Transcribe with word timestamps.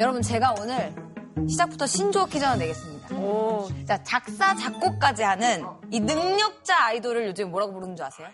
여러분 0.00 0.22
제가 0.22 0.54
오늘 0.58 0.94
시작부터 1.46 1.86
신조어 1.86 2.24
퀴즈 2.24 2.42
하나 2.42 2.56
내겠습니다. 2.56 3.08
자 3.86 4.02
작사 4.02 4.56
작곡까지 4.56 5.22
하는 5.22 5.62
이 5.90 6.00
능력자 6.00 6.86
아이돌을 6.86 7.26
요즘 7.26 7.50
뭐라고 7.50 7.74
부르는 7.74 7.96
줄 7.96 8.06
아세요? 8.06 8.28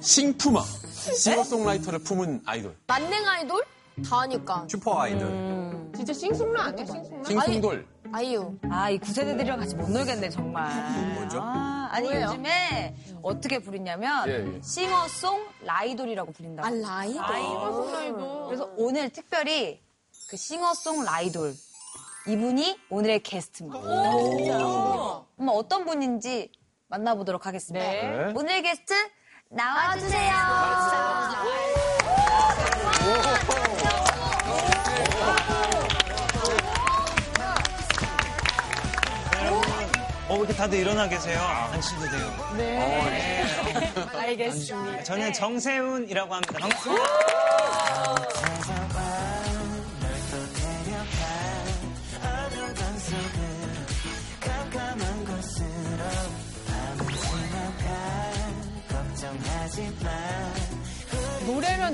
싱푸마. 0.00 0.62
싱어송라이터를 0.62 1.98
품은 1.98 2.40
아이돌. 2.46 2.74
만능 2.86 3.28
아이돌? 3.28 3.62
다 4.08 4.20
하니까. 4.20 4.66
슈퍼 4.70 4.98
아이돌. 4.98 5.90
진짜 5.94 6.14
싱송라 6.14 6.64
아니야, 6.64 6.86
싱송라? 6.86 7.24
싱숭돌. 7.24 7.86
아이유. 8.12 8.56
아이 8.70 8.96
구세대들이랑 8.96 9.60
같이 9.60 9.76
못 9.76 9.90
놀겠네 9.90 10.30
정말. 10.30 11.14
뭐죠? 11.14 11.40
아, 11.42 11.90
아니 11.92 12.08
뭐예요? 12.08 12.28
요즘에 12.28 12.96
어떻게 13.20 13.58
부르냐면 13.58 14.28
예, 14.28 14.46
예. 14.46 14.62
싱어송라이돌이라고 14.62 16.32
부른다고. 16.32 16.66
아, 16.66 16.70
라이돌. 16.70 18.46
그래서 18.46 18.70
오늘 18.78 19.10
특별히 19.10 19.84
그 20.28 20.36
싱어송 20.36 21.04
라이돌 21.04 21.54
이분이 22.26 22.80
오늘의 22.90 23.22
게스트입니다. 23.22 23.78
한번 23.78 25.48
어떤 25.54 25.84
분인지 25.84 26.50
만나보도록 26.88 27.46
하겠습니다. 27.46 27.86
네. 27.86 28.32
오늘의 28.34 28.62
게스트 28.62 28.92
나와주세요. 29.50 30.32
어, 40.28 40.36
이렇게 40.38 40.52
다들 40.54 40.78
일어나 40.80 41.08
계세요. 41.08 41.40
앉으셔도 41.40 42.10
돼요. 42.10 42.54
네. 42.56 43.44
알겠습니다. 44.12 45.04
저는 45.04 45.32
정세훈이라고 45.32 46.34
합니다. 46.34 46.58
반갑습니다. 46.58 47.04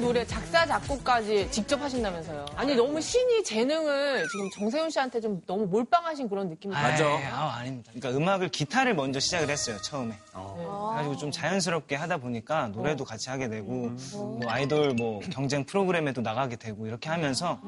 노래, 0.03 0.27
작사, 0.27 0.67
작곡까지 0.67 1.49
직접 1.53 1.81
하신다면서요. 1.81 2.45
아니, 2.57 2.75
너무 2.75 3.01
신이 3.01 3.45
재능을 3.45 4.27
지금 4.31 4.51
정세훈 4.51 4.91
씨한테 4.91 5.21
좀 5.21 5.41
너무 5.47 5.65
몰빵하신 5.67 6.29
그런 6.29 6.49
느낌이 6.49 6.75
들어요. 6.75 6.91
맞아. 6.91 7.07
아, 7.33 7.55
아닙니다. 7.59 7.93
그러니까 7.95 8.21
음악을 8.21 8.49
기타를 8.49 8.95
먼저 8.95 9.21
시작을 9.21 9.49
했어요, 9.49 9.77
처음에. 9.81 10.15
그래가지고 10.33 11.17
좀 11.19 11.31
자연스럽게 11.31 11.95
하다 11.95 12.17
보니까 12.17 12.67
노래도 12.69 13.05
같이 13.05 13.31
하게 13.31 13.49
되고, 13.49 13.93
뭐 14.13 14.41
아이돌 14.49 14.95
뭐 14.95 15.21
경쟁 15.31 15.65
프로그램에도 15.65 16.21
나가게 16.21 16.57
되고, 16.57 16.87
이렇게 16.87 17.09
하면서 17.09 17.61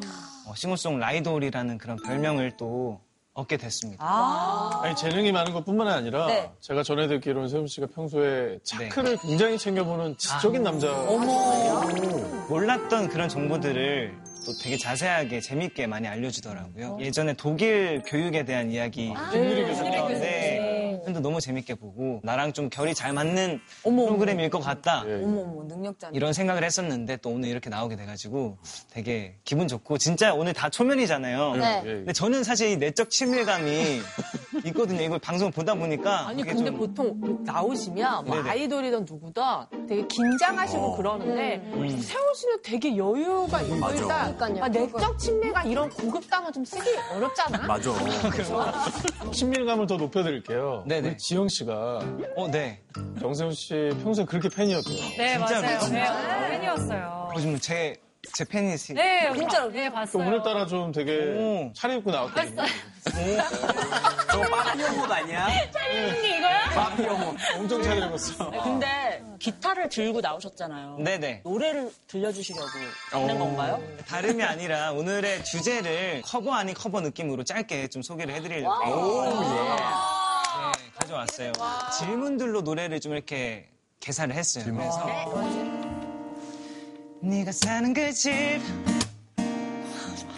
어, 0.46 0.54
싱어송 0.56 0.98
라이돌이라는 0.98 1.78
그런 1.78 1.96
별명을 2.04 2.56
또 2.56 3.00
얻게 3.34 3.56
됐습니다. 3.56 4.04
아니, 4.82 4.94
재능이 4.94 5.32
많은 5.32 5.52
것 5.52 5.64
뿐만 5.64 5.88
아니라 5.88 6.26
네. 6.26 6.50
제가 6.60 6.84
전해 6.84 7.08
듣기로는 7.08 7.48
세훈 7.48 7.66
씨가 7.66 7.88
평소에 7.94 8.60
차크를 8.62 9.18
굉장히 9.18 9.58
챙겨보는 9.58 10.16
지적인 10.16 10.62
남자. 10.62 10.92
몰랐던 12.48 13.08
그런 13.08 13.28
정보들을 13.28 14.14
또 14.46 14.52
되게 14.62 14.76
자세하게 14.76 15.40
재밌게 15.40 15.86
많이 15.86 16.06
알려주더라고요. 16.06 16.98
예전에 17.00 17.32
독일 17.32 18.02
교육에 18.06 18.44
대한 18.44 18.70
이야기 18.70 19.12
김유리 19.32 19.64
교수. 19.66 19.82
네. 19.82 20.63
근데 21.04 21.20
너무 21.20 21.40
재밌게 21.40 21.74
보고 21.74 22.20
나랑 22.22 22.52
좀 22.52 22.68
결이 22.70 22.94
잘 22.94 23.12
맞는 23.12 23.60
프로그램일 23.82 24.50
것 24.50 24.60
같다. 24.60 25.04
예. 25.06 25.22
어머 25.22 25.42
어머 25.42 25.64
능력자네. 25.64 26.16
이런 26.16 26.32
생각을 26.32 26.64
했었는데 26.64 27.18
또 27.18 27.30
오늘 27.30 27.48
이렇게 27.48 27.70
나오게 27.70 27.96
돼가지고 27.96 28.58
되게 28.90 29.36
기분 29.44 29.68
좋고 29.68 29.98
진짜 29.98 30.34
오늘 30.34 30.52
다 30.52 30.70
초면이잖아요. 30.70 31.56
네. 31.56 31.82
예, 31.84 31.88
예. 31.88 31.94
근데 31.96 32.12
저는 32.12 32.44
사실 32.44 32.70
이 32.70 32.76
내적 32.76 33.10
친밀감이 33.10 34.00
있거든요. 34.66 35.02
이걸 35.02 35.18
방송 35.18 35.50
보다 35.50 35.74
보니까 35.74 36.28
아니 36.28 36.42
근데 36.42 36.64
좀- 36.66 36.76
보통 36.78 37.38
나오시면 37.44 38.24
뭐. 38.24 38.36
아이돌이든 38.44 39.00
누구든 39.08 39.42
되게 39.88 40.06
긴장하시고 40.06 40.96
그러는데 40.96 41.62
세훈 42.00 42.34
씨는 42.34 42.62
되게 42.62 42.96
여유가 42.96 43.60
있고 43.62 43.76
맞아. 43.76 43.94
일단 43.96 44.36
그러니까요. 44.36 44.64
아, 44.64 44.68
내적 44.68 45.18
친밀감 45.18 45.70
이런 45.70 45.88
고급 45.90 46.28
단어 46.28 46.50
좀 46.50 46.64
쓰기 46.64 46.88
어렵잖아. 47.14 47.58
맞아. 47.66 47.90
친밀감을 49.32 49.86
더 49.86 49.96
높여드릴게요. 49.96 50.84
네네. 50.86 51.08
우리 51.10 51.18
지영 51.18 51.48
씨가 51.48 52.00
어, 52.36 52.48
네. 52.50 52.80
정세훈 53.20 53.52
씨 53.52 53.90
평소에 54.02 54.24
그렇게 54.24 54.48
팬이었대요. 54.48 54.96
네, 55.16 55.38
진짜로? 55.38 55.60
맞아요. 55.62 55.62
네, 55.62 55.78
진짜? 55.80 56.14
어, 56.14 56.48
팬이었어요. 56.50 57.30
요즘 57.36 57.58
제, 57.58 57.96
제 58.36 58.44
팬이시. 58.44 58.94
네, 58.94 59.32
진짜로? 59.32 59.70
네, 59.70 59.88
또 59.88 59.94
봤어요. 59.94 60.26
오늘따라 60.26 60.66
좀 60.66 60.90
되게 60.90 61.18
오. 61.38 61.72
차려입고 61.72 62.10
나왔거든요. 62.10 62.62
저거 64.28 64.50
빠른 64.56 64.98
옷 65.00 65.10
아니야? 65.12 65.48
이거야? 65.62 66.70
빠른 66.74 67.10
옷. 67.28 67.36
엄청 67.54 67.80
차려입었어. 67.80 68.50
근데 68.50 69.22
기타를 69.38 69.88
들고 69.88 70.20
나오셨잖아요. 70.20 70.96
네네. 70.98 71.42
노래를 71.44 71.92
들려주시려고 72.08 72.66
하는 73.12 73.38
건가요? 73.38 73.80
다름이 74.08 74.42
아니라 74.42 74.90
오늘의 74.90 75.44
주제를 75.44 76.22
커버 76.24 76.52
아닌 76.54 76.74
커버 76.74 77.00
느낌으로 77.00 77.44
짧게 77.44 77.86
좀 77.86 78.02
소개를 78.02 78.34
해드리려고 78.34 79.30
네, 79.30 80.90
가져왔어요. 80.98 81.52
질문들로 81.98 82.62
노래를 82.62 82.98
좀 82.98 83.12
이렇게 83.12 83.68
개사를 84.00 84.34
했어요. 84.34 84.64
그래서 84.74 85.83
네가 87.24 87.52
사는 87.52 87.94
그 87.94 88.12
집. 88.12 88.60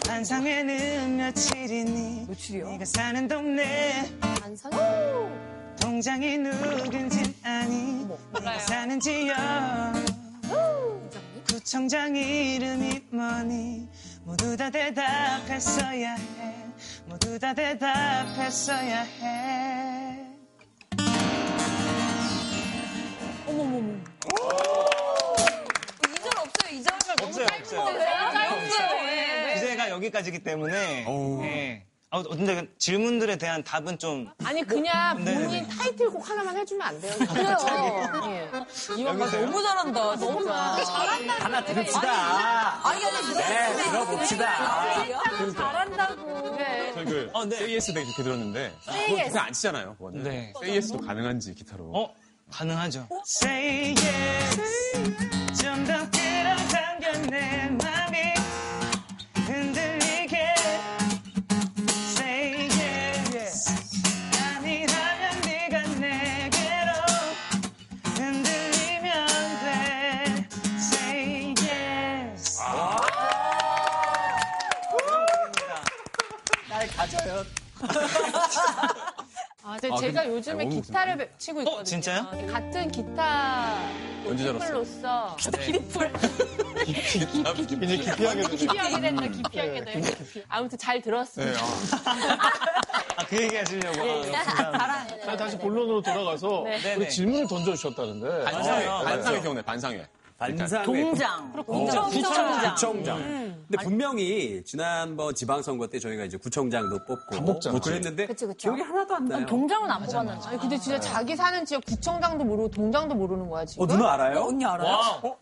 한상에는 0.07 1.17
며칠이니? 1.17 2.27
며칠이요? 2.29 2.69
네가 2.69 2.85
사는 2.85 3.27
동네. 3.27 4.09
안상? 4.41 4.71
동장이 5.81 6.37
누군진 6.37 7.35
아니? 7.43 8.07
네가 8.33 8.59
사는 8.59 8.97
지역. 9.01 9.35
구청장 11.49 12.15
이름이 12.15 13.01
뭐니? 13.11 13.89
모두 14.23 14.55
다 14.55 14.69
대답했어야 14.69 16.13
해. 16.13 16.55
모두 17.05 17.37
다 17.37 17.53
대답했어야 17.53 19.01
해. 19.01 20.27
이절 23.47 25.06
없어요. 27.21 27.47
없어요 27.59 27.81
없어요 27.81 29.55
주제가 29.55 29.89
여기까지기 29.89 30.39
때문에 30.43 31.05
예. 31.43 31.83
아, 32.09 32.23
근데 32.23 32.55
그 32.55 32.73
질문들에 32.77 33.37
대한 33.37 33.63
답은 33.65 33.99
좀 33.99 34.29
아니 34.43 34.63
그냥 34.63 35.23
네. 35.25 35.33
본인 35.33 35.67
타이틀곡 35.67 36.29
하나만 36.29 36.55
해주면 36.57 36.87
안 36.87 37.01
돼요? 37.01 37.13
그래요. 37.27 37.57
예. 38.27 38.49
이번 38.97 39.19
봐 39.19 39.29
너무 39.29 39.61
잘한다 39.61 40.15
진짜. 40.15 40.53
하나 41.39 41.65
들읍시다. 41.65 42.87
아니 42.87 43.03
아니 43.03 43.33
네, 43.33 43.83
들어봅시다. 43.91 45.53
잘한다고. 45.53 46.51
그래. 46.55 46.91
저희 46.93 47.05
그 47.05 47.29
어, 47.33 47.45
네. 47.45 47.65
AS 47.65 47.93
되게 47.93 48.05
좋게 48.09 48.23
들었는데 48.23 48.73
그거 48.85 49.23
기타 49.25 49.43
안 49.43 49.51
치잖아요. 49.53 49.95
그거는. 49.97 50.23
네. 50.23 50.53
AS도 50.63 50.99
가능한지 50.99 51.53
기타로. 51.55 51.91
어? 51.93 52.13
가능하죠. 52.51 53.09
Say 53.25 53.93
yes. 53.97 55.61
끌어당겨 55.61 56.26
내 57.29 57.69
맘이 57.69 58.33
흔들리게. 59.45 60.55
Say 61.89 62.69
yes. 63.33 63.69
아니라면 64.41 65.41
네가 65.45 65.79
내게로 65.99 66.91
흔들리면 68.15 69.27
돼. 69.63 70.47
Say 70.77 71.53
yes. 71.61 72.59
날 76.69 76.87
가져요. 76.87 77.43
아, 79.63 79.77
제, 79.79 79.89
아, 79.91 79.97
제가 79.97 80.21
근데- 80.21 80.27
요즘에 80.35 80.63
아니, 80.65 80.81
기타를 80.81 81.17
배- 81.17 81.29
치고 81.37 81.59
있거든요. 81.61 81.83
진짜요? 81.83 82.25
같은 82.51 82.89
기타 82.89 83.77
언제 84.25 84.43
들었어요? 84.45 84.83
팀플로서 84.85 85.37
굉장히 86.85 87.97
기피하게 87.97 88.41
되죠. 88.43 88.55
기피하게 88.57 89.01
된다, 89.01 89.27
기피하게 89.27 89.83
돼. 89.83 90.01
아무튼 90.47 90.77
잘 90.77 91.01
들었습니다. 91.01 91.53
네, 91.53 91.59
아. 92.05 92.51
아, 93.17 93.25
그 93.27 93.41
얘기 93.41 93.55
하시려고. 93.55 93.99
아, 94.01 94.21
감사합니다. 94.21 95.25
자, 95.25 95.37
다시 95.37 95.57
본론으로 95.57 96.01
돌아가서. 96.01 96.65
우리 96.97 97.09
질문을 97.09 97.47
던져주셨다는데. 97.47 98.43
반상회, 98.45 98.85
아, 98.87 99.03
반상회 99.03 99.41
기억나, 99.41 99.61
반상회. 99.61 100.07
반상 100.37 100.83
동장. 100.83 101.51
구청장. 101.65 102.09
구청장. 102.11 102.75
구청장. 102.75 103.17
음. 103.17 103.65
근데 103.67 103.83
분명히 103.83 104.61
지난번 104.63 105.33
지방선거 105.33 105.87
때 105.87 105.97
저희가 105.97 106.25
이제 106.25 106.37
구청장도 106.37 107.05
뽑고. 107.05 107.41
뭐 107.41 107.59
그랬는데 107.81 108.27
그치, 108.27 108.45
그치. 108.45 108.57
기억이 108.59 108.81
하나도 108.83 109.15
안 109.15 109.25
나요. 109.25 109.45
동장은 109.47 109.89
안 109.89 110.03
뽑았는데. 110.03 110.47
아니, 110.47 110.59
근데 110.59 110.77
진짜 110.77 110.99
자기 110.99 111.35
사는 111.35 111.65
지역 111.65 111.83
구청장도 111.85 112.43
모르고 112.45 112.69
동장도 112.69 113.15
모르는 113.15 113.49
거야, 113.49 113.65
지금? 113.65 113.83
어 113.83 113.87
누나 113.87 114.13
알아요? 114.13 114.41
언니 114.43 114.63
알아요? 114.63 115.19
어? 115.23 115.35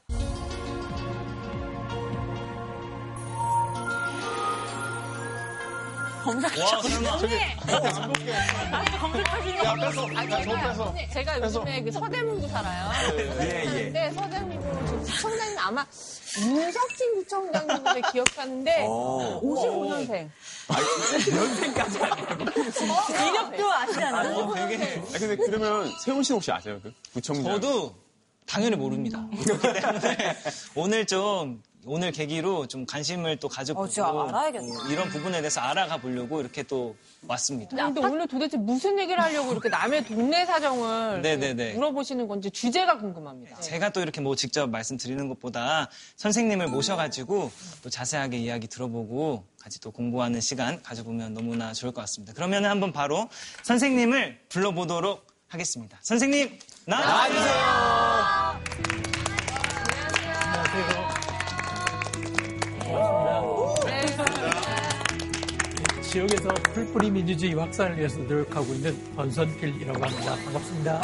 와, 6.25 7.92
설마. 10.01 10.94
제가 11.13 11.39
요즘에 11.42 11.83
그 11.83 11.92
서대문구 11.92 12.48
살아요. 12.48 12.92
예, 13.18 13.63
예. 13.66 13.83
근데 13.83 14.12
서대문구 14.12 14.86
지금 14.86 15.01
구청장님 15.04 15.57
아마 15.60 15.86
윤석진 16.39 17.16
구청장님을 17.16 18.01
기억하는데 18.12 18.86
어. 18.88 19.42
55년생. 19.44 20.30
연생까지 21.36 22.00
아니고. 22.04 22.51
이력도 23.30 23.71
아시잖아요. 23.74 24.36
어, 24.38 24.54
되게. 24.56 25.01
아, 25.13 25.18
근데 25.18 25.36
그러면 25.36 25.92
세훈 26.04 26.24
씨는 26.24 26.36
혹시 26.38 26.51
아세요? 26.51 26.80
그 26.83 26.92
구청장. 27.13 27.54
저도 27.54 27.95
당연히 28.45 28.75
모릅니다. 28.75 29.25
그렇기 29.44 29.62
때문에 29.81 30.36
오늘 30.75 31.06
좀 31.06 31.63
오늘 31.88 32.12
계기로 32.12 32.68
좀 32.68 32.86
관심을 32.86 33.38
또 33.38 33.48
가져보고 33.48 33.86
어, 33.86 33.88
진짜 33.88 34.08
알아야겠다. 34.10 34.66
어, 34.66 34.88
이런 34.90 35.10
부분에 35.10 35.40
대해서 35.42 35.62
알아가 35.62 35.98
보려고 35.98 36.42
이렇게 36.42 36.64
또 36.64 36.96
왔습니다. 37.28 37.76
근데 37.76 38.02
오늘 38.02 38.28
도대체 38.28 38.58
무슨 38.58 38.98
얘기를 39.00 39.22
하려고 39.22 39.52
이렇게 39.52 39.70
남의 39.70 40.06
동네 40.06 40.46
사정을 40.46 41.22
네네네. 41.22 41.74
물어보시는 41.74 42.28
건지 42.28 42.50
주제가 42.50 42.98
궁금합니다. 42.98 43.60
제가 43.60 43.90
또 43.92 44.02
이렇게 44.02 44.20
뭐 44.22 44.36
직접 44.36 44.70
말씀드리는 44.70 45.28
것보다 45.30 45.90
선생님을 46.18 46.68
모셔가지고 46.68 47.52
또 47.84 47.90
자세하게 47.90 48.38
이야기 48.38 48.68
들어보고 48.68 49.46
같이 49.62 49.80
또 49.80 49.92
공부하는 49.92 50.42
시간 50.42 50.81
가져보면 50.81 51.34
너무나 51.34 51.74
좋을 51.74 51.92
것 51.92 52.02
같습니다. 52.02 52.34
그러면 52.34 52.66
한번 52.66 52.92
바로 52.94 53.30
선생님을 53.64 54.40
불러보도록 54.50 55.26
하겠습니다. 55.48 55.98
선생님 56.02 56.58
나와주세요. 56.86 58.56
지역에서 66.16 66.48
풀뿌리 66.74 67.12
민주주의 67.12 67.54
확산을 67.56 67.98
위해서 67.98 68.18
노력하고 68.20 68.74
있는 68.74 68.96
권선필이라고 69.18 70.02
합니다. 70.02 70.36
반갑습니다. 70.46 71.02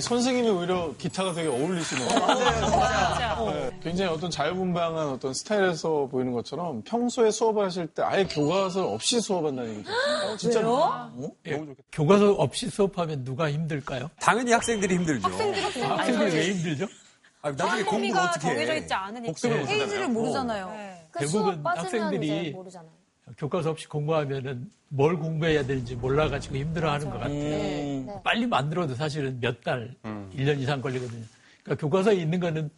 아니, 0.00 0.06
선생님이 0.06 0.48
오히려 0.48 0.94
기타가 0.96 1.34
되게 1.34 1.48
어울리시네요. 1.48 2.08
네, 3.52 3.70
굉장히 3.82 4.10
어떤 4.10 4.30
자유분방한 4.30 5.08
어떤 5.08 5.34
스타일에서 5.34 6.08
보이는 6.10 6.32
것처럼 6.32 6.80
평소에 6.82 7.30
수업을 7.30 7.66
하실 7.66 7.86
때 7.88 8.02
아예 8.02 8.24
교과서 8.24 8.88
없이 8.88 9.20
수업한다는 9.20 9.74
얘기죠. 9.74 9.90
어, 9.92 10.36
진짜로. 10.38 10.76
어? 10.84 11.12
예, 11.44 11.52
너무 11.52 11.66
좋겠다. 11.66 11.88
교과서 11.92 12.32
없이 12.32 12.70
수업하면 12.70 13.24
누가 13.24 13.50
힘들까요? 13.50 14.08
당연히 14.18 14.52
학생들이 14.52 14.94
힘들죠. 14.94 15.28
아, 15.28 15.98
학생들이 15.98 16.32
왜 16.34 16.50
힘들죠? 16.54 16.86
아, 17.42 17.50
나중에 17.50 17.82
공부를 17.82 18.22
어떻게 18.22 18.40
정해져 18.40 18.72
해. 18.72 18.78
있지 18.78 18.94
않으니까. 18.94 19.26
페이지를 19.26 19.82
하잖아요. 19.84 20.08
모르잖아요. 20.08 20.70
네. 20.70 21.06
그 21.10 21.18
대부분 21.20 21.42
수업 21.42 21.62
빠지면 21.62 21.84
학생들이 21.84 22.26
이제 22.26 22.50
모르잖아요. 22.52 22.90
교과서 23.38 23.70
없이 23.70 23.86
공부하면은 23.88 24.70
뭘 24.88 25.16
공부해야 25.18 25.64
되는지 25.64 25.94
몰라가지고 25.96 26.56
힘들어하는 26.56 27.10
것 27.10 27.18
같아요. 27.18 27.32
네. 27.34 28.20
빨리 28.24 28.46
만들어도 28.46 28.94
사실은 28.94 29.38
몇 29.40 29.62
달, 29.62 29.94
일 30.32 30.44
1년 30.46 30.58
이상 30.60 30.80
걸리거든요. 30.80 31.24
그러니까 31.62 31.80
교과서에 31.80 32.14
있는 32.16 32.40
거는 32.40 32.70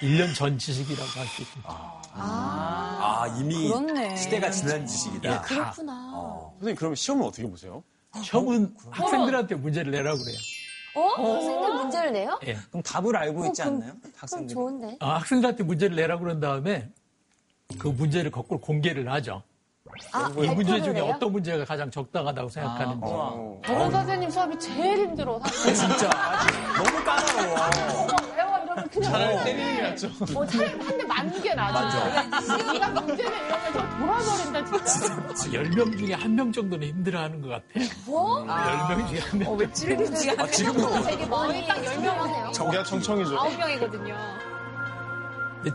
1년 0.00 0.34
전 0.34 0.58
지식이라고 0.58 1.08
할 1.08 1.26
수 1.28 1.42
있습니다. 1.42 1.70
아, 2.14 3.36
이미 3.38 3.68
그렇네. 3.68 4.16
시대가 4.16 4.50
지난 4.50 4.84
지식이다. 4.86 5.42
그렇구나. 5.42 6.50
선생님, 6.58 6.76
그럼 6.76 6.94
시험은 6.94 7.24
어떻게 7.26 7.48
보세요? 7.48 7.82
시험은 8.22 8.74
학생들한테 8.90 9.54
문제를 9.54 9.92
내라고 9.92 10.18
그래요. 10.22 10.36
어? 10.94 11.34
학생들 11.34 11.74
문제를 11.74 12.12
내요? 12.12 12.38
예. 12.46 12.54
그럼 12.68 12.82
답을 12.82 13.16
알고 13.16 13.46
있지 13.46 13.62
그럼- 13.62 13.76
않나요? 13.76 13.92
그럼 14.00 14.12
학생들이. 14.16 14.52
좋은데. 14.54 14.96
아, 15.00 15.14
학생들한테 15.14 15.62
문제를 15.64 15.96
내라고 15.96 16.24
그런 16.24 16.40
다음에 16.40 16.88
그 17.78 17.88
문제를 17.88 18.30
거꾸로 18.30 18.60
공개를 18.60 19.10
하죠. 19.12 19.42
아, 20.12 20.30
이 20.38 20.46
문제 20.48 20.80
중에 20.80 20.94
해요? 20.94 21.12
어떤 21.14 21.32
문제가 21.32 21.64
가장 21.64 21.90
적당하다고 21.90 22.48
생각하는지. 22.48 23.06
저런 23.66 23.90
선생님 23.90 24.30
수업이 24.30 24.58
제일 24.58 24.98
힘들어. 24.98 25.40
사실. 25.40 25.74
진짜. 25.74 26.10
너무 26.76 27.04
까다로워. 27.04 27.56
그냥 28.90 29.44
때리는 29.44 29.76
게 29.76 29.82
낫죠. 29.82 30.08
뭐 30.32 30.44
한대 30.44 31.04
맞는 31.04 31.42
게 31.42 31.54
나아. 31.54 32.30
네가 32.72 32.90
문제는 32.90 33.46
이러면 33.46 33.72
저 33.72 33.98
돌아버린다 33.98 34.64
진짜. 34.84 35.14
아, 35.14 35.28
10명 35.32 35.98
중에 35.98 36.14
한 36.14 36.32
명 36.34 36.52
정도는 36.52 36.86
힘들어하는 36.88 37.42
것 37.42 37.48
같아요. 37.48 37.88
뭐? 38.06 38.44
10명 38.46 39.08
중에 39.08 39.18
한 39.20 39.38
명. 39.38 39.58
아, 40.38 40.46
지금도. 40.46 41.02
되게 41.04 41.26
많이 41.26 41.66
딱 41.66 41.76
10명이네요. 41.82 42.52
정기가 42.52 42.84
청청이죠. 42.84 43.36
아홉 43.38 43.56
명이거든요. 43.58 44.16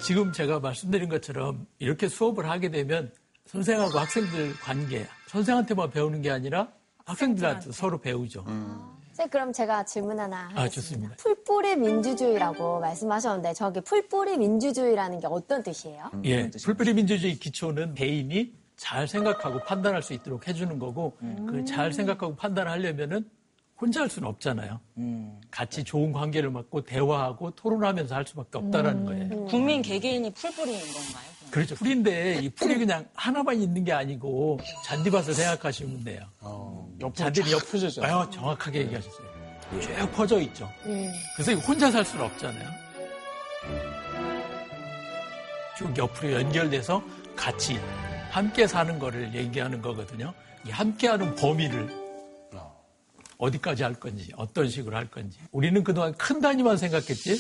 지금 0.02 0.32
제가 0.32 0.60
말씀드린 0.60 1.10
것처럼 1.10 1.66
이렇게 1.80 2.08
수업을 2.10 2.50
하게 2.50 2.70
되면 2.72 3.12
선생하고 3.48 3.98
학생들 3.98 4.54
관계, 4.60 5.06
선생한테만 5.28 5.90
배우는 5.90 6.22
게 6.22 6.32
아니라 6.32 6.68
학생들한테 7.06 7.72
서로 7.72 8.00
배우죠. 8.00 8.44
선생님, 8.44 9.30
그럼 9.32 9.54
제가 9.54 9.84
질문 9.86 10.20
하나 10.20 10.50
하겠습니다. 10.54 10.62
아, 10.62 10.70
좋습니다. 10.70 11.16
풀뿌리 11.18 11.76
민주주의라고 11.78 12.80
말씀하셨는데 12.80 13.54
저기 13.54 13.82
풀뿌리 13.82 14.38
민주주의라는 14.38 15.20
게 15.20 15.28
어떤 15.28 15.64
뜻이에요? 15.64 16.12
예, 16.26 16.50
풀뿌리 16.52 16.94
민주주의 16.94 17.36
기초는 17.36 17.96
개인이 17.96 18.54
잘 18.76 19.08
생각하고 19.08 19.60
판단할 19.64 20.04
수 20.04 20.14
있도록 20.14 20.48
해주는 20.48 20.78
거고 20.78 21.18
그잘 21.50 21.94
생각하고 21.94 22.36
판단하려면은 22.36 23.28
혼자 23.80 24.02
할 24.02 24.10
수는 24.10 24.28
없잖아요. 24.28 24.80
같이 25.50 25.84
좋은 25.84 26.12
관계를 26.12 26.52
맺고 26.52 26.82
대화하고 26.84 27.52
토론하면서 27.52 28.14
할 28.14 28.26
수밖에 28.28 28.58
없다라는 28.58 29.06
거예요. 29.06 29.46
국민 29.46 29.82
개개인이 29.82 30.32
풀뿌리인 30.34 30.80
건가요? 30.80 31.37
그렇죠. 31.52 31.76
풀인데 31.76 32.40
이 32.42 32.50
풀이 32.50 32.78
그냥 32.78 33.08
하나만 33.14 33.62
있는 33.62 33.84
게 33.84 33.92
아니고 33.92 34.60
잔디밭을 34.86 35.34
생각하시면 35.34 36.04
돼요. 36.04 36.22
옆으로 37.00 37.14
잔디는 37.14 37.50
쫙 37.52 37.72
펴져죠. 37.72 38.04
아유, 38.04 38.28
정확하게 38.32 38.80
얘기하셨어요. 38.82 39.28
쭉 39.82 40.12
퍼져 40.14 40.40
있죠. 40.42 40.70
그래서 41.36 41.52
이거 41.52 41.62
혼자 41.62 41.92
살 41.92 42.06
수는 42.06 42.26
없잖아요. 42.26 42.70
쭉 45.78 45.98
옆으로 45.98 46.34
연결돼서 46.34 47.04
같이 47.36 47.80
함께 48.30 48.68
사는 48.68 48.98
거를 49.00 49.34
얘기하는 49.34 49.82
거거든요. 49.82 50.34
이 50.66 50.72
함께하는 50.72 51.36
범위를 51.36 52.08
어디까지 53.38 53.84
할 53.84 53.94
건지, 53.94 54.32
어떤 54.36 54.68
식으로 54.68 54.98
할 54.98 55.12
건지. 55.12 55.38
우리는 55.52 55.84
그동안 55.84 56.12
큰 56.14 56.42
단위만 56.42 56.78
생각했지, 56.78 57.36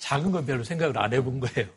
작은 0.00 0.32
건 0.32 0.44
별로 0.44 0.64
생각을 0.64 0.98
안 0.98 1.12
해본 1.12 1.40
거예요. 1.40 1.68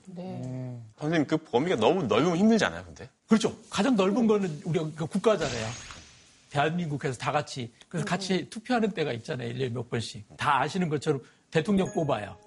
선생님, 0.98 1.28
그 1.28 1.38
범위가 1.38 1.76
너무 1.76 2.04
넓으면 2.04 2.38
힘들지 2.38 2.66
않아요, 2.66 2.84
근데? 2.86 3.08
그렇죠. 3.28 3.56
가장 3.70 3.96
넓은 3.96 4.26
거는 4.26 4.62
우리가 4.64 4.90
그 4.96 5.06
국가잖아요. 5.06 5.68
대한민국에서 6.50 7.18
다 7.18 7.32
같이 7.32 7.74
그래서 7.90 8.06
같이 8.06 8.50
투표하는 8.50 8.92
때가 8.92 9.12
있잖아요. 9.14 9.54
1년에 9.54 9.72
몇 9.72 9.90
번씩. 9.90 10.26
다 10.38 10.62
아시는 10.62 10.88
것처럼 10.90 11.22
대통령 11.52 11.92
뽑아요. 11.94 12.38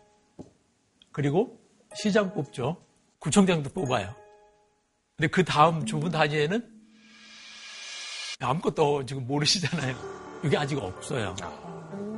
그리고 1.12 1.60
시장 1.94 2.32
뽑죠. 2.32 2.82
구청장도 3.18 3.70
뽑아요. 3.70 4.14
근데 5.16 5.28
그 5.28 5.44
다음 5.44 5.84
좁은 5.84 6.10
단위에는 6.10 6.74
아무것도 8.40 9.06
지금 9.06 9.26
모르시잖아요. 9.26 9.96
이게 10.44 10.56
아직 10.56 10.78
없어요. 10.78 11.34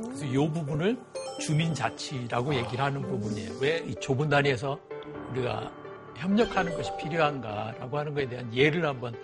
그래서 0.03 0.25
이 0.25 0.35
부분을 0.35 0.97
주민자치라고 1.39 2.53
얘기를 2.55 2.83
하는 2.83 3.01
부분이에요. 3.01 3.51
왜 3.59 3.79
이 3.87 3.95
좁은 3.95 4.29
단위에서 4.29 4.79
우리가 5.31 5.71
협력하는 6.17 6.75
것이 6.75 6.91
필요한가라고 6.97 7.97
하는 7.97 8.13
것에 8.13 8.27
대한 8.27 8.53
예를 8.53 8.85
한번 8.85 9.15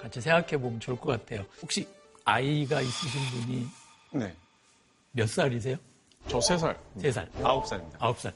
같이 0.00 0.20
생각해 0.20 0.58
보면 0.58 0.80
좋을 0.80 0.96
것 0.98 1.06
같아요. 1.18 1.44
혹시 1.62 1.86
아이가 2.24 2.80
있으신 2.80 3.20
분이 3.46 3.66
네. 4.12 4.34
몇 5.12 5.28
살이세요? 5.28 5.76
저 6.28 6.40
세 6.40 6.56
살, 6.56 6.78
세 6.98 7.10
살, 7.10 7.28
아홉 7.42 7.66
살입니다. 7.66 7.98
아홉 8.00 8.18
살, 8.18 8.32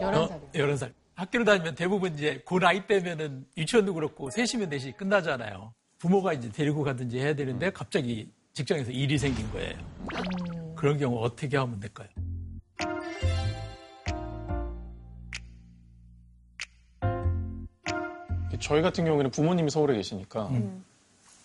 열한 0.00 0.28
살이요. 0.28 0.48
열한 0.54 0.76
살. 0.76 0.92
학교를 1.14 1.44
다니면 1.44 1.74
대부분 1.74 2.14
이제 2.14 2.40
그 2.46 2.58
나이 2.58 2.86
때면은 2.86 3.44
유치원도 3.56 3.92
그렇고 3.94 4.30
셋이면 4.30 4.68
넷이 4.70 4.92
끝나잖아요. 4.92 5.72
부모가 5.98 6.32
이제 6.32 6.48
데리고 6.50 6.82
가든지 6.84 7.18
해야 7.18 7.34
되는데 7.34 7.70
갑자기 7.70 8.30
직장에서 8.54 8.92
일이 8.92 9.18
생긴 9.18 9.50
거예요. 9.52 9.76
그런 10.76 10.96
경우 10.96 11.18
어떻게 11.22 11.56
하면 11.56 11.80
될까요? 11.80 12.08
저희 18.60 18.82
같은 18.82 19.04
경우에는 19.04 19.30
부모님이 19.30 19.70
서울에 19.70 19.94
계시니까 19.96 20.50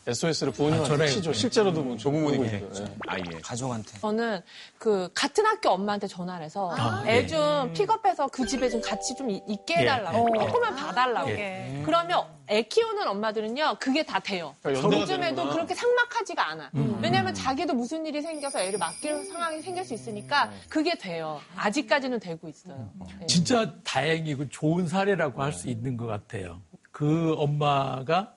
SOS를 0.05 0.51
부모님한테 0.51 1.01
아. 1.01 1.07
치죠. 1.07 1.31
실제로도 1.31 1.81
뭐 1.81 1.95
조부모님이 1.95 2.45
네. 2.49 2.67
아 3.07 3.17
예. 3.17 3.23
가족한테. 3.41 3.99
저는 3.99 4.41
그 4.77 5.07
같은 5.13 5.45
학교 5.45 5.69
엄마한테 5.69 6.07
전화를 6.07 6.43
해서 6.45 6.69
아, 6.77 7.05
애 7.07 7.21
네. 7.21 7.27
좀 7.27 7.71
픽업해서 7.71 8.27
그 8.27 8.45
집에 8.45 8.67
좀 8.69 8.81
같이 8.81 9.15
좀 9.15 9.29
이- 9.29 9.41
있게 9.47 9.75
예, 9.75 9.81
해달라고 9.83 10.27
예, 10.35 10.41
예. 10.41 10.45
조금만 10.45 10.75
봐달라고 10.75 11.29
예. 11.29 11.83
그러면 11.85 12.25
애 12.49 12.63
키우는 12.63 13.07
엄마들은요, 13.07 13.77
그게 13.79 14.03
다 14.03 14.19
돼요. 14.19 14.53
그러니까 14.61 14.91
요즘에도. 14.99 15.49
그렇게 15.51 15.73
삭막하지가 15.73 16.49
않아. 16.49 16.69
왜냐하면 17.01 17.33
자기도 17.33 17.73
무슨 17.73 18.05
일이 18.05 18.21
생겨서 18.21 18.59
애를 18.59 18.77
맡길 18.79 19.23
상황이 19.27 19.61
생길 19.61 19.85
수 19.85 19.93
있으니까 19.93 20.51
그게 20.67 20.97
돼요. 20.97 21.39
아직까지는 21.55 22.19
되고 22.19 22.49
있어요. 22.49 22.89
네. 23.21 23.25
진짜 23.27 23.73
다행이고 23.85 24.49
좋은 24.49 24.85
사례라고 24.89 25.41
할 25.41 25.53
수 25.53 25.69
있는 25.69 25.95
것 25.95 26.07
같아요. 26.07 26.59
그 27.03 27.33
엄마가 27.33 28.33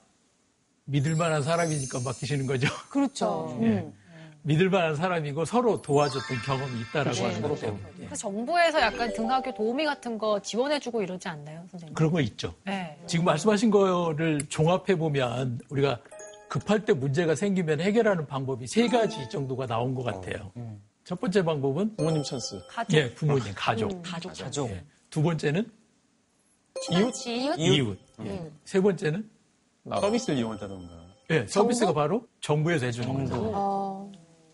믿을 0.83 1.15
만한 1.15 1.41
사람이니까 1.41 2.01
맡기시는 2.03 2.47
거죠. 2.47 2.67
그렇죠. 2.89 3.57
예. 3.61 3.89
믿을 4.41 4.69
만한 4.69 4.93
사람이고 4.93 5.45
서로 5.45 5.81
도와줬던 5.81 6.37
경험이 6.45 6.81
있다라고 6.81 7.17
하는 7.17 7.41
것 7.41 7.61
때문에. 7.61 7.83
예. 7.99 8.05
그래서 8.05 8.15
정부에서 8.15 8.81
약간 8.81 9.13
등하교 9.13 9.53
도우미 9.53 9.85
같은 9.85 10.17
거 10.17 10.41
지원해주고 10.41 11.01
이러지 11.01 11.29
않나요, 11.29 11.63
선생님? 11.71 11.93
그런 11.93 12.11
거 12.11 12.19
있죠. 12.19 12.53
네. 12.65 12.97
지금 13.07 13.23
말씀하신 13.23 13.71
거를 13.71 14.41
종합해 14.49 14.97
보면 14.97 15.59
우리가 15.69 15.99
급할 16.49 16.83
때 16.83 16.91
문제가 16.91 17.35
생기면 17.35 17.79
해결하는 17.79 18.27
방법이 18.27 18.67
세 18.67 18.89
가지 18.89 19.29
정도가 19.29 19.65
나온 19.65 19.95
것 19.95 20.03
같아요. 20.03 20.51
첫 21.05 21.21
번째 21.21 21.43
방법은 21.43 21.95
부모님 21.95 22.21
찬스. 22.21 22.59
가족. 22.69 22.97
예, 22.97 23.13
부모님, 23.13 23.53
가족. 23.55 24.01
가족. 24.03 24.33
가족. 24.33 24.69
예. 24.71 24.83
두 25.09 25.21
번째는 25.23 25.69
이웃? 26.91 27.13
이웃? 27.27 27.57
이웃. 27.59 27.99
세 28.65 28.79
번째는 28.81 29.29
서비스를 29.89 30.37
이용한다던가. 30.39 30.93
예, 31.29 31.45
서비스가 31.47 31.93
바로 31.93 32.25
정부에서 32.41 32.85
해주는 32.85 33.13
거죠. 33.13 33.51
어, 33.53 34.11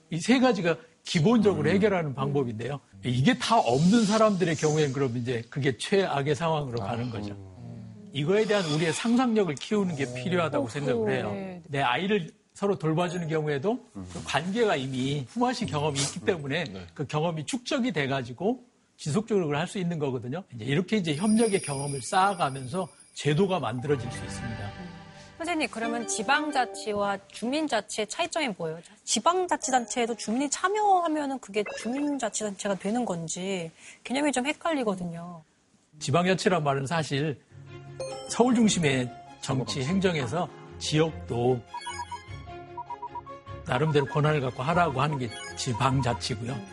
이세 0.10 0.40
가지가 0.40 0.78
기본적으로 1.04 1.70
해결하는 1.70 2.16
방법인데요. 2.16 2.80
이게 3.04 3.38
다 3.38 3.60
없는 3.60 4.06
사람들의 4.06 4.56
경우에는 4.56 4.94
그럼 4.94 5.18
이제 5.18 5.44
그게 5.50 5.78
최악의 5.78 6.36
상황으로 6.36 6.80
가는 6.80 7.10
거죠. 7.10 7.36
이거에 8.14 8.46
대한 8.46 8.64
우리의 8.66 8.94
상상력을 8.94 9.54
키우는 9.56 9.96
게 9.96 10.14
필요하다고 10.14 10.70
생각을 10.70 11.12
해요. 11.12 11.32
네. 11.32 11.62
내 11.68 11.82
아이를 11.82 12.32
서로 12.54 12.78
돌봐주는 12.78 13.28
경우에도 13.28 13.80
그 13.94 14.24
관계가 14.24 14.76
이미 14.76 15.26
품앗이 15.26 15.68
경험이 15.68 16.00
있기 16.00 16.20
때문에 16.22 16.66
그 16.94 17.06
경험이 17.08 17.46
축적이 17.46 17.92
돼가지고 17.92 18.64
지속적으로 19.04 19.48
그걸 19.48 19.60
할 19.60 19.68
수 19.68 19.80
있는 19.80 20.00
거거든요. 20.00 20.46
이제 20.56 20.64
이렇게 20.64 20.96
이제 20.96 21.14
협력의 21.16 21.62
경험을 21.62 22.02
쌓아가면서 22.02 22.88
제도가 23.16 23.60
만들어질 23.60 24.10
수 24.10 24.24
있습니다. 24.24 24.72
선생님, 25.40 25.68
그러면 25.72 26.08
지방자치와 26.08 27.18
주민자치의 27.28 28.08
차이점이 28.08 28.54
뭐예요? 28.58 28.80
지방자치단체에도 29.04 30.16
주민이 30.16 30.50
참여하면은 30.50 31.40
그게 31.40 31.66
주민자치단체가 31.80 32.76
되는 32.76 33.04
건지 33.04 33.72
개념이 34.06 34.32
좀 34.32 34.46
헷갈리거든요. 34.46 35.44
지방자치란 36.00 36.64
말은 36.64 36.86
사실 36.86 37.42
서울 38.30 38.56
중심의 38.56 39.12
정치 39.42 39.84
행정에서 39.84 40.48
지역도 40.80 41.60
나름대로 43.66 44.06
권한을 44.06 44.40
갖고 44.40 44.64
하라고 44.64 45.02
하는 45.02 45.18
게 45.18 45.30
지방자치고요. 45.58 46.73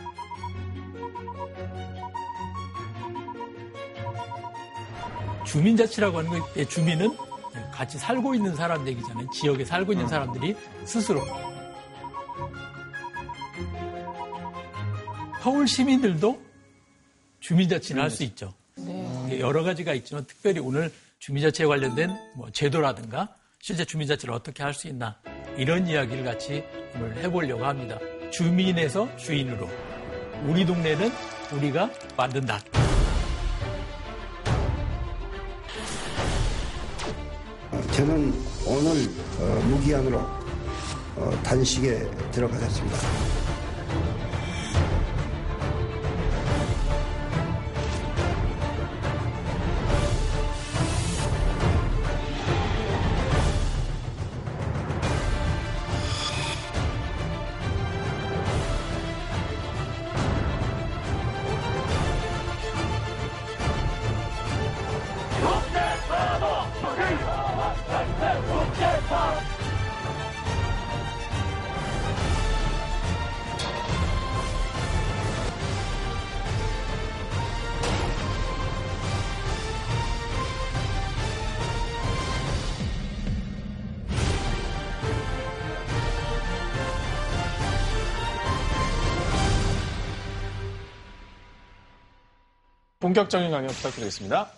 주민자치라고 5.45 6.19
하는 6.19 6.31
게 6.53 6.65
주민은 6.65 7.15
같이 7.71 7.97
살고 7.97 8.33
있는 8.35 8.55
사람 8.55 8.87
얘기잖아요. 8.87 9.29
지역에 9.31 9.65
살고 9.65 9.91
있는 9.91 10.07
사람들이 10.07 10.55
스스로. 10.85 11.21
서울 15.41 15.67
시민들도 15.67 16.39
주민자치를 17.39 18.01
할 18.01 18.09
수 18.11 18.23
있죠. 18.23 18.53
이게 19.27 19.39
여러 19.39 19.63
가지가 19.63 19.93
있지만 19.95 20.25
특별히 20.25 20.59
오늘 20.59 20.91
주민자치에 21.19 21.65
관련된 21.65 22.15
뭐 22.35 22.49
제도라든가 22.51 23.35
실제 23.59 23.83
주민자치를 23.83 24.33
어떻게 24.33 24.63
할 24.63 24.73
수 24.73 24.87
있나 24.87 25.17
이런 25.57 25.87
이야기를 25.87 26.23
같이 26.23 26.63
오늘 26.95 27.15
해보려고 27.17 27.65
합니다. 27.65 27.97
주민에서 28.31 29.15
주인으로 29.17 29.67
우리 30.45 30.65
동네는 30.65 31.11
우리가 31.53 31.89
만든다. 32.15 32.59
저는 38.01 38.33
오늘 38.65 39.07
어, 39.39 39.61
무기한으로 39.69 40.17
어, 41.17 41.39
단식에 41.43 42.09
들어가셨습니다. 42.31 42.97
본격적인 93.11 93.51
강연 93.51 93.67
부탁드리겠습니다. 93.71 94.49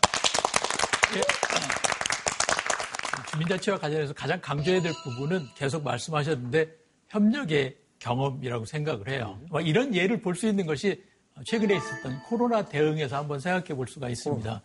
주민자치와 3.31 3.79
관련해서 3.79 4.13
가장 4.13 4.39
강조해야 4.41 4.79
될 4.81 4.93
부분은 5.03 5.47
계속 5.55 5.83
말씀하셨는데 5.83 6.67
협력의 7.09 7.75
경험이라고 7.97 8.65
생각을 8.65 9.09
해요. 9.09 9.39
뭐 9.49 9.59
이런 9.59 9.95
예를 9.95 10.21
볼 10.21 10.35
수 10.35 10.47
있는 10.47 10.67
것이 10.67 11.03
최근에 11.45 11.75
있었던 11.77 12.21
코로나 12.29 12.61
대응에서 12.63 13.17
한번 13.17 13.39
생각해 13.39 13.73
볼 13.73 13.87
수가 13.87 14.07
있습니다. 14.09 14.61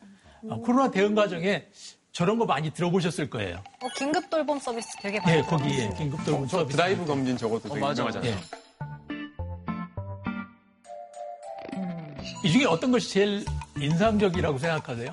어, 0.51 0.57
코로나 0.61 0.91
대응 0.91 1.15
과정에 1.15 1.67
저런 2.13 2.39
거 2.39 2.45
많이 2.45 2.71
들어보셨을 2.71 3.31
거예요. 3.31 3.57
어, 3.83 3.89
긴급 3.97 4.29
돌봄 4.29 4.59
서비스 4.59 4.89
되게 5.01 5.19
많아요. 5.21 5.41
네, 5.41 5.49
거기에 5.49 5.91
긴급 5.97 6.23
돌봄 6.27 6.47
서비스. 6.47 6.77
드라이브 6.77 7.07
검진 7.07 7.39
저것도 7.39 7.71
되게 7.71 7.81
맞아, 7.81 8.03
유명하잖아요. 8.03 8.33
예. 8.33 8.39
이 12.45 12.53
중에 12.53 12.67
어떤 12.67 12.93
것이 12.93 13.11
제일 13.11 13.45
인상적이라고 13.81 14.59
생각하세요? 14.59 15.13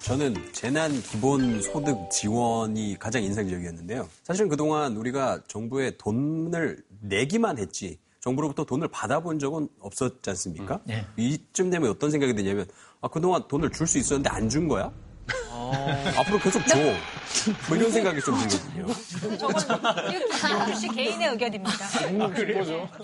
저는 0.00 0.34
재난 0.52 0.92
기본 1.02 1.60
소득 1.62 2.10
지원이 2.10 2.96
가장 2.98 3.22
인상적이었는데요. 3.22 4.08
사실은 4.24 4.48
그동안 4.48 4.96
우리가 4.96 5.42
정부에 5.46 5.96
돈을 5.98 6.82
내기만 7.02 7.58
했지 7.58 7.98
정부로부터 8.20 8.64
돈을 8.64 8.88
받아본 8.88 9.38
적은 9.38 9.68
없었지 9.78 10.28
않습니까? 10.30 10.80
네. 10.84 11.06
이쯤 11.16 11.70
되면 11.70 11.90
어떤 11.90 12.10
생각이 12.10 12.34
드냐면 12.34 12.66
아, 13.00 13.08
그동안 13.08 13.46
돈을 13.48 13.70
줄 13.70 13.86
수 13.86 13.98
있었는데 13.98 14.28
안 14.30 14.48
준 14.48 14.68
거야? 14.68 14.92
앞으로 16.18 16.38
계속 16.38 16.66
줘. 16.66 16.76
뭐 17.68 17.76
이런 17.76 17.90
생각이 17.90 18.20
좀 18.20 18.34
들거든요. 18.38 19.36
저건 19.38 20.12
이렇게 20.12 20.74
씨 20.74 20.88
개인의 20.88 21.28
의견입니다. 21.28 21.72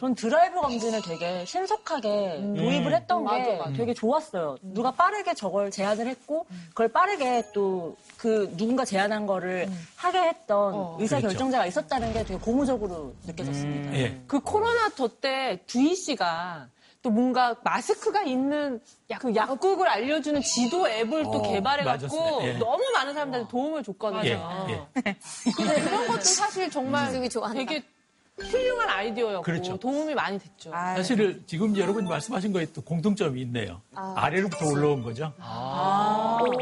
전 0.01 0.15
드라이브 0.15 0.61
검진을 0.61 1.01
되게 1.03 1.45
신속하게 1.45 2.41
도입을 2.57 2.95
했던 2.95 3.25
게 3.27 3.39
맞아, 3.39 3.53
맞아. 3.65 3.73
되게 3.77 3.95
좋았어요. 3.95 4.57
누가 4.63 4.91
빠르게 4.91 5.35
저걸 5.35 5.71
제안을 5.71 6.07
했고 6.07 6.47
그걸 6.71 6.89
빠르게 6.89 7.45
또 7.55 7.97
그 8.17 8.51
누군가 8.57 8.85
제안한 8.85 9.27
거를 9.27 9.69
하게 9.95 10.19
했던 10.21 10.97
의사 10.99 11.21
결정자가 11.21 11.67
있었다는 11.67 12.13
게 12.13 12.25
되게 12.25 12.39
고무적으로 12.39 13.15
느껴졌습니다. 13.27 13.95
예. 13.95 14.21
그 14.27 14.41
코로나 14.41 14.89
저때 14.91 15.61
두희 15.67 15.95
씨가 15.95 16.69
또 17.07 17.11
뭔가 17.11 17.55
마스크가 17.63 18.23
있는 18.23 18.81
약, 19.11 19.21
그 19.21 19.33
약국을 19.33 19.87
알려주는 19.87 20.43
지도 20.43 20.89
앱을 20.89 21.23
또 21.23 21.35
어, 21.35 21.53
개발해갖고. 21.53 22.41
예. 22.43 22.55
너무 22.55 22.83
많은 22.95 23.15
사람들한테 23.15 23.49
도움을 23.49 23.85
줬거든요. 23.85 24.25
예, 24.25 24.33
예. 24.33 25.17
근데 25.57 25.81
그런 25.83 26.09
것도 26.09 26.21
사실 26.23 26.69
정말 26.69 27.13
되게 27.13 27.85
훌륭한 28.37 28.89
아이디어였고 28.89 29.43
그렇죠. 29.43 29.77
도움이 29.77 30.17
많이 30.17 30.37
됐죠. 30.41 30.73
사실은 30.73 31.45
지금 31.47 31.77
여러분이 31.77 32.09
말씀하신 32.09 32.53
거에 32.53 32.67
또 32.73 32.83
공통점이 32.83 33.41
있네요. 33.43 33.81
아 33.95 34.29
래로부터 34.29 34.67
올라온 34.67 35.05
거죠. 35.05 35.33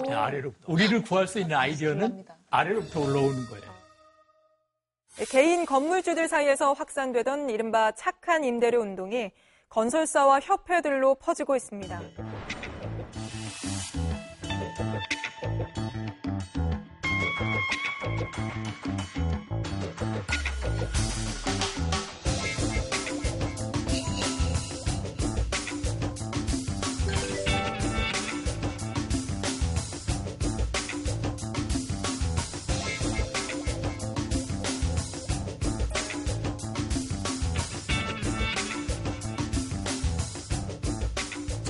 네, 0.07 0.13
아래로부터. 0.13 0.71
우리를 0.71 1.03
구할 1.05 1.27
수 1.27 1.39
있는 1.39 1.57
아이디어는 1.57 2.27
아래로부터 2.51 3.01
올라오는 3.01 3.47
거예요. 3.47 3.65
개인 5.31 5.65
건물주들 5.65 6.29
사이에서 6.29 6.75
확산되던 6.75 7.49
이른바 7.49 7.93
착한 7.93 8.45
임대료 8.45 8.81
운동이 8.83 9.31
건설사와 9.75 10.39
협회들로 10.39 11.17
퍼지고 11.17 11.57
있습니다. 11.57 12.01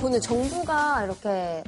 저는 0.05 0.21
정부가 0.21 1.03
이렇게 1.03 1.63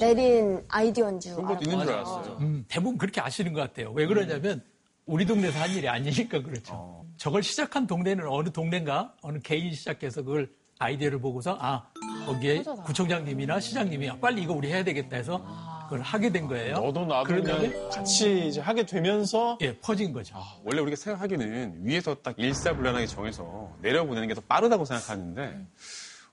내린 0.00 0.60
아이디어인 0.68 1.20
줄 1.20 1.36
그런 1.36 1.48
것도 1.54 1.70
있는 1.70 1.84
줄. 1.86 1.94
알았어요. 1.94 2.38
음, 2.40 2.64
대부분 2.66 2.98
그렇게 2.98 3.20
아시는 3.20 3.52
것 3.52 3.60
같아요. 3.60 3.92
왜 3.92 4.06
그러냐면 4.06 4.60
우리 5.06 5.24
동네에서 5.24 5.60
한 5.60 5.70
일이 5.70 5.88
아니니까 5.88 6.42
그렇죠. 6.42 7.04
저걸 7.16 7.44
시작한 7.44 7.86
동네는 7.86 8.26
어느 8.26 8.50
동네인가 8.50 9.14
어느 9.22 9.38
개인이 9.38 9.72
시작해서 9.72 10.22
그걸 10.24 10.50
아이디어를 10.80 11.20
보고서 11.20 11.56
아 11.60 11.84
거기에 12.26 12.64
구청장님이나 12.86 13.60
시장님이 13.60 14.10
아, 14.10 14.16
빨리 14.20 14.42
이거 14.42 14.52
우리 14.52 14.66
해야 14.72 14.82
되겠다 14.82 15.16
해서 15.16 15.40
그걸 15.84 16.00
하게 16.00 16.30
된 16.32 16.48
거예요. 16.48 16.80
너도 16.80 17.06
나도 17.06 17.88
같이 17.90 18.48
이제 18.48 18.60
하게 18.60 18.84
되면서 18.84 19.58
예 19.60 19.76
퍼진 19.78 20.12
거죠. 20.12 20.34
원래 20.64 20.80
우리가 20.80 20.96
생각하기는 20.96 21.82
위에서 21.84 22.16
딱 22.16 22.34
일사불란하게 22.36 23.06
정해서 23.06 23.70
내려보내는 23.80 24.26
게 24.26 24.34
더 24.34 24.40
빠르다고 24.40 24.84
생각하는데 24.84 25.66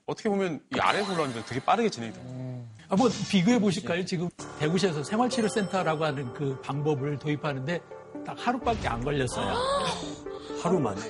어떻게 0.06 0.28
보면 0.28 0.60
이 0.74 0.80
아래에서 0.80 1.12
올라오니까 1.12 1.44
되게 1.44 1.60
빠르게 1.64 1.88
진행이 1.88 2.12
돼요. 2.12 2.24
한번 2.88 3.10
비교해 3.30 3.58
보실까요? 3.58 4.04
지금 4.04 4.28
대구시에서 4.58 5.02
생활치료센터라고 5.02 6.04
하는 6.04 6.32
그 6.34 6.60
방법을 6.60 7.18
도입하는데 7.18 7.80
딱 8.26 8.36
하루밖에 8.38 8.88
안 8.88 9.02
걸렸어요. 9.02 9.54
하루 10.62 10.78
만에. 10.78 11.00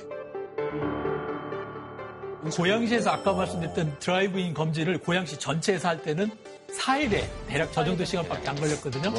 고양시에서 2.55 3.09
아까 3.09 3.33
말씀드렸던 3.33 3.99
드라이브인 3.99 4.53
검진을 4.53 4.99
고양시 4.99 5.39
전체에서 5.39 5.89
할 5.89 6.01
때는 6.01 6.29
4일에 6.77 7.23
대략 7.47 7.71
저 7.71 7.83
정도 7.83 8.03
시간밖에 8.03 8.49
안 8.49 8.55
걸렸거든요. 8.55 9.13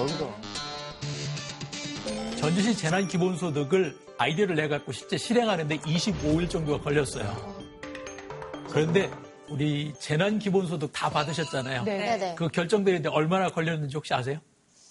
전주시 2.37 2.77
재난기본소득을 2.77 3.97
아이디어를 4.19 4.57
내갖고 4.57 4.93
실제 4.93 5.17
실행하는데 5.17 5.79
25일 5.79 6.51
정도가 6.51 6.83
걸렸어요. 6.83 7.55
그런데 8.71 9.11
우리 9.49 9.93
재난 9.99 10.39
기본소득 10.39 10.93
다 10.93 11.11
받으셨잖아요. 11.11 11.85
네네. 11.85 12.35
그 12.37 12.49
결정되는데 12.49 13.09
얼마나 13.11 13.51
걸렸는지 13.51 13.97
혹시 13.97 14.15
아세요? 14.15 14.39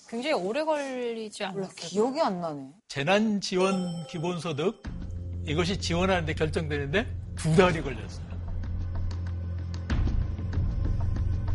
굉장히 0.08 0.36
오래 0.36 0.64
걸리지 0.64 1.44
않았어요. 1.44 1.70
기억이 1.76 2.22
안 2.22 2.40
나네. 2.40 2.68
재난 2.88 3.42
지원 3.42 4.06
기본소득 4.08 4.84
이것이 5.48 5.78
지원하는데 5.80 6.34
결정되는데 6.34 7.08
두 7.36 7.56
달이 7.56 7.82
걸렸어요. 7.82 8.33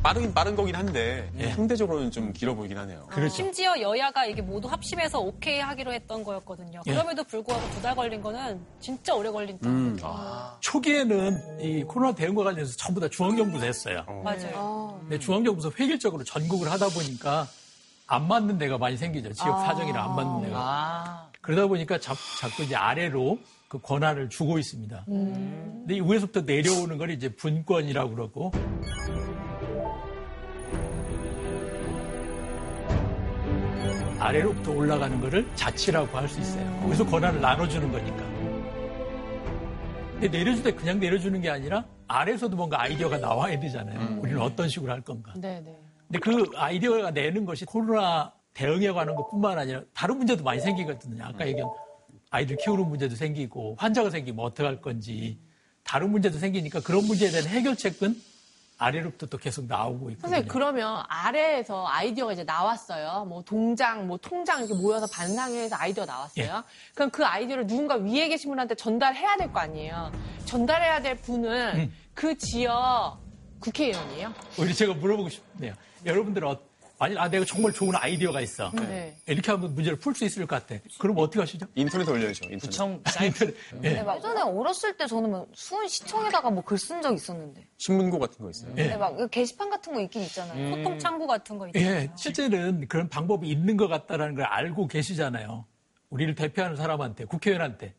빠르긴 0.08 0.32
빠른 0.32 0.56
거긴 0.56 0.74
한데 0.74 1.30
예. 1.36 1.50
상대적으로는 1.52 2.10
좀 2.10 2.32
길어 2.32 2.54
보이긴 2.54 2.78
하네요. 2.78 3.04
그렇죠. 3.10 3.34
심지어 3.34 3.78
여야가 3.78 4.24
이게 4.24 4.40
모두 4.40 4.66
합심해서 4.66 5.20
오케이 5.20 5.60
하기로 5.60 5.92
했던 5.92 6.24
거였거든요. 6.24 6.80
예. 6.86 6.90
그럼에도 6.92 7.22
불구하고 7.24 7.68
두 7.74 7.82
달 7.82 7.94
걸린 7.94 8.22
거는 8.22 8.58
진짜 8.80 9.14
오래 9.14 9.30
걸린 9.30 9.58
거 9.60 9.68
음. 9.68 9.98
초기에는 10.60 11.60
이 11.60 11.84
코로나 11.84 12.14
대응과 12.14 12.42
관련해서 12.42 12.74
전부 12.78 13.00
다 13.00 13.08
중앙정부에서 13.08 13.66
했어요. 13.66 14.04
맞아요. 14.24 14.96
근데 15.02 15.18
중앙정부에서 15.18 15.72
획일적으로 15.78 16.24
전국을 16.24 16.70
하다 16.72 16.88
보니까 16.88 17.46
안 18.06 18.26
맞는 18.26 18.56
데가 18.56 18.78
많이 18.78 18.96
생기죠. 18.96 19.32
지역 19.34 19.60
사정이랑 19.60 20.10
안 20.10 20.16
맞는 20.16 20.48
데가. 20.48 21.28
그러다 21.42 21.66
보니까 21.66 21.98
자, 22.00 22.14
자꾸 22.40 22.62
이제 22.62 22.74
아래로 22.74 23.38
그 23.68 23.78
권한을 23.80 24.30
주고 24.30 24.58
있습니다. 24.58 25.04
근데 25.06 25.96
이 25.96 26.00
위에서부터 26.00 26.40
내려오는 26.40 26.96
걸 26.96 27.10
이제 27.10 27.28
분권이라고 27.28 28.14
그러고 28.14 28.52
아래로부터 34.18 34.72
올라가는 34.72 35.20
거를 35.20 35.46
자치라고 35.54 36.16
할 36.16 36.28
수 36.28 36.40
있어요. 36.40 36.80
거기서 36.82 37.06
권한을 37.06 37.40
나눠주는 37.40 37.90
거니까. 37.90 38.16
근데 40.12 40.28
내려줄 40.38 40.64
때 40.64 40.72
그냥 40.72 40.98
내려주는 40.98 41.40
게 41.40 41.48
아니라 41.48 41.84
아래에서도 42.08 42.56
뭔가 42.56 42.82
아이디어가 42.82 43.18
나와야 43.18 43.58
되잖아요. 43.60 44.18
우리는 44.20 44.40
어떤 44.40 44.68
식으로 44.68 44.92
할 44.92 45.00
건가. 45.00 45.32
네네. 45.36 45.76
근데 46.08 46.18
그 46.18 46.50
아이디어가 46.56 47.12
내는 47.12 47.44
것이 47.44 47.64
코로나 47.64 48.32
대응에 48.54 48.90
관한 48.90 49.14
것뿐만 49.14 49.58
아니라 49.58 49.82
다른 49.94 50.18
문제도 50.18 50.42
많이 50.42 50.60
생기거든요. 50.60 51.24
아까 51.24 51.46
얘기한 51.46 51.70
아이들 52.30 52.56
키우는 52.56 52.88
문제도 52.88 53.14
생기고 53.14 53.76
환자가 53.78 54.10
생기면 54.10 54.44
어떻게 54.44 54.64
할 54.64 54.80
건지 54.80 55.38
다른 55.84 56.10
문제도 56.10 56.36
생기니까 56.36 56.80
그런 56.80 57.04
문제에 57.06 57.30
대한 57.30 57.46
해결책은 57.46 58.16
아래로부터 58.78 59.26
또 59.26 59.36
계속 59.38 59.66
나오고 59.66 60.10
있거든요. 60.10 60.20
선생님 60.20 60.48
그러면 60.48 61.02
아래에서 61.08 61.86
아이디어가 61.88 62.32
이제 62.32 62.44
나왔어요. 62.44 63.24
뭐 63.28 63.42
동장, 63.42 64.06
뭐 64.06 64.16
통장 64.18 64.60
이렇게 64.64 64.74
모여서 64.74 65.06
반상회에서 65.12 65.76
아이디어 65.78 66.06
나왔어요. 66.06 66.62
그럼 66.94 67.10
그 67.10 67.24
아이디어를 67.26 67.66
누군가 67.66 67.96
위에 67.96 68.28
계신 68.28 68.50
분한테 68.50 68.76
전달해야 68.76 69.36
될 69.36 69.52
거 69.52 69.60
아니에요. 69.60 70.12
전달해야 70.44 71.02
될 71.02 71.16
분은 71.16 71.76
음. 71.76 71.94
그 72.14 72.36
지역 72.38 73.18
국회의원이에요. 73.60 74.32
오히려 74.58 74.72
제가 74.74 74.94
물어보고 74.94 75.28
싶네요. 75.28 75.74
여러분들 76.06 76.44
은 77.00 77.06
어, 77.06 77.08
만약 77.14 77.20
아 77.22 77.28
내가 77.28 77.44
정말 77.44 77.72
좋은 77.72 77.94
아이디어가 77.94 78.40
있어. 78.40 78.70
네. 78.74 79.16
이렇게 79.26 79.50
하면 79.52 79.72
문제를 79.74 79.98
풀 79.98 80.14
수 80.14 80.24
있을 80.24 80.46
것 80.46 80.66
같아. 80.66 80.80
그럼 80.98 81.16
어떻게 81.18 81.38
하시죠? 81.40 81.66
인터넷에 81.74 82.10
올려야죠. 82.10 82.44
인터넷. 82.44 82.60
구청 82.60 83.02
인터넷. 83.22 83.54
예. 83.54 83.54
근데 83.70 84.02
막 84.02 84.16
예전에 84.16 84.42
어렸을 84.42 84.96
때 84.96 85.06
저는 85.06 85.30
막 85.30 85.46
수원 85.54 85.86
시청에다가 85.86 86.50
뭐 86.50 86.62
글 86.64 86.76
쓴 86.78 87.00
적 87.02 87.14
있었는데. 87.14 87.66
신문고 87.78 88.18
같은 88.18 88.44
거 88.44 88.50
있어요. 88.50 88.72
예. 88.76 88.82
근데 88.82 88.96
막 88.96 89.30
게시판 89.30 89.70
같은 89.70 89.94
거 89.94 90.00
있긴 90.00 90.22
있잖아요. 90.22 90.76
소통 90.76 90.98
창구 90.98 91.26
같은 91.26 91.58
거 91.58 91.68
있잖아요. 91.68 91.90
예, 91.90 92.10
실제는 92.16 92.88
그런 92.88 93.08
방법이 93.08 93.48
있는 93.48 93.76
것 93.76 93.86
같다라는 93.88 94.34
걸 94.34 94.44
알고 94.46 94.88
계시잖아요. 94.88 95.64
우리를 96.10 96.34
대표하는 96.34 96.76
사람한테, 96.76 97.26
국회의원한테. 97.26 97.94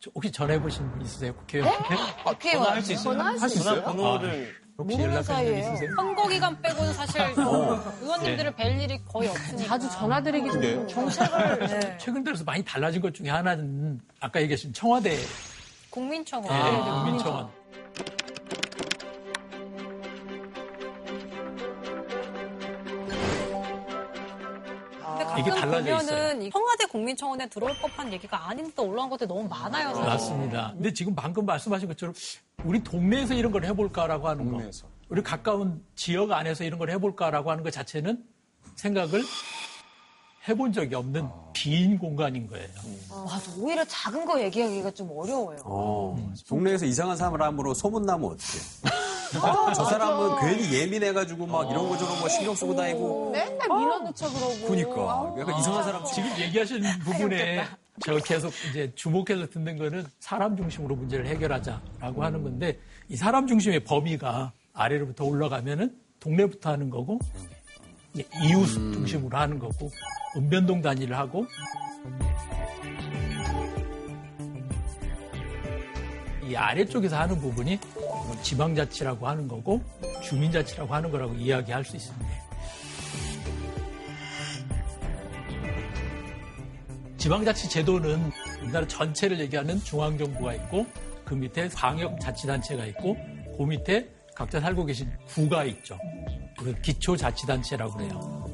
저 0.00 0.10
혹시 0.14 0.30
전해보신 0.30 0.90
분 0.92 1.02
있으세요, 1.02 1.34
국회의원한테? 1.34 1.96
국회의원 2.24 2.64
전화할 2.64 2.82
수 2.82 2.92
있어요. 2.92 3.04
전화할 3.18 3.48
수 3.50 3.58
있어요? 3.58 3.82
번호를 3.82 4.54
혹시 4.76 4.98
연락하신 5.00 5.44
분 5.44 5.58
있으세요? 5.58 5.90
선거 5.94 6.28
기간 6.28 6.60
빼고는 6.60 6.92
사실 6.94 7.20
어. 7.20 7.80
의원님들을 8.00 8.54
예. 8.58 8.62
뵐 8.62 8.80
일이 8.80 9.00
거의 9.06 9.28
없으니까. 9.28 9.68
자주 9.68 9.88
전화드리기 9.90 10.50
좀 10.50 10.60
네. 10.60 10.86
정책을 10.88 11.58
네. 11.68 11.98
최근 11.98 12.24
들어서 12.24 12.42
많이 12.44 12.64
달라진 12.64 13.00
것 13.00 13.14
중에 13.14 13.28
하나는 13.30 14.00
아까 14.20 14.42
얘기하신 14.42 14.72
청와대 14.72 15.16
국민청원. 15.90 16.52
예, 16.52 16.90
국민청원. 16.90 17.48
이게 25.38 25.50
가끔 25.50 25.70
달라져 25.84 25.98
청와대 26.50 26.84
국민청원에 26.90 27.48
들어올 27.48 27.74
법한 27.78 28.12
얘기가 28.12 28.48
아닌데 28.48 28.82
올라온 28.82 29.08
것들이 29.10 29.28
너무 29.28 29.48
많아요. 29.48 29.88
사실. 29.94 30.04
맞습니다. 30.04 30.72
근데 30.74 30.92
지금 30.92 31.14
방금 31.14 31.44
말씀하신 31.46 31.88
것처럼 31.88 32.14
우리 32.64 32.82
동네에서 32.82 33.34
이런 33.34 33.52
걸 33.52 33.64
해볼까라고 33.64 34.28
하는 34.28 34.44
거. 34.46 34.50
동네에서. 34.52 34.86
우리 35.08 35.22
가까운 35.22 35.82
지역 35.96 36.32
안에서 36.32 36.64
이런 36.64 36.78
걸 36.78 36.90
해볼까라고 36.90 37.50
하는 37.50 37.62
것 37.62 37.70
자체는 37.72 38.24
생각을 38.76 39.22
해본 40.48 40.72
적이 40.72 40.94
없는 40.96 41.28
빈 41.52 41.98
공간인 41.98 42.46
거예요. 42.46 42.68
맞아. 43.10 43.50
오히려 43.58 43.84
작은 43.86 44.24
거 44.26 44.40
얘기하기가 44.42 44.90
좀 44.90 45.10
어려워요. 45.16 45.58
어, 45.64 46.16
동네에서 46.48 46.84
이상한 46.84 47.16
사람으로 47.16 47.72
소문나면 47.74 48.24
어떡해. 48.24 48.58
저 49.74 49.84
사람은 49.84 50.40
괜히 50.40 50.72
예민해가지고 50.72 51.46
막 51.46 51.70
이런 51.70 51.88
거 51.88 51.96
저런 51.96 52.20
거 52.20 52.28
신경 52.28 52.54
쓰고 52.54 52.74
다니고. 52.76 53.30
맨날 53.30 53.58
밀어넣자 53.68 54.28
그러고. 54.28 54.66
그니까. 54.66 55.34
약간 55.38 55.58
이상한 55.58 55.84
사람 55.84 56.04
지금 56.04 56.30
얘기하신 56.38 56.82
부분에 57.04 57.64
제가 58.04 58.18
계속 58.24 58.52
이제 58.70 58.92
주목해서 58.94 59.46
듣는 59.50 59.78
거는 59.78 60.06
사람 60.18 60.56
중심으로 60.56 60.96
문제를 60.96 61.26
해결하자라고 61.26 62.24
하는 62.24 62.42
건데 62.42 62.78
이 63.08 63.16
사람 63.16 63.46
중심의 63.46 63.84
범위가 63.84 64.52
아래로부터 64.72 65.24
올라가면은 65.24 65.94
동네부터 66.20 66.70
하는 66.70 66.90
거고 66.90 67.18
이웃 68.14 68.66
중심으로 68.66 69.36
하는 69.36 69.58
거고 69.58 69.90
은변동 70.36 70.82
단위를 70.82 71.16
하고 71.16 71.46
이 76.48 76.54
아래쪽에서 76.56 77.16
하는 77.16 77.40
부분이 77.40 77.78
지방자치라고 78.42 79.26
하는 79.26 79.48
거고 79.48 79.80
주민자치라고 80.22 80.94
하는 80.94 81.10
거라고 81.10 81.34
이야기할 81.34 81.84
수 81.84 81.96
있습니다. 81.96 82.26
지방자치 87.16 87.70
제도는 87.70 88.30
우리나라 88.62 88.86
전체를 88.86 89.40
얘기하는 89.40 89.78
중앙정부가 89.82 90.54
있고 90.54 90.86
그 91.24 91.34
밑에 91.34 91.68
광역자치단체가 91.68 92.84
있고 92.86 93.16
그 93.56 93.62
밑에 93.62 94.08
각자 94.34 94.60
살고 94.60 94.84
계신 94.84 95.10
구가 95.28 95.64
있죠. 95.64 95.98
그 96.58 96.74
기초자치단체라고 96.82 97.96
그래요. 97.96 98.44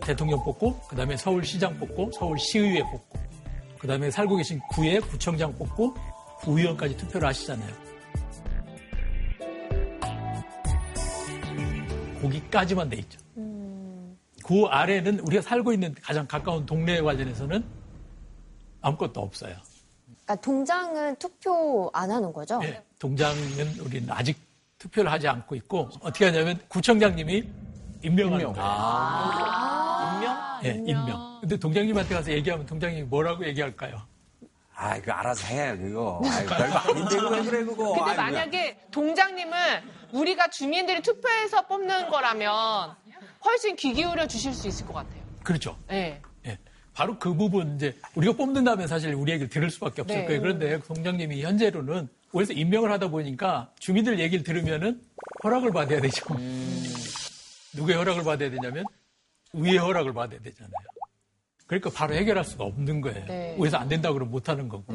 대통령 0.00 0.42
뽑고 0.42 0.80
그 0.88 0.96
다음에 0.96 1.18
서울시장 1.18 1.76
뽑고 1.76 2.12
서울시의회 2.12 2.80
뽑고 2.80 3.18
그 3.78 3.86
다음에 3.86 4.10
살고 4.10 4.36
계신 4.36 4.58
구에 4.70 4.98
구청장 5.00 5.54
뽑고 5.54 5.94
구의원까지 6.40 6.96
투표를 6.96 7.28
하시잖아요. 7.28 7.88
거기까지만 12.22 12.88
돼 12.88 12.96
있죠. 12.98 13.20
그 14.44 14.64
아래는 14.66 15.20
우리가 15.20 15.42
살고 15.42 15.72
있는 15.72 15.94
가장 16.02 16.26
가까운 16.26 16.64
동네에 16.64 17.00
관련해서는 17.02 17.64
아무것도 18.80 19.20
없어요. 19.20 19.54
그러니까 20.24 20.36
동장은 20.36 21.16
투표 21.16 21.90
안 21.92 22.10
하는 22.10 22.32
거죠? 22.32 22.60
예. 22.62 22.82
동장은 22.98 23.80
우리는 23.80 24.10
아직 24.10 24.38
투표를 24.78 25.10
하지 25.10 25.28
않고 25.28 25.54
있고 25.56 25.88
어떻게 26.00 26.26
하냐면 26.26 26.58
구청장님이 26.68 27.44
임명하는 28.02 28.40
임명. 28.40 28.52
거예요. 28.54 28.68
임명? 30.14 30.60
예, 30.64 30.70
임명. 30.90 31.38
근데 31.40 31.56
동장님한테 31.56 32.14
가서 32.14 32.32
얘기하면 32.32 32.66
동장님이 32.66 33.02
뭐라고 33.04 33.44
얘기할까요? 33.46 34.00
아, 34.80 35.00
그 35.00 35.10
알아서 35.10 35.44
해, 35.48 35.76
그거. 35.76 36.22
아이, 36.24 36.46
별거 36.46 36.78
아닌데, 36.78 37.16
그거 37.16 37.28
왜 37.30 37.42
그래, 37.42 37.64
그거. 37.64 37.94
근데 37.94 38.10
아이. 38.12 38.16
만약에 38.16 38.78
동장님은 38.92 39.58
우리가 40.12 40.48
주민들이 40.50 41.02
투표해서 41.02 41.66
뽑는 41.66 42.08
거라면 42.08 42.94
훨씬 43.44 43.74
귀 43.74 43.92
기울여 43.92 44.28
주실 44.28 44.54
수 44.54 44.68
있을 44.68 44.86
것 44.86 44.92
같아요. 44.94 45.20
그렇죠. 45.42 45.76
네. 45.88 46.22
예. 46.46 46.56
바로 46.94 47.18
그 47.18 47.34
부분 47.34 47.74
이제 47.74 47.98
우리가 48.14 48.34
뽑는다면 48.34 48.86
사실 48.86 49.12
우리 49.14 49.32
얘기를 49.32 49.48
들을 49.48 49.68
수밖에 49.68 50.02
없을 50.02 50.16
네. 50.16 50.26
거예요. 50.26 50.40
그런데 50.42 50.78
동장님이 50.78 51.42
현재로는 51.42 52.08
그래서 52.30 52.52
임명을 52.52 52.92
하다 52.92 53.08
보니까 53.08 53.72
주민들 53.80 54.20
얘기를 54.20 54.44
들으면은 54.44 55.02
허락을 55.42 55.72
받아야 55.72 56.00
되죠. 56.00 56.24
누구의 57.74 57.96
허락을 57.96 58.22
받아야 58.22 58.48
되냐면 58.48 58.84
의회 59.54 59.78
허락을 59.78 60.12
받아야 60.12 60.38
되잖아요. 60.40 60.72
그러니까 61.68 61.90
바로 61.90 62.14
해결할 62.14 62.44
수가 62.44 62.64
없는 62.64 63.00
거예요. 63.02 63.24
네. 63.26 63.54
그래서 63.56 63.76
안 63.76 63.88
된다 63.88 64.10
그러면 64.10 64.32
못 64.32 64.48
하는 64.48 64.68
거고. 64.68 64.92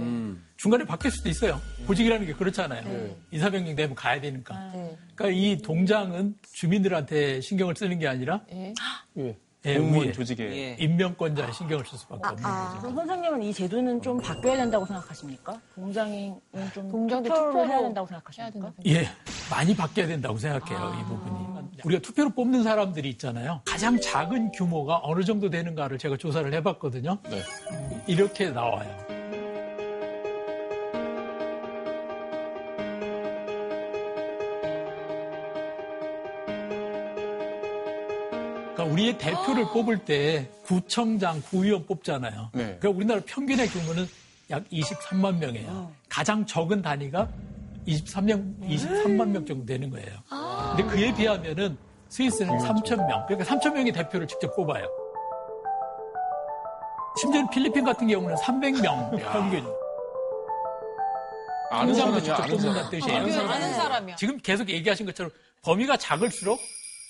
중간에 0.57 0.83
바뀔 0.83 1.11
수도 1.11 1.29
있어요. 1.29 1.61
보직이라는 1.85 2.25
게 2.25 2.33
그렇잖아요. 2.33 3.15
인사명령 3.31 3.75
되면 3.75 3.95
가야 3.95 4.19
되니까. 4.19 4.73
그러니까 5.15 5.29
이 5.29 5.57
동장은 5.61 6.35
주민들한테 6.51 7.39
신경을 7.41 7.75
쓰는 7.77 7.99
게 7.99 8.07
아니라 8.07 8.41
예. 8.51 9.37
예. 9.65 9.73
예, 9.73 9.77
공무원 9.79 10.11
조직에 10.11 10.75
임명권자에 10.79 11.51
신경을 11.51 11.85
쓸 11.85 11.97
수밖에 11.97 12.21
없는 12.27 12.43
거죠. 12.43 12.79
그럼 12.81 12.95
선생님은 12.95 13.43
이 13.43 13.53
제도는 13.53 14.01
좀 14.01 14.17
바뀌어야 14.19 14.57
된다고 14.57 14.85
생각하십니까? 14.85 15.59
동장이 15.75 16.33
좀 16.73 16.89
동장도 16.89 17.29
투표를 17.29 17.51
투표로 17.51 17.67
해야 17.69 17.81
된다고 17.81 18.07
생각하십니까? 18.07 18.73
예, 18.87 19.07
많이 19.49 19.75
바뀌어야 19.75 20.07
된다고 20.07 20.37
생각해요, 20.37 20.99
이 20.99 21.03
부분이. 21.05 21.43
우리가 21.85 22.01
투표로 22.01 22.29
뽑는 22.31 22.63
사람들이 22.63 23.09
있잖아요. 23.11 23.61
가장 23.65 23.99
작은 23.99 24.51
규모가 24.51 25.01
어느 25.03 25.23
정도 25.23 25.49
되는가를 25.49 25.97
제가 25.97 26.17
조사를 26.17 26.53
해봤거든요. 26.53 27.17
네. 27.29 27.41
이렇게 28.07 28.49
나와요. 28.51 29.12
우리의 38.93 39.17
대표를 39.17 39.65
뽑을 39.73 39.97
때 40.05 40.49
구청장, 40.65 41.41
구의원 41.49 41.85
뽑잖아요. 41.85 42.49
네. 42.53 42.63
그러니까 42.79 42.89
우리나라 42.89 43.21
평균의 43.25 43.67
규모는 43.67 44.07
약 44.51 44.63
23만 44.71 45.37
명이에요. 45.37 45.91
가장 46.09 46.45
적은 46.45 46.81
단위가 46.81 47.27
23명, 47.87 48.61
23만 48.69 49.27
명 49.29 49.45
정도 49.45 49.65
되는 49.65 49.89
거예요. 49.89 50.09
근데 50.75 50.83
그에 50.91 51.13
비하면은 51.13 51.77
스위스는 52.09 52.55
3천 52.59 53.07
명. 53.07 53.25
그러니까 53.27 53.55
3천 53.55 53.73
명의 53.73 53.91
대표를 53.91 54.27
직접 54.27 54.55
뽑아요. 54.55 54.85
심지어 57.19 57.47
필리핀 57.49 57.83
같은 57.83 58.07
경우는 58.07 58.35
300명 58.35 59.17
평균. 59.33 59.65
아는 61.71 61.93
사람이야, 61.95 62.19
직접 62.19 62.45
뽑는다는. 62.47 62.89
뜻이에요. 62.91 63.17
아는 63.17 63.31
사람. 63.31 63.49
아는 63.49 63.73
사람이야. 63.73 64.15
지금 64.17 64.37
계속 64.37 64.69
얘기하신 64.69 65.07
것처럼 65.07 65.31
범위가 65.63 65.97
작을수록 65.97 66.59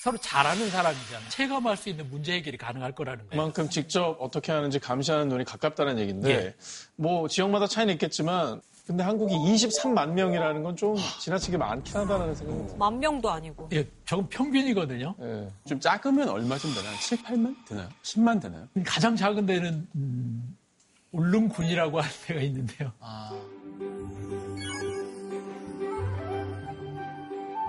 서로 0.04 0.18
잘하는 0.18 0.70
사람이잖아요. 0.70 1.30
체감할 1.30 1.78
수 1.78 1.88
있는 1.88 2.10
문제 2.10 2.34
해결이 2.34 2.58
가능할 2.58 2.92
거라는 2.94 3.20
거예요. 3.20 3.30
그만큼 3.30 3.70
직접 3.70 4.18
어떻게 4.20 4.52
하는지 4.52 4.78
감시하는 4.78 5.30
눈이 5.30 5.46
가깝다는 5.46 5.98
얘기인데 6.00 6.30
예. 6.30 6.56
뭐 6.98 7.30
지역마다 7.30 7.68
차이는 7.68 7.94
있겠지만 7.94 8.60
근데 8.86 9.02
한국이 9.02 9.34
23만 9.34 10.10
명이라는 10.10 10.62
건 10.62 10.76
좀 10.76 10.98
지나치게 11.22 11.56
많긴 11.56 11.96
하다는 11.96 12.36
생각이 12.36 12.58
듭니다. 12.60 12.76
만 12.78 13.00
명도 13.00 13.30
아니고. 13.32 13.70
예, 13.72 13.88
저건 14.06 14.28
평균이거든요. 14.28 15.16
예. 15.22 15.48
좀 15.70 15.80
작으면 15.80 16.28
얼마쯤 16.28 16.74
되나요? 16.74 16.98
7, 17.00 17.18
8만 17.24 17.56
되나요? 17.66 17.88
10만 18.02 18.42
되나요? 18.42 18.68
가장 18.86 19.16
작은 19.16 19.46
데는 19.46 19.88
음, 19.96 20.58
울릉군이라고 21.14 22.02
하는 22.02 22.12
데가 22.28 22.42
있는데요. 22.42 22.92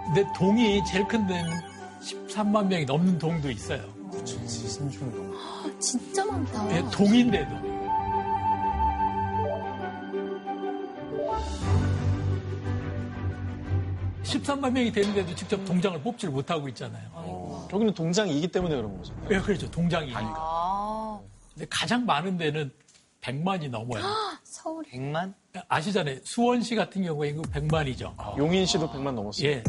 근데 0.07 0.25
동이 0.37 0.83
제일 0.91 1.07
큰 1.07 1.25
데는 1.29 1.74
13만 2.05 2.67
명이 2.67 2.85
넘는 2.85 3.19
동도 3.19 3.51
있어요. 3.51 3.83
신중동. 4.25 5.35
아, 5.35 5.71
진짜 5.81 6.25
많다. 6.25 6.77
예, 6.77 6.85
동인데도. 6.93 7.75
(13만) 14.23 14.73
명이 14.73 14.93
되는데도 14.93 15.35
직접 15.35 15.65
동장을 15.65 16.01
뽑지를 16.03 16.33
못하고 16.33 16.69
있잖아요. 16.69 17.67
저기는 17.71 17.95
동장이기 17.95 18.49
때문에 18.49 18.77
그런 18.77 18.97
거죠. 18.97 19.15
예, 19.31 19.39
그렇죠. 19.39 19.71
동장이니까. 19.71 20.21
아. 20.37 21.21
근데 21.55 21.67
가장 21.71 22.05
많은 22.05 22.37
데는 22.37 22.71
100만이 23.21 23.71
넘어요. 23.71 24.03
서울이. 24.43 24.91
100만? 24.91 25.33
아시잖아요. 25.69 26.19
수원시 26.25 26.75
같은 26.75 27.03
경우에 27.03 27.31
이거 27.31 27.43
100만이죠. 27.43 28.39
용인시도 28.39 28.91
100만 28.91 29.13
넘었어요. 29.13 29.49
예. 29.49 29.63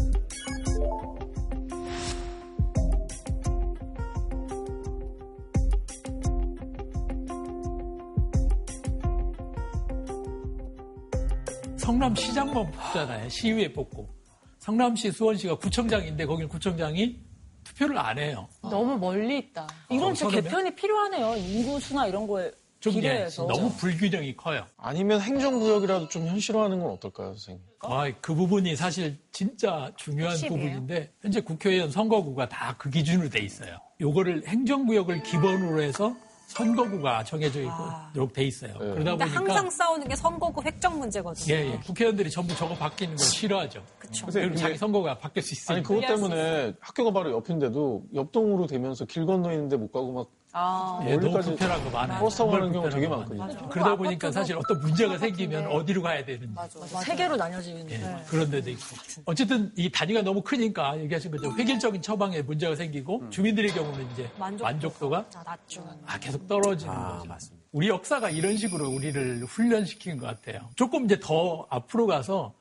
성남시장만 11.86 12.72
뽑잖아요. 12.72 13.30
시의회 13.30 13.72
뽑고. 13.74 14.10
성남시, 14.58 15.12
수원시가 15.12 15.58
구청장인데 15.58 16.26
거기는 16.26 16.50
구청장이 16.50 17.20
투표를 17.64 17.98
안 18.00 18.18
해요. 18.18 18.48
너무 18.64 18.98
멀리 18.98 19.38
있다. 19.38 19.68
이건 19.92 20.14
진짜? 20.16 20.42
개편이 20.42 20.74
필요하네요. 20.76 21.36
인구수나 21.36 22.08
이런 22.08 22.26
거에 22.26 22.52
좀 22.80 22.94
예, 22.94 23.02
비례해서. 23.02 23.46
너무 23.48 23.72
불균형이 23.76 24.36
커요. 24.36 24.66
아니면 24.78 25.22
행정구역이라도 25.22 26.10
좀 26.10 26.28
현실화하는 26.28 26.80
건 26.80 26.92
어떨까요, 26.92 27.30
선생님? 27.34 27.64
아, 27.82 28.12
그 28.22 28.34
부분이 28.34 28.76
사실 28.76 29.18
진짜 29.32 29.92
중요한 29.96 30.34
핵심이에요. 30.34 30.58
부분인데 30.64 31.12
현재 31.22 31.40
국회의원 31.42 31.92
선거구가 31.92 32.50
다 32.50 32.76
그 32.80 32.90
기준으로 32.90 33.30
돼 33.30 33.40
있어요. 33.42 33.78
요거를 34.02 34.48
행정구역을 34.48 35.22
기본으로 35.24 35.82
해서 35.84 36.16
선거구가 36.56 37.24
정해져 37.26 37.60
있도록 37.62 38.32
돼 38.34 38.46
있어요. 38.46 38.72
네. 38.74 38.78
그러다 38.80 38.96
근데 38.96 39.26
보니까 39.26 39.40
항상 39.40 39.70
싸우는 39.70 40.08
게 40.08 40.16
선거구 40.16 40.62
획정 40.64 40.98
문제거든요. 40.98 41.54
예, 41.54 41.72
예. 41.74 41.80
국회의원들이 41.80 42.32
전부 42.32 42.56
저거 42.56 42.74
바뀌는 42.76 43.16
걸 43.16 43.26
싫어하죠. 43.26 43.84
그쵸. 44.00 44.26
근데 44.26 44.42
그리고 44.42 44.56
자기 44.56 44.78
선거가 44.78 45.18
바뀔 45.18 45.44
수 45.44 45.54
있으니까. 45.54 45.74
아니 45.74 45.84
그것 45.84 46.08
때문에 46.08 46.74
학교가 46.80 47.12
바로 47.12 47.32
옆인데도 47.32 48.04
옆동으로 48.14 48.68
되면서 48.68 49.06
길 49.06 49.26
건너 49.26 49.52
있는데 49.52 49.76
못 49.76 49.92
가고 49.92 50.14
막 50.14 50.28
아. 50.58 51.02
예, 51.06 51.18
너무 51.18 51.42
불편한 51.42 51.84
거 51.84 51.90
많아요. 51.90 52.22
버스 52.22 52.38
타고 52.38 52.52
가는 52.52 52.72
경우 52.72 52.90
되게 52.90 53.10
많거든요. 53.10 53.40
많아요. 53.40 53.70
그러다 53.70 53.96
보니까 53.98 54.32
사실 54.32 54.56
어떤 54.56 54.80
문제가 54.80 55.18
생기면. 55.18 55.68
어디로 55.68 56.02
가야 56.02 56.24
되는지. 56.24 56.56
세 57.04 57.14
개로 57.14 57.36
나뉘어지는. 57.36 57.92
예, 57.92 58.24
그런 58.30 58.50
데도 58.50 58.70
있고. 58.70 58.96
어쨌든 59.26 59.70
이 59.76 59.92
단위가 59.92 60.22
너무 60.22 60.42
크니까 60.42 60.98
얘기하신 61.02 61.32
것처럼 61.32 61.60
획일적인 61.60 62.02
처방에 62.02 62.42
문제가 62.42 62.74
생기고 62.74 63.30
주민들의 63.32 63.72
경우는 63.72 64.10
이제 64.14 64.30
만족도. 64.40 64.64
만족도가 64.64 65.26
아, 65.36 65.44
낮죠. 65.44 65.84
아, 66.06 66.18
계속 66.20 66.48
떨어지는 66.48 66.94
아, 66.94 67.18
거죠. 67.18 67.28
맞습니다. 67.28 67.66
우리 67.74 67.90
역사가 67.90 68.30
이런 68.30 68.56
식으로 68.56 68.88
우리를 68.88 69.44
훈련시킨 69.44 70.18
것 70.18 70.28
같아요. 70.28 70.70
조금 70.78 71.04
이제 71.04 71.20
더 71.20 71.68
앞으로 71.70 72.08
가서 72.08 72.54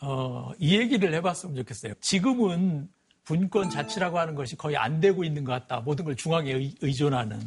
어, 0.00 0.52
이 0.60 0.78
얘기를 0.78 1.12
해봤으면 1.14 1.56
좋겠어요. 1.56 1.94
지금은 2.00 2.88
분권 3.26 3.68
자치라고 3.70 4.20
하는 4.20 4.36
것이 4.36 4.56
거의 4.56 4.76
안 4.76 5.00
되고 5.00 5.24
있는 5.24 5.44
것 5.44 5.52
같다. 5.52 5.80
모든 5.80 6.04
걸 6.04 6.14
중앙에 6.14 6.52
의, 6.52 6.74
의존하는. 6.80 7.38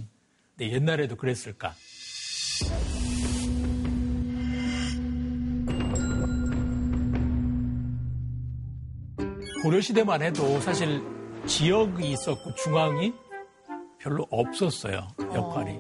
근데 0.57 0.73
옛날에도 0.73 1.15
그랬을까? 1.15 1.73
고려시대만 9.63 10.21
해도 10.21 10.59
사실 10.59 11.01
지역이 11.45 12.11
있었고 12.11 12.53
중앙이 12.55 13.13
별로 13.99 14.27
없었어요. 14.29 15.07
역할이. 15.33 15.79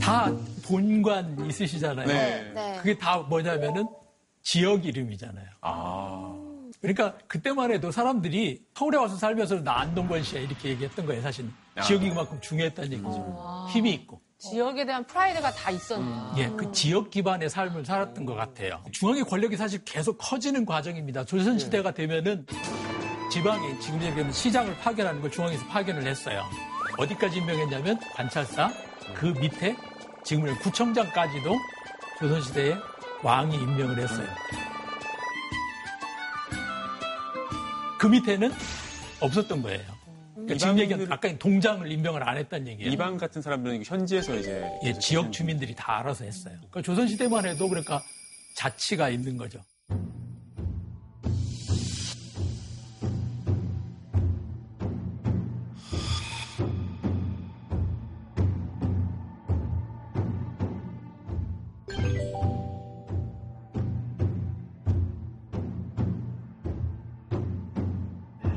다 0.00 0.32
본관 0.64 1.44
있으시잖아요. 1.46 2.06
네. 2.06 2.52
네. 2.54 2.76
그게 2.78 2.96
다 2.96 3.18
뭐냐면은 3.18 3.84
지역 4.48 4.86
이름이잖아요. 4.86 5.46
아. 5.60 6.34
그러니까 6.80 7.18
그때만 7.26 7.70
해도 7.70 7.90
사람들이 7.90 8.62
서울에 8.74 8.96
와서 8.96 9.14
살면서 9.14 9.62
나 9.62 9.80
안동권 9.80 10.22
씨야 10.22 10.40
이렇게 10.40 10.70
얘기했던 10.70 11.04
거예요. 11.04 11.20
사실 11.20 11.50
아. 11.76 11.82
지역이 11.82 12.08
그만큼 12.08 12.40
중요했다는 12.40 12.92
얘기죠. 12.94 13.66
힘이 13.70 13.92
있고. 13.92 14.22
지역에 14.38 14.86
대한 14.86 15.06
프라이드가 15.06 15.50
다 15.52 15.70
있었네요. 15.70 16.34
예, 16.38 16.48
그 16.48 16.72
지역 16.72 17.10
기반의 17.10 17.50
삶을 17.50 17.84
살았던 17.84 18.24
것 18.24 18.36
같아요. 18.36 18.82
중앙의 18.90 19.24
권력이 19.24 19.54
사실 19.58 19.84
계속 19.84 20.16
커지는 20.16 20.64
과정입니다. 20.64 21.26
조선시대가 21.26 21.90
되면은 21.90 22.46
지방에 23.30 23.78
지금 23.80 24.00
얘기하면 24.00 24.32
시장을 24.32 24.78
파견하는 24.78 25.20
걸 25.20 25.30
중앙에서 25.30 25.66
파견을 25.66 26.06
했어요. 26.06 26.42
어디까지 26.96 27.36
임명했냐면 27.40 28.00
관찰사, 28.14 28.72
그 29.14 29.26
밑에 29.26 29.76
지금은 30.24 30.56
구청장까지도 30.60 31.54
조선시대에 32.18 32.76
왕이 33.22 33.56
임명을 33.56 33.98
했어요. 33.98 34.28
그 37.98 38.06
밑에는 38.06 38.52
없었던 39.20 39.62
거예요. 39.62 39.98
그러니까 40.34 40.56
지금 40.56 40.78
얘기한 40.78 41.06
아까 41.10 41.36
동장을 41.36 41.90
임명을 41.90 42.26
안 42.26 42.36
했다는 42.36 42.68
얘기예요. 42.68 42.92
이방 42.92 43.18
같은 43.18 43.42
사람들은 43.42 43.82
현지에서 43.84 44.36
이제 44.36 44.64
예, 44.84 44.92
지역 44.94 45.32
주민들이 45.32 45.74
다 45.74 45.98
알아서 45.98 46.24
했어요. 46.24 46.54
그러니까 46.58 46.82
조선 46.82 47.08
시대만 47.08 47.44
해도 47.44 47.68
그러니까 47.68 48.02
자치가 48.54 49.08
있는 49.10 49.36
거죠. 49.36 49.60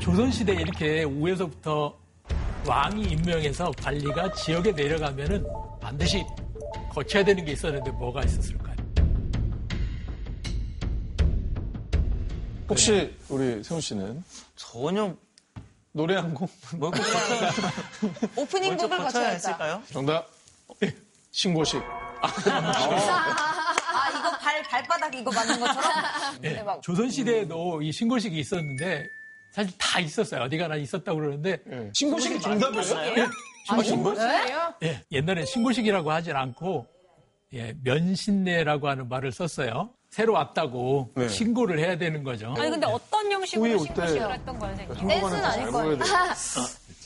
조선시대에 0.01 0.55
이렇게 0.55 1.03
우에서부터 1.03 1.95
왕이 2.65 3.03
임명해서 3.03 3.71
관리가 3.81 4.31
지역에 4.33 4.71
내려가면은 4.71 5.45
반드시 5.79 6.23
거쳐야 6.91 7.23
되는 7.23 7.45
게 7.45 7.51
있었는데 7.53 7.91
뭐가 7.91 8.23
있었을까요? 8.23 8.75
혹시 12.67 13.15
우리 13.29 13.63
세훈 13.63 13.81
씨는 13.81 14.23
전혀 14.55 15.15
노래 15.91 16.15
한 16.15 16.33
곡? 16.33 16.49
뭘꼭 16.77 17.01
거쳐야 17.03 17.51
오프닝 18.37 18.77
곡을 18.77 18.97
거쳐야. 18.97 19.29
했을까요? 19.29 19.83
정답. 19.91 20.27
예, 20.83 20.95
신고식. 21.31 21.81
아, 22.21 22.27
이거 24.17 24.31
발, 24.37 24.63
발바닥 24.63 25.13
이거 25.15 25.31
맞는 25.31 25.59
것처럼? 25.59 25.91
예, 26.43 26.53
대박. 26.55 26.81
조선시대에도 26.81 27.81
이 27.81 27.91
신고식이 27.91 28.39
있었는데 28.39 29.09
사실 29.51 29.71
다 29.77 29.99
있었어요. 29.99 30.41
어디 30.43 30.57
가나 30.57 30.75
있었다고 30.75 31.19
그러는데 31.19 31.59
예. 31.69 31.89
신고식이 31.93 32.39
정답이에요? 32.39 33.17
예, 33.17 33.21
아, 33.23 33.29
신고식. 33.67 33.89
신고식이에요? 33.91 34.73
예, 34.83 35.01
옛날에 35.11 35.45
신고식이라고 35.45 36.11
하진 36.11 36.35
않고 36.35 36.87
예, 37.53 37.73
면신내라고 37.83 38.87
하는 38.87 39.09
말을 39.09 39.31
썼어요. 39.31 39.91
새로 40.09 40.33
왔다고 40.33 41.11
네. 41.15 41.27
신고를 41.27 41.79
해야 41.79 41.97
되는 41.97 42.23
거죠. 42.23 42.53
아니 42.57 42.69
근데 42.69 42.85
어떤 42.85 43.25
후에 43.25 43.33
형식으로 43.33 43.71
올 43.79 43.79
신고식을 43.87 44.27
때 44.27 44.33
했던 44.33 44.59
거예요, 44.59 44.75
선생님? 44.77 45.07
댄스는 45.07 45.45
아닐 45.45 45.71
거예요. 45.71 45.99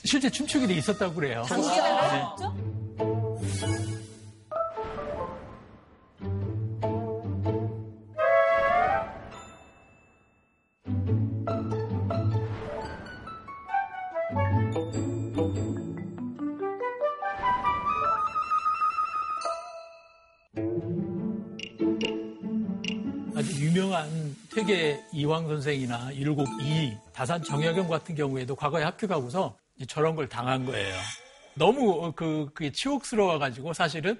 실제 0.03 0.29
춤추기도 0.29 0.73
있었다고 0.73 1.13
그래요. 1.15 1.43
아주 1.49 3.14
퇴계 24.65 24.99
이황 25.13 25.47
선생이나 25.47 26.15
율곡 26.15 26.47
이 26.59 26.97
다산 27.13 27.43
정약용 27.43 27.87
같은 27.87 28.15
경우에도 28.15 28.55
과거에 28.55 28.83
학교 28.83 29.07
가고서 29.07 29.55
저런 29.87 30.15
걸 30.15 30.27
당한 30.27 30.65
거예요. 30.65 30.95
너무 31.53 32.11
그 32.15 32.49
그게 32.53 32.71
치욕스러워가지고 32.71 33.73
사실은 33.73 34.19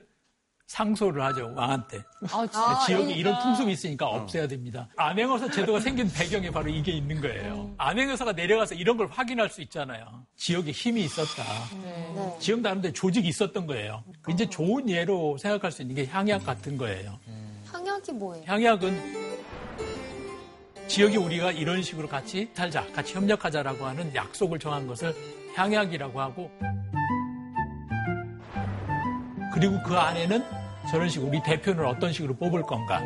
상소를 0.67 1.23
하죠 1.23 1.51
왕한테. 1.55 1.99
아, 2.31 2.85
지역에 2.85 3.13
이런 3.13 3.39
풍습이 3.41 3.71
있으니까 3.71 4.07
없애야 4.07 4.47
됩니다. 4.47 4.87
안행어사 4.97 5.49
제도가 5.49 5.79
생긴 5.79 6.11
배경에 6.11 6.51
바로 6.51 6.69
이게 6.69 6.91
있는 6.91 7.21
거예요. 7.21 7.73
안행어사가 7.77 8.33
내려가서 8.33 8.75
이런 8.75 8.97
걸 8.97 9.07
확인할 9.07 9.49
수 9.49 9.61
있잖아요. 9.61 10.25
지역에 10.35 10.71
힘이 10.71 11.05
있었다. 11.05 11.43
네. 11.81 12.37
지역 12.39 12.61
나름대로 12.61 12.93
조직이 12.93 13.27
있었던 13.27 13.65
거예요. 13.65 14.03
그 14.21 14.31
이제 14.31 14.47
좋은 14.47 14.89
예로 14.89 15.37
생각할 15.37 15.71
수 15.71 15.81
있는 15.81 15.95
게 15.95 16.05
향약 16.05 16.45
같은 16.45 16.77
거예요. 16.77 17.19
향약이 17.71 18.11
뭐예요? 18.13 18.43
향약은 18.47 19.24
지역이 20.87 21.17
우리가 21.17 21.51
이런 21.51 21.81
식으로 21.81 22.07
같이 22.07 22.49
살자, 22.53 22.85
같이 22.93 23.13
협력하자라고 23.15 23.85
하는 23.85 24.13
약속을 24.13 24.59
정한 24.59 24.87
것을 24.87 25.13
향약이라고 25.55 26.21
하고 26.21 26.51
그리고 29.53 29.81
그 29.83 29.95
안에는 29.95 30.43
저런 30.89 31.09
식으로 31.09 31.29
우리 31.29 31.41
대표는 31.41 31.85
어떤 31.85 32.11
식으로 32.13 32.35
뽑을 32.35 32.61
건가 32.61 33.01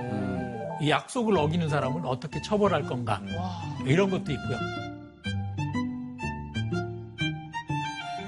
이 0.82 0.90
약속을 0.90 1.38
어기는 1.38 1.70
사람은 1.70 2.06
어떻게 2.06 2.42
처벌할 2.42 2.84
건가 2.84 3.22
이런 3.86 4.10
것도 4.10 4.32
있고요. 4.32 4.58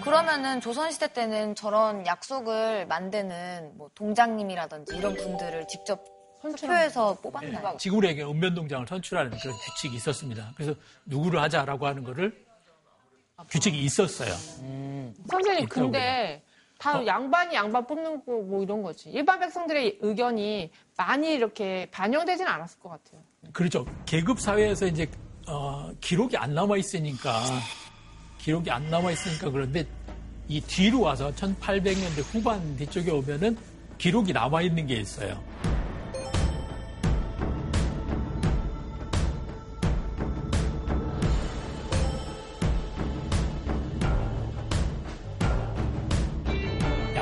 그러면은 0.03 0.59
조선시대 0.59 1.13
때는 1.13 1.55
저런 1.55 2.05
약속을 2.05 2.85
만드는 2.87 3.77
뭐 3.77 3.89
동장님이라든지 3.95 4.97
이런 4.97 5.15
분들을 5.15 5.67
직접 5.67 6.03
투표해서 6.41 7.17
뽑았나요? 7.21 7.77
지구력의 7.77 8.27
읍면동장을 8.29 8.87
선출하는 8.87 9.37
그런 9.37 9.55
규칙이 9.55 9.95
있었습니다. 9.97 10.51
그래서 10.55 10.73
누구를 11.05 11.39
하자라고 11.41 11.85
하는 11.87 12.03
거를 12.03 12.45
규칙이 13.49 13.77
있었어요. 13.83 14.29
선생님, 14.31 15.13
있더라고요. 15.63 15.67
근데 15.67 16.43
다 16.77 16.99
어? 16.99 17.05
양반이 17.05 17.55
양반 17.55 17.85
뽑는 17.85 18.25
거 18.25 18.31
뭐 18.41 18.63
이런 18.63 18.81
거지. 18.81 19.09
일반 19.09 19.39
백성들의 19.39 19.99
의견이 20.01 20.71
많이 20.97 21.33
이렇게 21.33 21.87
반영되진 21.91 22.45
않았을 22.47 22.79
것 22.79 22.89
같아요. 22.89 23.21
그렇죠. 23.53 23.85
계급 24.05 24.39
사회에서 24.39 24.87
이제 24.87 25.09
어, 25.47 25.91
기록이 26.01 26.37
안 26.37 26.53
남아 26.53 26.77
있으니까 26.77 27.41
기록이 28.39 28.69
안 28.71 28.89
남아 28.89 29.11
있으니까 29.11 29.49
그런데 29.51 29.85
이 30.47 30.59
뒤로 30.61 31.01
와서 31.01 31.31
1800년대 31.35 32.23
후반 32.33 32.75
뒤쪽에 32.77 33.09
오면은 33.11 33.57
기록이 33.97 34.33
남아 34.33 34.61
있는 34.63 34.85
게 34.87 34.95
있어요. 34.95 35.41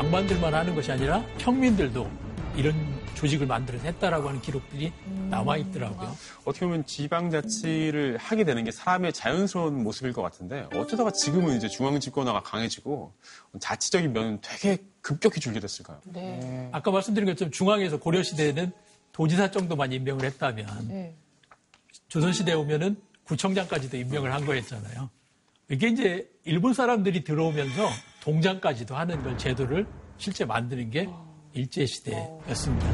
양반들만 0.10 0.52
하는 0.56 0.74
것이 0.74 0.92
아니라 0.92 1.24
평민들도 1.38 2.10
이런 2.56 2.76
조직을 3.14 3.46
만들어서 3.46 3.86
했다라고 3.86 4.30
하는 4.30 4.42
기록들이 4.42 4.92
남아 5.30 5.58
있더라고요. 5.58 6.18
어떻게 6.46 6.66
보면 6.66 6.84
지방자치를 6.88 8.18
하게 8.18 8.44
되는 8.44 8.64
게 8.64 8.72
사람의 8.72 9.14
자연스러운 9.14 9.84
모습일 9.84 10.14
것 10.14 10.24
같은데 10.24 10.66
어쩌다가 10.74 11.12
지금은 11.12 11.56
이제 11.58 11.68
중앙집권화가 11.68 12.42
강해지고 12.42 13.14
자치적인 13.60 14.12
면은 14.12 14.40
되게 14.42 14.80
급격히 15.02 15.40
줄게 15.40 15.60
됐을까요? 15.60 16.00
네. 16.06 16.70
아까 16.72 16.90
말씀드린 16.90 17.28
것처럼 17.28 17.52
중앙에서 17.52 18.00
고려 18.00 18.24
시대에는 18.24 18.72
도지사 19.12 19.52
정도만 19.52 19.94
임명을 19.94 20.26
했다면 20.26 20.88
네. 20.88 21.16
조선 22.08 22.34
시대에 22.34 22.56
오면은 22.56 23.00
구청장까지도 23.26 23.98
임명을 23.98 24.34
한 24.34 24.44
거였잖아요. 24.44 25.08
이게 25.70 25.88
이제 25.88 26.28
일본 26.46 26.74
사람들이 26.74 27.24
들어오면서 27.24 27.90
동장까지도 28.22 28.96
하는 28.96 29.22
걸 29.24 29.38
제도를 29.38 29.86
실제 30.20 30.44
만드는 30.44 30.92
게 30.92 31.10
일제 31.54 31.86
시대였습니다. 31.86 32.88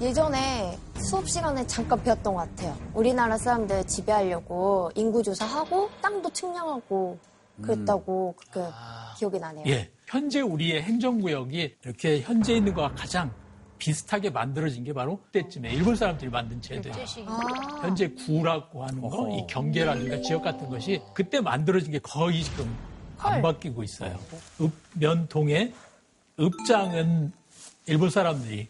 예전에 0.00 0.76
수업 0.96 1.28
시간에 1.28 1.66
잠깐 1.66 2.02
배웠던 2.02 2.34
것 2.34 2.40
같아요. 2.40 2.76
우리나라 2.94 3.38
사람들 3.38 3.86
지배하려고 3.86 4.90
인구 4.96 5.22
조사하고 5.22 5.88
땅도 6.02 6.30
측량하고 6.30 7.18
그랬다고 7.62 8.34
그렇게 8.36 8.68
기억이 9.18 9.38
나네요. 9.38 9.64
예. 9.68 9.90
현재 10.06 10.40
우리의 10.40 10.82
행정구역이 10.82 11.76
이렇게 11.84 12.20
현재 12.20 12.54
있는 12.54 12.74
것과 12.74 12.94
가장 12.94 13.32
비슷하게 13.78 14.30
만들어진 14.30 14.84
게 14.84 14.92
바로 14.92 15.18
그때쯤에 15.22 15.72
일본 15.72 15.96
사람들이 15.96 16.30
만든 16.30 16.60
제도예요. 16.60 16.96
아, 17.26 17.80
현재 17.82 18.08
구라고 18.08 18.84
하는 18.84 19.00
거, 19.00 19.28
이 19.30 19.46
경계라든가 19.48 20.20
지역 20.22 20.42
같은 20.42 20.68
것이 20.68 21.00
그때 21.14 21.40
만들어진 21.40 21.92
게 21.92 21.98
거의 22.00 22.42
지금 22.42 22.74
안 23.18 23.40
바뀌고 23.42 23.82
있어요. 23.82 24.18
읍면동에 24.96 25.72
읍장은 26.40 27.32
일본 27.88 28.10
사람들이 28.10 28.68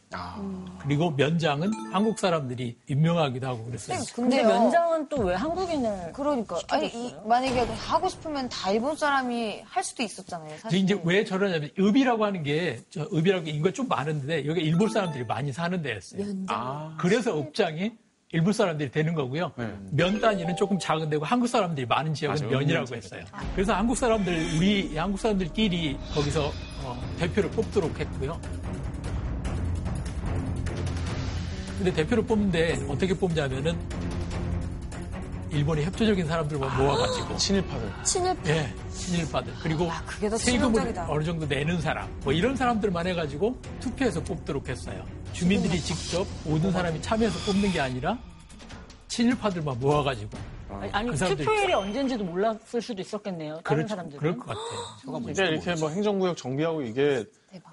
그리고 0.81 1.11
면장은 1.11 1.71
한국 1.93 2.19
사람들이 2.19 2.77
임명하기도 2.89 3.47
하고 3.47 3.65
그랬어요. 3.65 3.99
근데. 4.15 4.43
면장은 4.43 5.09
또 5.09 5.19
왜 5.29 5.35
한국인을 5.35 6.13
그러니까 6.13 6.59
아니 6.69 6.87
이, 6.87 7.15
만약에 7.27 7.61
하고 7.61 8.09
싶으면 8.09 8.49
다 8.49 8.71
일본 8.71 8.97
사람이 8.97 9.63
할 9.65 9.83
수도 9.85 10.03
있었잖아요. 10.05 10.49
근데 10.49 10.59
사실. 10.63 10.79
이제 10.79 11.01
왜 11.05 11.25
저러냐면 11.25 11.71
읍이라고 11.79 12.25
하는 12.25 12.43
게 12.45 12.79
저 12.91 13.03
읍이라고 13.13 13.49
인구가 13.49 13.73
좀 13.73 13.89
많은데 13.89 14.47
여기 14.47 14.61
일본 14.61 14.89
사람들이 14.89 15.25
많이 15.25 15.53
사는 15.53 15.83
데였어요. 15.83 16.25
면장. 16.25 16.97
그래서 16.99 17.39
읍장이 17.39 17.93
일부 18.33 18.53
사람들이 18.53 18.91
되는 18.91 19.15
거고요. 19.15 19.53
면 19.91 20.21
단위는 20.21 20.55
조금 20.57 20.79
작은 20.79 21.11
데고 21.11 21.25
한국 21.25 21.47
사람들이 21.49 21.87
많은 21.87 22.15
지역은 22.15 22.41
맞아요. 22.43 22.59
면이라고 22.59 22.95
했어요. 22.95 23.25
그래서 23.55 23.75
한국 23.75 23.97
사람들 23.97 24.33
우리 24.57 24.97
한국 24.97 25.19
사람들끼리 25.19 25.99
거기서 26.15 26.53
어, 26.85 27.03
대표를 27.19 27.51
뽑도록 27.51 27.99
했고요. 27.99 28.39
근데 31.79 31.93
대표를 31.93 32.25
뽑는데 32.27 32.85
어떻게 32.89 33.15
뽑냐면은 33.15 33.79
일본의 35.51 35.85
협조적인 35.87 36.27
사람들만 36.27 36.77
모아가지고 36.77 37.37
친일파들. 37.37 37.93
친일파. 38.05 38.49
예, 38.51 38.75
친일파들 38.91 39.55
그리고 39.63 39.91
아, 39.91 40.03
그게 40.05 40.29
더 40.29 40.37
세금을 40.37 40.61
치명적이다. 40.73 41.07
어느 41.09 41.25
정도 41.25 41.47
내는 41.47 41.81
사람 41.81 42.07
뭐 42.23 42.33
이런 42.33 42.55
사람들만 42.55 43.07
해가지고 43.07 43.57
투표해서 43.81 44.23
뽑도록 44.25 44.69
했어요. 44.69 45.03
주민들이 45.33 45.81
직접 45.81 46.27
모든 46.45 46.71
사람이 46.73 47.01
참여해서 47.01 47.51
뽑는 47.51 47.73
게 47.73 47.81
아니라 47.81 48.19
친일파들만 49.07 49.79
모아가지고 49.81 50.37
아니, 50.69 50.91
아니 50.93 51.09
그 51.11 51.15
사람들이- 51.17 51.39
투표일이 51.39 51.73
언제인지도 51.73 52.25
몰랐을 52.25 52.83
수도 52.83 53.01
있었겠네요. 53.01 53.61
다른 53.65 53.87
그렇죠. 53.87 53.89
사람들은. 53.89 54.19
그럴 54.21 54.37
것 54.37 54.47
같아요. 54.49 55.31
이게 55.31 55.45
이렇게 55.47 55.75
뭐 55.77 55.89
행정구역 55.89 56.37
정비하고 56.37 56.83
이게 56.83 57.25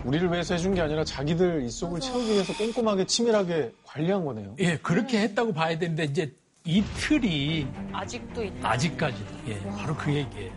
우리를 0.05 0.31
위해서 0.31 0.53
해준 0.53 0.73
게 0.73 0.81
아니라 0.81 1.03
자기들 1.03 1.63
입속을 1.63 1.99
채우기 1.99 2.31
위해서 2.31 2.53
꼼꼼하게 2.55 3.05
치밀하게 3.05 3.73
관리한 3.83 4.23
거네요. 4.25 4.55
예, 4.59 4.77
그렇게 4.77 5.19
했다고 5.19 5.53
봐야 5.53 5.77
되는데 5.77 6.05
이제 6.05 6.33
이 6.63 6.81
틀이 6.97 7.67
아직도 7.91 8.43
있다. 8.43 8.71
아직까지도 8.71 9.25
예, 9.47 9.59
바로 9.77 9.95
그 9.95 10.13
얘기예요. 10.13 10.51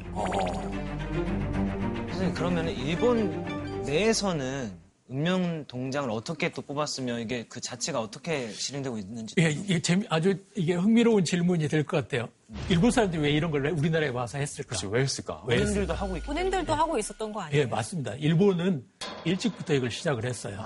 선생님 2.09 2.35
그러면 2.35 2.69
일본 2.69 3.83
내에서는 3.85 4.73
읍면 5.11 5.67
동장을 5.69 6.11
어떻게 6.11 6.51
또 6.53 6.61
뽑았으면 6.63 7.21
이게 7.21 7.47
그 7.49 7.61
자체가 7.61 8.01
어떻게 8.01 8.51
실행되고 8.53 8.99
있는지 8.99 9.35
예, 9.39 9.51
이게 9.51 9.81
재미, 9.81 10.05
아주 10.11 10.35
이게 10.55 10.75
흥미로운 10.75 11.25
질문이 11.25 11.67
될 11.69 11.85
것 11.85 11.97
같아요. 12.03 12.29
일본 12.69 12.91
사람들이 12.91 13.23
왜 13.23 13.31
이런 13.31 13.51
걸 13.51 13.63
왜 13.63 13.71
우리나라에 13.71 14.09
와서 14.11 14.39
했을까? 14.39 14.69
그렇지, 14.69 14.87
왜 14.87 15.01
했을까? 15.03 15.43
왜? 15.47 15.57
본인들도 15.59 15.95
하고 15.95 16.17
있고 16.17 16.27
본인들도 16.27 16.75
하고 16.75 16.99
있었던 16.99 17.33
거 17.33 17.41
아니에요? 17.41 17.63
예, 17.63 17.67
맞습니다. 17.67 18.15
일본은 18.15 18.85
일찍부터 19.25 19.75
이걸 19.75 19.91
시작을 19.91 20.25
했어요. 20.27 20.59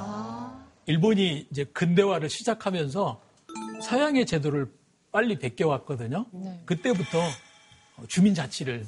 일본이 0.87 1.47
이제 1.51 1.65
근대화를 1.65 2.29
시작하면서 2.29 3.23
서양의 3.83 4.27
제도를 4.27 4.67
빨리 5.13 5.39
베껴왔거든요. 5.39 6.27
그때부터 6.65 7.21
주민 8.09 8.35
자치를 8.35 8.85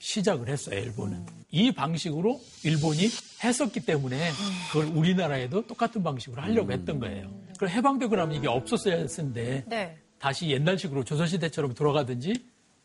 시작을 0.00 0.48
했어요, 0.48 0.80
일본은. 0.80 1.24
이 1.54 1.70
방식으로 1.70 2.40
일본이 2.64 3.08
했었기 3.44 3.80
때문에 3.80 4.30
그걸 4.72 4.86
우리나라에도 4.96 5.66
똑같은 5.66 6.02
방식으로 6.02 6.40
하려고 6.40 6.72
했던 6.72 6.98
거예요. 6.98 7.30
그럼 7.58 7.70
해방되고 7.70 8.16
나면 8.16 8.36
이게 8.36 8.48
없었어야 8.48 8.96
했는데 8.96 9.62
네. 9.68 9.98
다시 10.18 10.48
옛날식으로 10.48 11.04
조선시대처럼 11.04 11.74
돌아가든지 11.74 12.32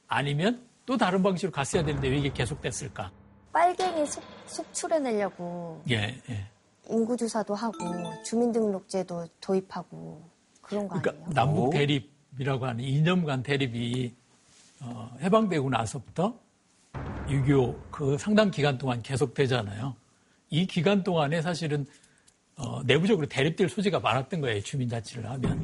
아니면 0.07 0.61
또 0.85 0.97
다른 0.97 1.23
방식으로 1.23 1.51
갔어야 1.51 1.83
되는데 1.85 2.09
왜 2.09 2.17
이게 2.17 2.31
계속됐을까? 2.33 3.09
빨갱이 3.53 4.05
속, 4.05 4.21
속출해내려고 4.47 5.81
예, 5.89 6.21
예. 6.29 6.45
인구조사도 6.89 7.55
하고 7.55 7.77
주민등록제도 8.23 9.27
도입하고 9.39 10.29
그런 10.61 10.89
거 10.89 10.99
그러니까 10.99 11.11
아니에요? 11.11 11.29
남북 11.33 11.69
대립이라고 11.71 12.65
하는 12.65 12.83
2년간 12.83 13.43
대립이 13.43 14.13
어, 14.81 15.15
해방되고 15.21 15.69
나서부터 15.69 16.37
6.25 17.27 17.75
그 17.91 18.17
상당 18.17 18.51
기간 18.51 18.77
동안 18.77 19.01
계속되잖아요. 19.01 19.95
이 20.49 20.65
기간 20.65 21.03
동안에 21.03 21.41
사실은 21.41 21.85
어, 22.55 22.81
내부적으로 22.85 23.27
대립될 23.27 23.69
소지가 23.69 23.99
많았던 23.99 24.41
거예요. 24.41 24.61
주민자치를 24.61 25.29
하면. 25.29 25.63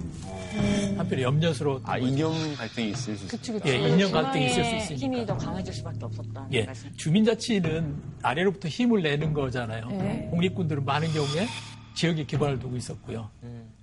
한편에 0.96 1.24
염려스러웠던 1.24 1.90
아, 1.90 1.98
거죠. 1.98 2.08
이념 2.08 2.56
갈등이 2.56 2.90
있을 2.92 3.18
수 3.18 3.28
그치. 3.28 3.60
예, 3.66 3.78
인연 3.90 4.12
갈등이 4.12 4.46
있을 4.46 4.64
수 4.64 4.76
있으니까. 4.76 4.96
힘이 5.06 5.26
더 5.26 5.36
강해질 5.36 5.74
수밖에 5.74 6.06
없었다. 6.06 6.48
예, 6.54 6.68
주민자치는 6.96 7.96
아래로부터 8.22 8.68
힘을 8.68 9.02
내는 9.02 9.34
거잖아요. 9.34 9.88
네. 9.88 10.28
독립군들은 10.30 10.86
많은 10.86 11.12
경우에 11.14 11.48
지역에 11.96 12.26
기반을 12.26 12.60
두고 12.60 12.78
있었고요. 12.78 13.28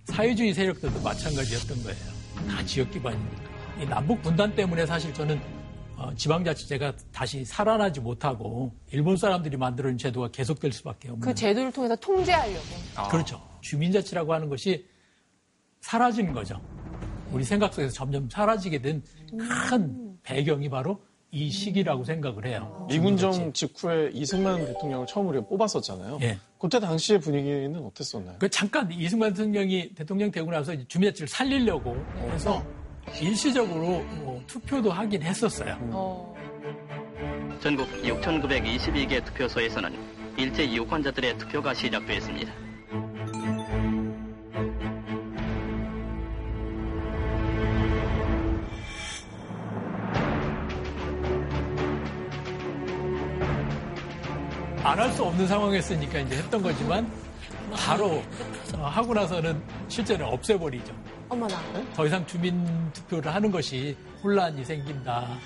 사회주의 0.04 0.54
세력들도 0.54 1.00
마찬가지였던 1.02 1.82
거예요. 1.82 2.48
다 2.48 2.64
지역 2.64 2.92
기반이니까. 2.92 3.50
이 3.82 3.86
남북 3.86 4.22
분단 4.22 4.54
때문에 4.54 4.86
사실 4.86 5.12
저는 5.12 5.40
어, 6.00 6.14
지방자치제가 6.14 6.94
다시 7.12 7.44
살아나지 7.44 8.00
못하고 8.00 8.72
일본 8.90 9.18
사람들이 9.18 9.58
만들어낸 9.58 9.98
제도가 9.98 10.28
계속될 10.28 10.72
수밖에 10.72 11.10
없는. 11.10 11.20
그 11.20 11.34
제도를 11.34 11.70
통해서 11.70 11.94
통제하려고. 11.96 12.64
그렇죠. 13.10 13.38
주민자치라고 13.60 14.32
하는 14.32 14.48
것이 14.48 14.86
사라지는 15.82 16.32
거죠. 16.32 16.58
우리 17.30 17.44
생각 17.44 17.74
속에서 17.74 17.92
점점 17.92 18.30
사라지게 18.30 18.80
된큰 18.80 20.18
배경이 20.22 20.70
바로 20.70 21.02
이 21.32 21.50
시기라고 21.50 22.02
생각을 22.02 22.46
해요. 22.46 22.86
미군정 22.88 23.52
직후에 23.52 24.10
이승만 24.14 24.64
대통령을 24.64 25.06
처음으로 25.06 25.36
우리가 25.36 25.48
뽑았었잖아요. 25.48 26.18
예. 26.22 26.38
그때 26.58 26.80
당시의 26.80 27.20
분위기는 27.20 27.76
어땠었나요? 27.76 28.36
그 28.38 28.48
잠깐 28.48 28.90
이승만 28.90 29.34
대통령이 29.34 29.94
대통령 29.94 30.30
되고 30.30 30.50
나서 30.50 30.72
주민자치를 30.88 31.28
살리려고 31.28 31.94
해서 32.30 32.64
일시적으로 33.20 34.02
뭐 34.22 34.42
투표도 34.46 34.90
하긴 34.90 35.22
했었어요. 35.22 35.76
전국 37.60 37.88
6,922개 38.02 39.24
투표소에서는 39.24 39.92
일제 40.36 40.70
유권자들의 40.72 41.36
투표가 41.38 41.74
시작됐습니다. 41.74 42.52
안 54.82 54.98
할 54.98 55.12
수 55.12 55.22
없는 55.24 55.46
상황이었으니까 55.46 56.18
이제 56.20 56.36
했던 56.36 56.62
거지만 56.62 57.10
바로 57.74 58.22
어, 58.76 58.86
하고 58.86 59.12
나서는 59.14 59.62
실제는 59.88 60.26
없애버리죠. 60.26 60.94
어머나. 61.30 61.56
더 61.94 62.06
이상 62.06 62.26
주민 62.26 62.92
투표를 62.92 63.32
하는 63.32 63.50
것이 63.50 63.96
혼란이 64.22 64.64
생긴다. 64.64 65.38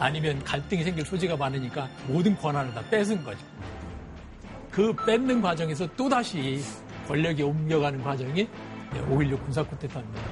아니면 0.00 0.42
갈등이 0.42 0.82
생길 0.82 1.06
소지가 1.06 1.36
많으니까 1.36 1.88
모든 2.08 2.36
권한을 2.36 2.74
다 2.74 2.82
뺏은 2.90 3.22
거죠. 3.24 3.38
그 4.70 4.92
뺏는 5.06 5.40
과정에서 5.40 5.86
또다시 5.96 6.62
권력이 7.06 7.42
옮겨가는 7.44 8.02
과정이 8.02 8.48
5.16 9.08 9.44
군사 9.44 9.62
쿠데타입니다. 9.62 10.22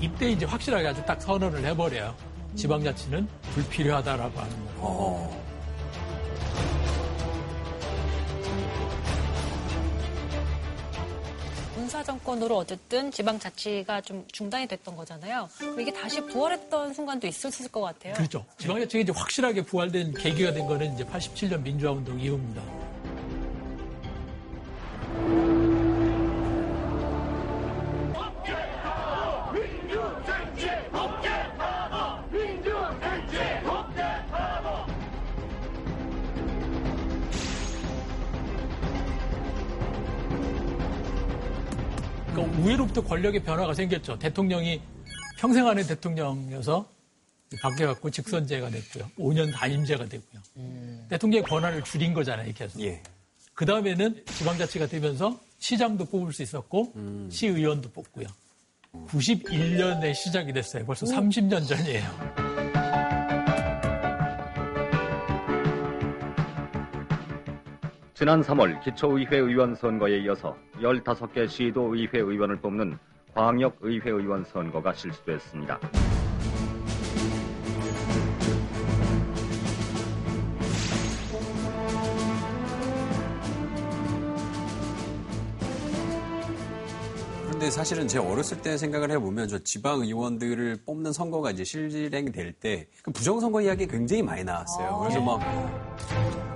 이때 0.00 0.30
이제 0.30 0.44
확실하게 0.44 0.88
아주 0.88 1.04
딱 1.04 1.20
선언을 1.22 1.64
해버려요. 1.66 2.14
지방자치는 2.56 3.28
불필요하다라고 3.54 4.40
하는 4.40 4.64
거. 4.80 5.30
군 5.30 5.49
사 12.00 12.04
정권으로 12.04 12.56
어쨌든 12.56 13.10
지방자치가 13.10 14.00
좀 14.00 14.24
중단이 14.32 14.66
됐던 14.68 14.96
거잖아요. 14.96 15.50
이게 15.78 15.92
다시 15.92 16.22
부활했던 16.22 16.94
순간도 16.94 17.26
있었을 17.26 17.68
것 17.68 17.82
같아요. 17.82 18.14
그렇죠. 18.14 18.46
지방자치가 18.56 19.02
이제 19.02 19.12
확실하게 19.14 19.62
부활된 19.62 20.14
계기가 20.14 20.52
된 20.54 20.66
거는 20.66 20.94
이제 20.94 21.04
87년 21.04 21.60
민주화운동 21.62 22.18
이후입니다. 22.18 22.89
우회로부터 42.60 43.02
권력의 43.02 43.42
변화가 43.42 43.74
생겼죠. 43.74 44.18
대통령이 44.18 44.80
평생 45.38 45.66
안에 45.66 45.82
대통령이어서 45.84 46.88
바뀌어갖고 47.62 48.10
직선제가 48.10 48.70
됐고요. 48.70 49.10
5년 49.18 49.52
단임제가 49.52 50.06
됐고요. 50.06 50.42
대통령의 51.08 51.42
권한을 51.48 51.82
줄인 51.82 52.14
거잖아요, 52.14 52.52
계속. 52.54 52.80
그 53.54 53.66
다음에는 53.66 54.24
지방자치가 54.26 54.86
되면서 54.86 55.38
시장도 55.58 56.06
뽑을 56.06 56.32
수 56.32 56.42
있었고 56.42 56.92
시의원도 57.30 57.90
뽑고요. 57.92 58.26
91년에 59.08 60.14
시작이 60.14 60.52
됐어요. 60.52 60.84
벌써 60.84 61.06
30년 61.06 61.66
전이에요. 61.66 62.49
지난 68.20 68.42
3월 68.42 68.78
기초의회 68.84 69.38
의원 69.38 69.74
선거에 69.74 70.18
이어서 70.18 70.54
15개 70.74 71.48
시도의회 71.48 72.18
의원을 72.18 72.60
뽑는 72.60 72.98
광역의회 73.34 74.10
의원 74.10 74.44
선거가 74.44 74.92
실시됐습니다. 74.92 75.80
근데 87.50 87.70
사실은 87.70 88.06
제가 88.06 88.26
어렸을 88.26 88.60
때 88.60 88.76
생각을 88.76 89.10
해보면 89.12 89.48
저 89.48 89.58
지방 89.60 90.02
의원들을 90.02 90.80
뽑는 90.84 91.14
선거가 91.14 91.52
이제 91.52 91.64
실행될 91.64 92.52
때 92.52 92.86
그 93.02 93.12
부정선거 93.12 93.62
이야기 93.62 93.86
굉장히 93.86 94.22
많이 94.22 94.44
나왔어요. 94.44 94.98
그래서 94.98 95.20
네. 95.20 95.24
막 95.24 96.49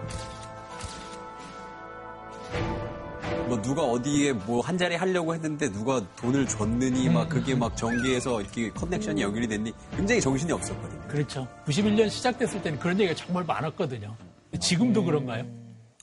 뭐 3.46 3.60
누가 3.60 3.82
어디에 3.82 4.32
뭐 4.32 4.62
한 4.64 4.78
자리 4.78 4.94
하려고 4.96 5.34
했는데 5.34 5.70
누가 5.70 6.00
돈을 6.16 6.46
줬느니 6.46 7.10
막 7.10 7.28
그게 7.28 7.54
막 7.54 7.76
정계에서 7.76 8.40
이렇게 8.40 8.70
커넥션이 8.70 9.20
연결이 9.20 9.46
됐니 9.46 9.72
굉장히 9.94 10.20
정신이 10.20 10.50
없었거든요. 10.52 11.02
그렇죠. 11.08 11.46
91년 11.66 12.08
시작됐을 12.08 12.62
때는 12.62 12.78
그런 12.78 12.98
얘기가 12.98 13.14
정말 13.14 13.44
많았거든요. 13.44 14.16
지금도 14.58 15.04
그런가요? 15.04 15.44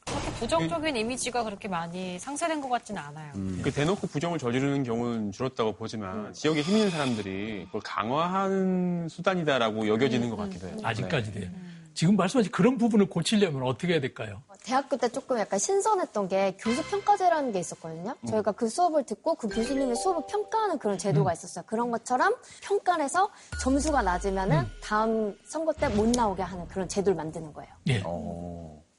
그렇게 0.06 0.32
부정적인 0.40 0.96
이미지가 0.96 1.44
그렇게 1.44 1.68
많이 1.68 2.20
상쇄된 2.20 2.62
것 2.62 2.70
같지는 2.70 3.02
않아요. 3.02 3.32
그 3.64 3.72
대놓고 3.72 4.08
부정을 4.08 4.38
저지르는 4.38 4.84
경우는 4.84 5.32
줄었다고 5.32 5.74
보지만 5.74 6.34
지역에 6.34 6.62
힘 6.62 6.76
있는 6.78 6.92
사람들이 6.92 7.66
그걸 7.66 7.82
강화하는 7.84 9.08
수단이다라고 9.10 9.88
여겨지는 9.88 10.30
것 10.30 10.36
같기도 10.38 10.68
해요. 10.68 10.78
아직까지도요. 10.84 11.46
지금 11.94 12.16
말씀하신 12.16 12.52
그런 12.52 12.78
부분을 12.78 13.08
고치려면 13.08 13.64
어떻게 13.64 13.94
해야 13.94 14.02
될까요? 14.02 14.42
대학교 14.64 14.96
때 14.98 15.10
조금 15.10 15.38
약간 15.40 15.58
신선했던 15.60 16.28
게 16.28 16.56
교수 16.60 16.84
평가제라는 16.90 17.52
게 17.52 17.60
있었거든요. 17.60 18.16
저희가 18.28 18.52
그 18.54 18.70
수업을 18.70 19.04
듣고 19.06 19.36
그 19.36 19.48
교수님의 19.50 19.96
수업을 19.96 20.24
평가하는 20.30 20.78
그런 20.80 20.98
제도가 20.98 21.34
있었어요. 21.34 21.66
그런 21.68 21.90
것처럼 21.92 22.36
평가를 22.62 23.04
해서 23.06 23.30
점수가 23.62 24.02
낮으면은 24.04 24.66
다음 24.82 25.38
선거 25.46 25.74
때 25.74 25.88
못 25.90 26.08
나오게 26.10 26.42
하는 26.44 26.68
그런 26.68 26.88
제도를 26.88 27.16
만드는 27.18 27.52
거예요. 27.54 27.72
예. 27.90 28.04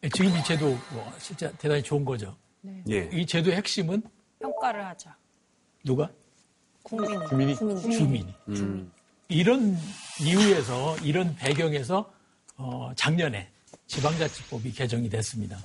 예, 0.04 0.08
지금 0.10 0.30
이 0.36 0.44
제도 0.44 0.66
뭐 0.66 1.12
진짜 1.18 1.50
대단히 1.58 1.82
좋은 1.82 2.04
거죠. 2.04 2.36
예. 2.90 3.08
이 3.12 3.24
제도의 3.24 3.56
핵심은 3.56 4.02
평가를 4.40 4.84
하자. 4.84 5.16
누가? 5.84 6.10
국민이. 6.82 7.56
주민이. 7.56 7.84
주민이. 7.96 8.34
이런 9.28 9.76
이유에서 10.20 10.98
이런 10.98 11.34
배경에서 11.36 12.11
어, 12.56 12.92
작년에 12.94 13.48
지방자치법이 13.86 14.72
개정이 14.72 15.08
됐습니다. 15.08 15.58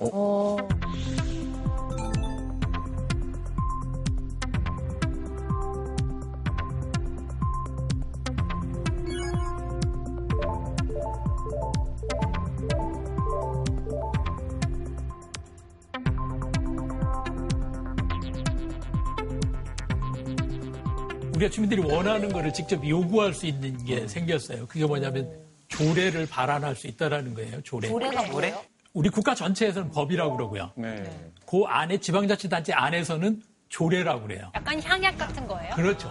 우리가 21.34 21.50
주민들이 21.50 21.80
원하는 21.80 22.28
거를 22.30 22.52
직접 22.52 22.86
요구할 22.86 23.32
수 23.32 23.46
있는 23.46 23.84
게 23.84 24.08
생겼어요. 24.08 24.66
그게 24.66 24.84
뭐냐면 24.84 25.47
조례를 25.78 26.26
발안할 26.26 26.74
수 26.74 26.88
있다라는 26.88 27.34
거예요. 27.34 27.62
조례. 27.62 27.88
조례가 27.88 28.22
뭐예요? 28.28 28.60
우리 28.94 29.08
국가 29.10 29.34
전체에서는 29.34 29.90
법이라고 29.92 30.36
그러고요. 30.36 30.72
네. 30.76 31.04
그 31.46 31.62
안에 31.66 31.98
지방자치단체 31.98 32.72
안에서는 32.72 33.40
조례라고 33.68 34.22
그래요. 34.22 34.50
약간 34.54 34.82
향약 34.82 35.16
같은 35.16 35.46
거예요? 35.46 35.74
그렇죠. 35.76 36.10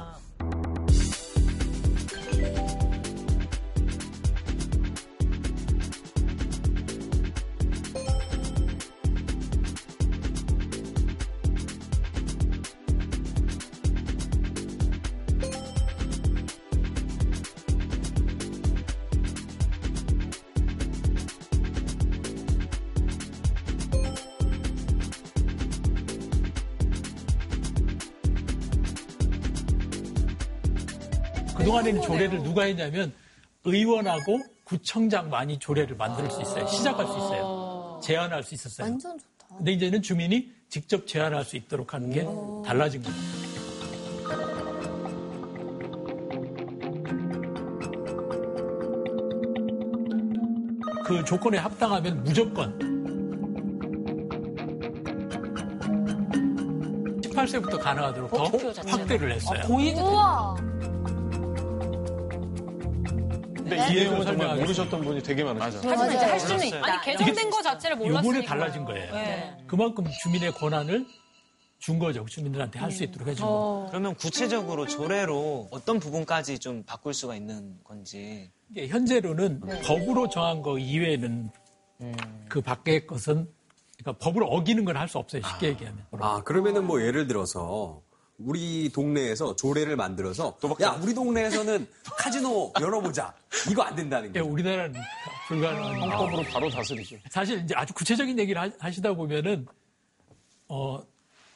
그동안에는 31.77 32.01
조례를 32.01 32.43
누가 32.43 32.63
했냐면 32.63 33.13
의원하고 33.63 34.39
구청장만이 34.63 35.59
조례를 35.59 35.95
만들 35.95 36.29
수 36.29 36.41
있어요. 36.41 36.67
시작할 36.67 37.05
수 37.05 37.11
있어요. 37.13 37.99
제안할 38.03 38.43
수 38.43 38.53
있었어요. 38.55 38.87
완전 38.89 39.17
좋다. 39.17 39.55
근데 39.57 39.71
이제는 39.73 40.01
주민이 40.01 40.51
직접 40.69 41.05
제안할 41.07 41.43
수 41.45 41.55
있도록 41.55 41.93
하는 41.93 42.11
게 42.11 42.25
달라진 42.65 43.01
겁니다. 43.03 43.25
그 51.05 51.23
조건에 51.23 51.57
합당하면 51.57 52.23
무조건 52.23 52.77
18세부터 57.21 57.79
가능하도록 57.79 58.31
더 58.31 58.43
투표 58.51 58.73
자체가. 58.73 58.97
확대를 58.97 59.31
했어요. 59.31 59.61
우와. 59.69 60.55
근데 63.69 63.75
네. 63.75 63.91
이 63.91 63.95
내용은 63.95 64.09
정말 64.23 64.25
설명하겠습니다. 64.25 64.65
모르셨던 64.65 65.01
분이 65.03 65.23
되게 65.23 65.43
많으죠. 65.43 65.77
하지만 65.83 66.07
이제 66.07 66.17
할 66.17 66.27
맞아요. 66.27 66.39
수는 66.39 66.65
있다. 66.67 66.93
아니, 66.93 67.01
개정된 67.05 67.49
거 67.49 67.61
자체를 67.61 67.97
몰랐으니까. 67.97 68.27
요번에 68.27 68.45
달라진 68.45 68.85
거예요. 68.85 69.13
네. 69.13 69.57
그만큼 69.67 70.05
주민의 70.23 70.51
권한을 70.53 71.05
준 71.79 71.99
거죠. 71.99 72.25
주민들한테 72.25 72.79
할 72.79 72.91
수 72.91 73.03
있도록 73.03 73.27
해준 73.27 73.45
거. 73.45 73.87
그러면 73.89 74.15
구체적으로 74.15 74.87
조례로 74.87 75.67
어떤 75.71 75.99
부분까지 75.99 76.59
좀 76.59 76.83
바꿀 76.83 77.13
수가 77.13 77.35
있는 77.35 77.75
건지. 77.83 78.49
이게 78.71 78.87
현재로는 78.87 79.61
법으로 79.85 80.29
정한 80.29 80.61
거 80.61 80.77
이외에는 80.79 81.49
그 82.49 82.61
밖의 82.61 83.05
것은 83.05 83.47
그러니까 83.99 84.23
법을 84.23 84.43
어기는 84.45 84.85
건 84.85 84.95
할 84.95 85.07
수 85.07 85.17
없어요. 85.17 85.41
쉽게 85.43 85.67
얘기하면. 85.69 86.05
아, 86.19 86.41
그러면은 86.43 86.85
뭐 86.87 87.01
예를 87.01 87.27
들어서 87.27 88.01
우리 88.47 88.89
동네에서 88.93 89.55
조례를 89.55 89.95
만들어서 89.95 90.55
야, 90.81 90.99
우리 91.01 91.13
동네에서는 91.13 91.87
카지노 92.17 92.73
열어보자. 92.79 93.33
이거 93.71 93.81
안 93.81 93.95
된다는 93.95 94.29
예, 94.29 94.33
게. 94.33 94.39
우리나라는 94.39 94.93
불가능한 95.47 96.01
헌법으로 96.01 96.43
바로 96.43 96.69
다스리죠. 96.69 97.17
사실 97.31 97.59
이제 97.63 97.73
아주 97.75 97.93
구체적인 97.95 98.37
얘기를 98.37 98.61
하- 98.61 98.69
하시다 98.79 99.13
보면은 99.13 99.65
어, 100.67 100.99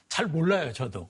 잘 0.10 0.26
몰라요, 0.26 0.74
저도. 0.74 1.08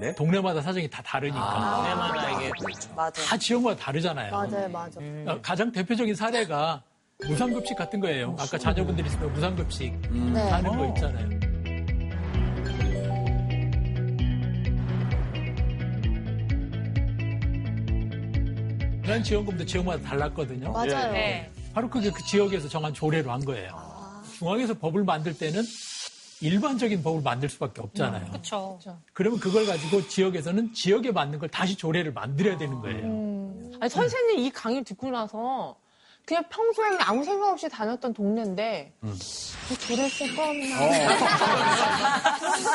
네? 0.00 0.14
동네마다 0.14 0.62
사정이 0.62 0.88
다 0.88 1.02
다르니까. 1.02 1.82
때마다 1.88 2.40
이게 2.40 2.52
맞아. 2.94 3.20
다 3.24 3.36
지역마다 3.36 3.76
다르잖아요. 3.80 4.30
맞아요, 4.30 4.68
맞아. 4.68 5.00
어, 5.26 5.40
가장 5.42 5.72
대표적인 5.72 6.14
사례가 6.14 6.84
무상급식 7.26 7.76
같은 7.76 7.98
거예요. 7.98 8.36
아까 8.38 8.56
자녀분들이 8.56 9.08
있으면 9.08 9.32
무상급식 9.32 10.00
네. 10.12 10.40
하는 10.48 10.76
거 10.76 10.86
있잖아요. 10.94 11.47
지원금도 19.22 19.64
지역마다 19.64 20.02
달랐거든요. 20.02 20.72
맞아요. 20.72 21.12
네. 21.12 21.50
바로 21.72 21.88
그게 21.88 22.10
그 22.10 22.22
지역에서 22.24 22.68
정한 22.68 22.92
조례로 22.92 23.30
한 23.30 23.44
거예요. 23.44 23.70
중앙에서 24.38 24.74
법을 24.74 25.04
만들 25.04 25.36
때는 25.36 25.62
일반적인 26.40 27.02
법을 27.02 27.22
만들 27.22 27.48
수밖에 27.48 27.80
없잖아요. 27.80 28.26
그렇죠. 28.30 28.78
그러면 29.12 29.40
그걸 29.40 29.66
가지고 29.66 30.06
지역에서는 30.06 30.72
지역에 30.72 31.10
맞는 31.10 31.38
걸 31.38 31.48
다시 31.48 31.74
조례를 31.76 32.12
만들어야 32.12 32.56
되는 32.58 32.80
거예요. 32.80 33.78
아니, 33.80 33.90
선생님 33.90 34.38
이 34.40 34.50
강의를 34.50 34.84
듣고 34.84 35.10
나서 35.10 35.76
그냥 36.28 36.44
평소에 36.50 36.90
그냥 36.90 37.08
아무 37.08 37.24
생각 37.24 37.48
없이 37.48 37.66
다녔던 37.70 38.12
동네인데 38.12 38.92
뭐 39.00 39.14
조례 39.78 40.06
쓸거 40.10 40.42
없나 40.42 40.76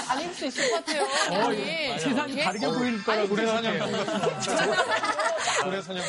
다닐 0.08 0.34
수 0.34 0.47
있을 0.47 0.72
것 0.72 0.84
같아요. 0.84 1.04
어, 1.04 1.47
우리. 1.49 1.99
세상이? 1.99 2.41
다르게 2.41 2.68
보일 2.68 3.04
거라고 3.04 3.28
노래 3.28 3.45
생각해요. 3.45 4.06
사냥 4.41 4.76
노래 5.66 5.82
사냥 5.84 6.04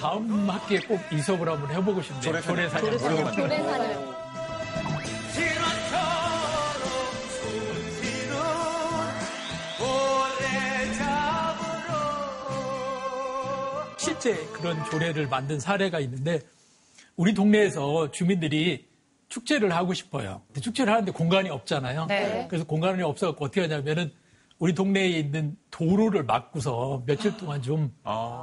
다음 0.00 0.48
학기에 0.50 0.78
꼭이 0.82 1.20
수업을 1.20 1.48
한번 1.48 1.68
해보고 1.72 2.00
싶네요. 2.00 2.22
조례 2.22 2.40
사냥. 2.40 2.70
조례 3.34 3.62
사냥. 3.64 4.27
실제 14.28 14.46
그런 14.52 14.84
조례를 14.90 15.26
만든 15.28 15.58
사례가 15.58 16.00
있는데 16.00 16.40
우리 17.16 17.32
동네에서 17.32 18.10
주민들이 18.10 18.86
축제를 19.28 19.74
하고 19.74 19.94
싶어요. 19.94 20.42
근데 20.48 20.60
축제를 20.60 20.92
하는데 20.92 21.12
공간이 21.12 21.48
없잖아요. 21.48 22.06
네. 22.06 22.46
그래서 22.48 22.66
공간이 22.66 23.02
없어서 23.02 23.34
어떻게 23.38 23.62
하냐면은 23.62 24.12
우리 24.58 24.74
동네에 24.74 25.08
있는 25.08 25.56
도로를 25.70 26.24
막고서 26.24 27.04
며칠 27.06 27.36
동안 27.36 27.62
좀 27.62 27.94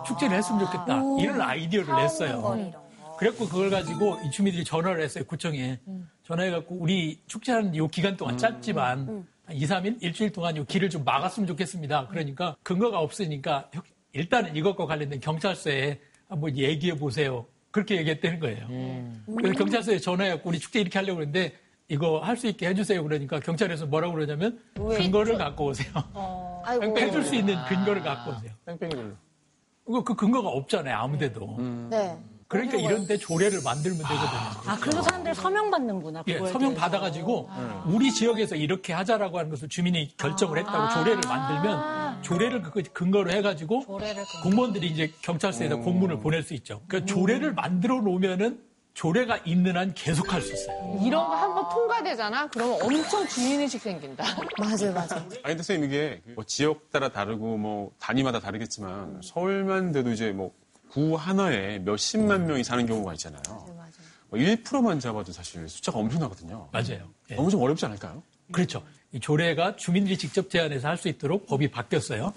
축제를 0.07 0.35
했으면 0.37 0.65
좋겠다. 0.65 1.01
이런 1.19 1.41
아이디어를 1.41 1.95
냈어요. 1.95 2.73
그래갖고 3.17 3.47
그걸 3.47 3.69
가지고 3.69 4.17
이 4.25 4.31
주민들이 4.31 4.63
전화를 4.63 5.03
했어요, 5.03 5.23
구청에. 5.25 5.79
전화해갖고 6.23 6.75
우리 6.75 7.19
축제하는 7.27 7.75
이 7.75 7.87
기간 7.89 8.17
동안 8.17 8.37
짧지만 8.37 9.25
한 9.45 9.55
2, 9.55 9.65
3일, 9.65 10.01
일주일 10.01 10.31
동안 10.31 10.57
이 10.57 10.65
길을 10.65 10.89
좀 10.89 11.03
막았으면 11.03 11.45
좋겠습니다. 11.47 12.07
그러니까 12.07 12.55
근거가 12.63 12.99
없으니까 12.99 13.69
일단은 14.15 14.55
이것과 14.55 14.85
관련된 14.85 15.19
경찰서에 15.19 15.99
한번 16.29 16.57
얘기해 16.57 16.97
보세요. 16.97 17.45
그렇게 17.71 17.97
얘기했다는 17.97 18.39
거예요. 18.39 18.67
그래서 19.37 19.53
경찰서에 19.55 19.99
전화해갖고 19.99 20.49
우리 20.49 20.59
축제 20.59 20.79
이렇게 20.79 20.97
하려고 20.97 21.17
그랬는데 21.17 21.53
이거 21.89 22.19
할 22.19 22.37
수 22.37 22.47
있게 22.47 22.69
해주세요. 22.69 23.03
그러니까 23.03 23.39
경찰에서 23.41 23.85
뭐라고 23.85 24.13
그러냐면 24.13 24.59
근거를 24.73 25.37
갖고 25.37 25.65
오세요. 25.65 25.91
아이고. 26.65 26.97
해줄 26.97 27.23
수 27.23 27.35
있는 27.35 27.55
근거를 27.65 28.01
갖고 28.01 28.31
오세요. 28.31 28.51
뺑뺑이를. 28.65 29.15
이거 29.87 30.03
그 30.03 30.15
근거가 30.15 30.49
없잖아요. 30.49 30.97
아무데도. 30.97 31.57
네. 31.89 32.17
그러니까 32.47 32.77
이런 32.77 33.07
데 33.07 33.17
조례를 33.17 33.61
만들면 33.63 33.97
되거든요. 33.97 34.29
아, 34.67 34.77
그래서 34.79 35.01
사람들이 35.01 35.33
서명 35.33 35.71
받는구나. 35.71 36.23
예, 36.27 36.37
서명 36.37 36.59
대해서. 36.59 36.75
받아 36.79 36.99
가지고 36.99 37.49
우리 37.87 38.11
지역에서 38.11 38.55
이렇게 38.55 38.93
하자라고 38.93 39.39
하는 39.39 39.49
것을 39.49 39.67
주민이 39.67 40.15
결정을 40.17 40.59
했다고 40.59 40.93
조례를 40.93 41.21
만들면 41.27 42.21
조례를 42.21 42.61
그 42.61 42.83
근거로 42.93 43.31
해 43.31 43.41
가지고 43.41 43.83
공무원들이 44.43 44.87
이제 44.87 45.11
경찰서에다 45.23 45.77
공문을 45.77 46.19
보낼 46.19 46.43
수 46.43 46.53
있죠. 46.53 46.81
그러니까 46.87 47.11
조례를 47.13 47.53
만들어 47.53 47.99
놓으면은 48.01 48.63
조례가 48.93 49.39
있는 49.43 49.75
한 49.75 49.93
계속 49.93 50.31
할 50.31 50.41
수 50.41 50.53
있어요. 50.53 50.99
이런 51.03 51.27
거 51.27 51.35
한번 51.35 51.67
통과되잖아? 51.69 52.47
그러면 52.47 52.79
엄청 52.81 53.27
주민의식 53.27 53.81
생긴다. 53.81 54.23
맞아요, 54.57 54.93
맞아요. 54.93 55.09
아니, 55.43 55.55
근데 55.55 55.63
선생님 55.63 55.89
이게 55.89 56.21
뭐 56.33 56.45
지역 56.45 56.89
따라 56.91 57.09
다르고 57.09 57.57
뭐 57.57 57.91
단위마다 57.99 58.39
다르겠지만 58.39 59.19
서울만 59.21 59.91
돼도 59.91 60.11
이제 60.11 60.31
뭐 60.31 60.53
구 60.95 61.15
하나에 61.15 61.79
몇십만 61.79 62.47
명이 62.47 62.63
사는 62.63 62.85
경우가 62.85 63.11
있잖아요. 63.15 63.41
뭐 64.29 64.39
1%만 64.39 64.97
잡아도 65.01 65.33
사실 65.33 65.67
숫자가 65.67 65.99
엄청나거든요. 65.99 66.69
맞아요. 66.71 67.09
예. 67.31 67.35
너무 67.35 67.51
좀 67.51 67.61
어렵지 67.61 67.85
않을까요? 67.85 68.23
그렇죠. 68.53 68.81
이 69.11 69.19
조례가 69.19 69.75
주민들이 69.75 70.17
직접 70.17 70.49
제안해서 70.49 70.87
할 70.87 70.95
수 70.97 71.09
있도록 71.09 71.47
법이 71.47 71.69
바뀌었어요. 71.69 72.33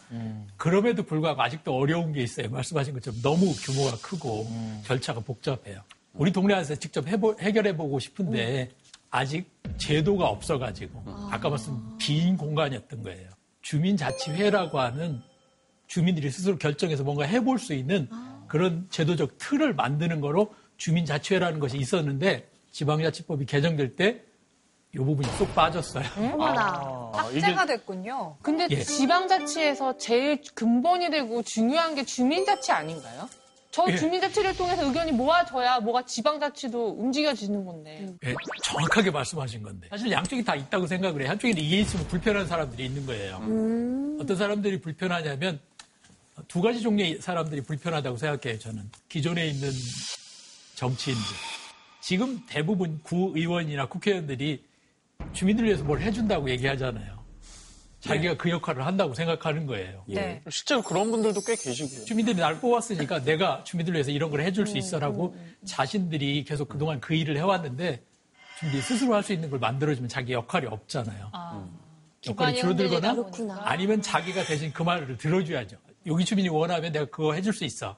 그럼에도 0.57 1.05
불구하고 1.05 1.41
아직도 1.41 1.73
어려운 1.73 2.13
게 2.13 2.21
있어요. 2.25 2.51
말씀하신 2.51 2.95
것처럼 2.95 3.23
너무 3.23 3.55
규모가 3.55 3.97
크고 4.03 4.49
절차가 4.85 5.21
복잡해요. 5.21 5.81
우리 6.15 6.33
동네에서 6.33 6.75
직접 6.75 7.07
해보, 7.07 7.37
해결해보고 7.39 8.01
싶은데 8.01 8.71
아직 9.09 9.49
제도가 9.77 10.27
없어가지고 10.27 11.05
아까 11.31 11.49
말씀 11.49 11.97
빈 11.97 12.37
공간이었던 12.37 13.05
거예요. 13.05 13.31
주민자치회라고 13.63 14.81
하는 14.81 15.23
주민들이 15.87 16.29
스스로 16.29 16.59
결정해서 16.59 17.05
뭔가 17.05 17.25
해볼 17.25 17.61
수 17.61 17.73
있는 17.73 18.09
그런 18.49 18.87
제도적 18.91 19.39
틀을 19.39 19.75
만드는 19.75 20.21
거로 20.21 20.55
주민자치회라는 20.77 21.61
것이 21.61 21.77
있었는데 21.79 22.49
지방자치법이 22.73 23.47
개정될 23.47 23.97
때 23.97 24.29
이 24.95 24.99
부분이 24.99 25.29
쏙 25.37 25.55
빠졌어요. 25.55 26.05
어머나. 26.17 27.13
삭제가 27.15 27.67
됐군요. 27.67 28.37
근데 28.43 28.67
예. 28.71 28.81
지방자치에서 28.81 29.99
제일 29.99 30.41
근본이 30.55 31.11
되고 31.11 31.43
중요한 31.43 31.95
게 31.95 32.05
주민자치 32.05 32.73
아닌가요? 32.73 33.29
저 33.71 33.85
예. 33.89 33.97
주민자치를 33.97 34.57
통해서 34.57 34.87
의견이 34.87 35.13
모아져야 35.13 35.81
뭐가 35.81 36.07
지방자치도 36.07 36.97
움직여지는 36.99 37.67
건데. 37.67 38.07
예, 38.25 38.35
정확하게 38.65 39.11
말씀하신 39.11 39.63
건데. 39.63 39.89
사실 39.91 40.11
양쪽이 40.11 40.43
다 40.43 40.55
있다고 40.55 40.87
생각을 40.87 41.21
해요. 41.21 41.31
한쪽에는 41.31 41.63
이게 41.63 41.81
있으면 41.81 42.07
불편한 42.09 42.47
사람들이 42.47 42.87
있는 42.87 43.05
거예요. 43.05 43.37
어떤 44.23 44.37
사람들이 44.37 44.81
불편하냐면 44.81 45.61
두 46.47 46.61
가지 46.61 46.81
종류의 46.81 47.21
사람들이 47.21 47.63
불편하다고 47.63 48.17
생각해요, 48.17 48.59
저는. 48.59 48.91
기존에 49.09 49.49
있는 49.49 49.71
정치인들. 50.77 51.25
지금 52.01 52.41
대부분 52.49 53.01
구의원이나 53.03 53.87
국회의원들이 53.87 54.63
주민들 55.33 55.65
위해서 55.65 55.83
뭘 55.85 56.01
해준다고 56.01 56.49
얘기하잖아요. 56.51 57.19
자기가 58.01 58.37
그 58.37 58.49
역할을 58.49 58.87
한다고 58.87 59.13
생각하는 59.13 59.67
거예요. 59.67 60.05
네. 60.07 60.41
실제로 60.49 60.81
그런 60.83 61.11
분들도 61.11 61.41
꽤 61.41 61.57
계시고요. 61.57 62.05
주민들이 62.05 62.37
날 62.37 62.61
뽑았으니까 62.61 63.25
내가 63.25 63.65
주민들 63.65 63.93
위해서 63.95 64.13
이런 64.13 64.31
걸 64.31 64.41
해줄 64.43 64.67
수 64.69 64.79
있어라고 64.79 65.37
자신들이 65.65 66.45
계속 66.45 66.69
그동안 66.69 67.01
그 67.01 67.15
일을 67.15 67.37
해왔는데 67.37 68.01
주민들이 68.61 68.83
스스로 68.83 69.15
할 69.17 69.25
수 69.25 69.33
있는 69.33 69.51
걸 69.51 69.59
만들어주면 69.59 70.09
자기 70.09 70.33
역할이 70.33 70.67
없잖아요. 70.67 71.33
역할이 72.29 72.55
기관이 72.55 72.57
줄어들거나. 72.61 73.17
아니면 73.65 74.01
자기가 74.01 74.45
대신 74.45 74.73
그 74.73 74.85
말을 74.85 75.19
들어줘야죠. 75.19 75.77
여기 76.07 76.25
주민이 76.25 76.49
원하면 76.49 76.93
내가 76.93 77.05
그거 77.07 77.35
해줄 77.35 77.53
수 77.53 77.65
있어. 77.65 77.97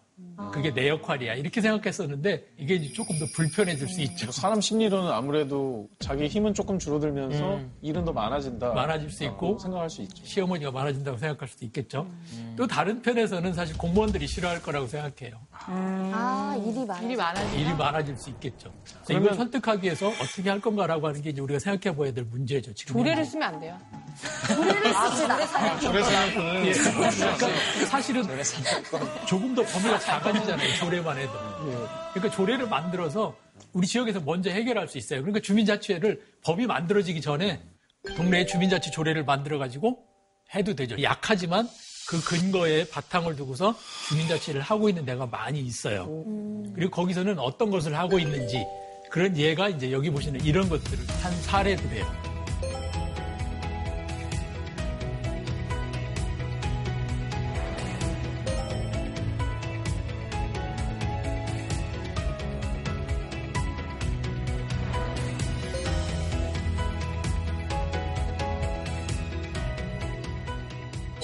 그게 0.53 0.73
내 0.73 0.89
역할이야. 0.89 1.35
이렇게 1.35 1.61
생각했었는데 1.61 2.47
이게 2.57 2.75
이제 2.77 2.93
조금 2.95 3.19
더 3.19 3.27
불편해질 3.35 3.87
수 3.89 4.01
있죠. 4.01 4.33
사람 4.33 4.61
심리로는 4.61 5.13
아무래도 5.13 5.87
자기 5.99 6.27
힘은 6.29 6.55
조금 6.55 6.79
줄어들면서 6.79 7.61
일은 7.83 8.05
더 8.07 8.13
많아진다. 8.13 8.73
많아질 8.73 9.11
수 9.11 9.25
있고 9.25 9.59
생각할 9.59 9.91
수 9.91 10.01
있죠. 10.03 10.25
시어머니가 10.25 10.71
많아진다고 10.71 11.19
생각할 11.19 11.47
수도 11.47 11.67
있겠죠. 11.67 12.07
또 12.57 12.67
다른 12.67 13.03
편에서는 13.03 13.53
사실 13.53 13.77
공무원들이 13.77 14.27
싫어할 14.27 14.63
거라고 14.63 14.87
생각해요. 14.87 15.39
아, 15.53 16.57
일이 16.65 17.15
많아. 17.17 17.43
일이 17.53 17.73
많아질 17.75 18.17
수 18.17 18.31
있겠죠. 18.31 18.73
그러면- 19.07 19.27
이걸 19.27 19.37
선택하기 19.37 19.85
위해서 19.85 20.09
어떻게 20.09 20.49
할 20.49 20.59
건가라고 20.61 21.07
하는 21.07 21.21
게 21.21 21.31
이제 21.31 21.41
우리가 21.43 21.59
생각해 21.61 21.95
봐야 21.97 22.13
될 22.13 22.25
문제죠. 22.25 22.73
지금. 22.75 22.95
조례를 22.95 23.25
쓰면 23.27 23.47
안 23.55 23.61
돼요. 23.61 23.79
그래서 25.81 26.11
예. 26.67 26.73
그러니까 26.73 27.87
사실은 27.87 28.23
조금 29.27 29.55
더 29.55 29.63
범위가 29.63 29.99
작아지잖아요. 30.11 30.75
조례만 30.77 31.19
해도. 31.19 31.33
그러니까 32.13 32.31
조례를 32.35 32.69
만들어서 32.69 33.37
우리 33.73 33.87
지역에서 33.87 34.21
먼저 34.21 34.51
해결할 34.51 34.89
수 34.89 34.99
있어요. 34.99 35.21
그러니까 35.21 35.41
주민자치회를 35.41 36.21
법이 36.43 36.67
만들어지기 36.67 37.21
전에 37.21 37.61
동네에 38.17 38.47
주민자치 38.47 38.91
조례를 38.91 39.25
만들어 39.25 39.59
가지고 39.59 40.05
해도 40.55 40.75
되죠. 40.75 41.01
약하지만 41.03 41.69
그 42.09 42.21
근거에 42.25 42.89
바탕을 42.89 43.37
두고서 43.37 43.77
주민자치를 44.09 44.61
하고 44.63 44.89
있는 44.89 45.05
데가 45.05 45.27
많이 45.27 45.61
있어요. 45.61 46.25
그리고 46.75 46.91
거기서는 46.91 47.39
어떤 47.39 47.71
것을 47.71 47.97
하고 47.97 48.19
있는지 48.19 48.67
그런 49.11 49.37
예가 49.37 49.69
이제 49.69 49.93
여기 49.93 50.11
보시는 50.11 50.45
이런 50.45 50.69
것들을 50.69 50.99
한 51.23 51.33
사례들이에요. 51.43 52.30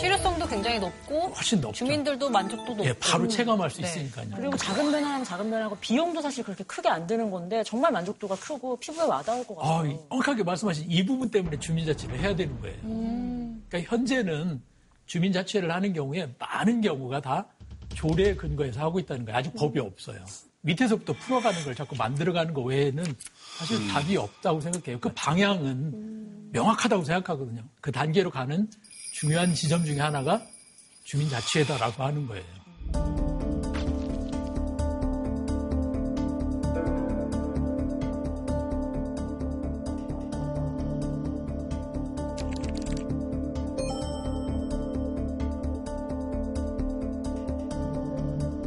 실효성도 0.07 0.47
굉장히 0.47 0.79
높고 0.79 1.29
훨씬 1.31 1.61
높죠. 1.61 1.85
주민들도 1.85 2.31
만족도 2.31 2.65
높고 2.75 2.85
예, 2.85 2.93
바로 2.95 3.27
체감할 3.27 3.71
수 3.71 3.81
네. 3.81 3.89
있으니까요. 3.89 4.29
그리고 4.37 4.57
작은 4.57 4.93
변화는 4.93 5.25
작은 5.25 5.51
변화고 5.51 5.77
비용도 5.81 6.21
사실 6.23 6.45
그렇게 6.45 6.63
크게 6.65 6.89
안 6.89 7.07
드는 7.07 7.31
건데 7.31 7.65
정말 7.65 7.91
만족도가 7.93 8.37
크고 8.37 8.77
피부에 8.77 9.05
와닿을 9.05 9.47
것 9.47 9.59
아, 9.61 9.79
같아요. 9.79 10.07
정확하게 10.11 10.45
말씀하신 10.45 10.91
이 10.91 11.05
부분 11.05 11.29
때문에 11.31 11.59
주민자치를 11.59 12.21
해야 12.21 12.37
되는 12.37 12.61
거예요. 12.61 12.77
그러니까 13.69 13.81
현재는 13.91 14.63
주민자치를 15.07 15.73
하는 15.73 15.93
경우에 15.93 16.29
많은 16.39 16.81
경우가 16.81 17.21
다 17.21 17.47
조례 17.95 18.35
근거에서 18.37 18.81
하고 18.81 19.01
있다는 19.01 19.25
거예요. 19.25 19.39
아직 19.39 19.55
법이 19.55 19.81
없어요. 19.81 20.25
밑에서부터 20.61 21.15
풀어가는 21.15 21.65
걸 21.65 21.75
자꾸 21.75 21.97
만들어가는 21.97 22.55
거 22.55 22.61
외에는 22.63 23.05
사실 23.59 23.89
답이 23.89 24.17
없다고 24.17 24.61
생각해요. 24.61 25.01
그 25.01 25.11
방향은 25.15 26.51
명확하다고 26.53 27.05
생각하거든요. 27.05 27.63
그 27.81 27.91
단계로 27.93 28.31
가는 28.31 28.69
중요한 29.19 29.55
지점 29.55 29.83
중에 29.83 29.99
하나가 29.99 30.47
주민자치회다라고 31.05 32.05
하는 32.05 32.27
거예요. 32.27 32.45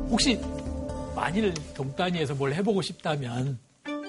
혹시 0.10 0.42
만일 1.16 1.54
동단위에서 1.76 2.34
뭘 2.34 2.56
해보고 2.56 2.82
싶다면 2.82 3.60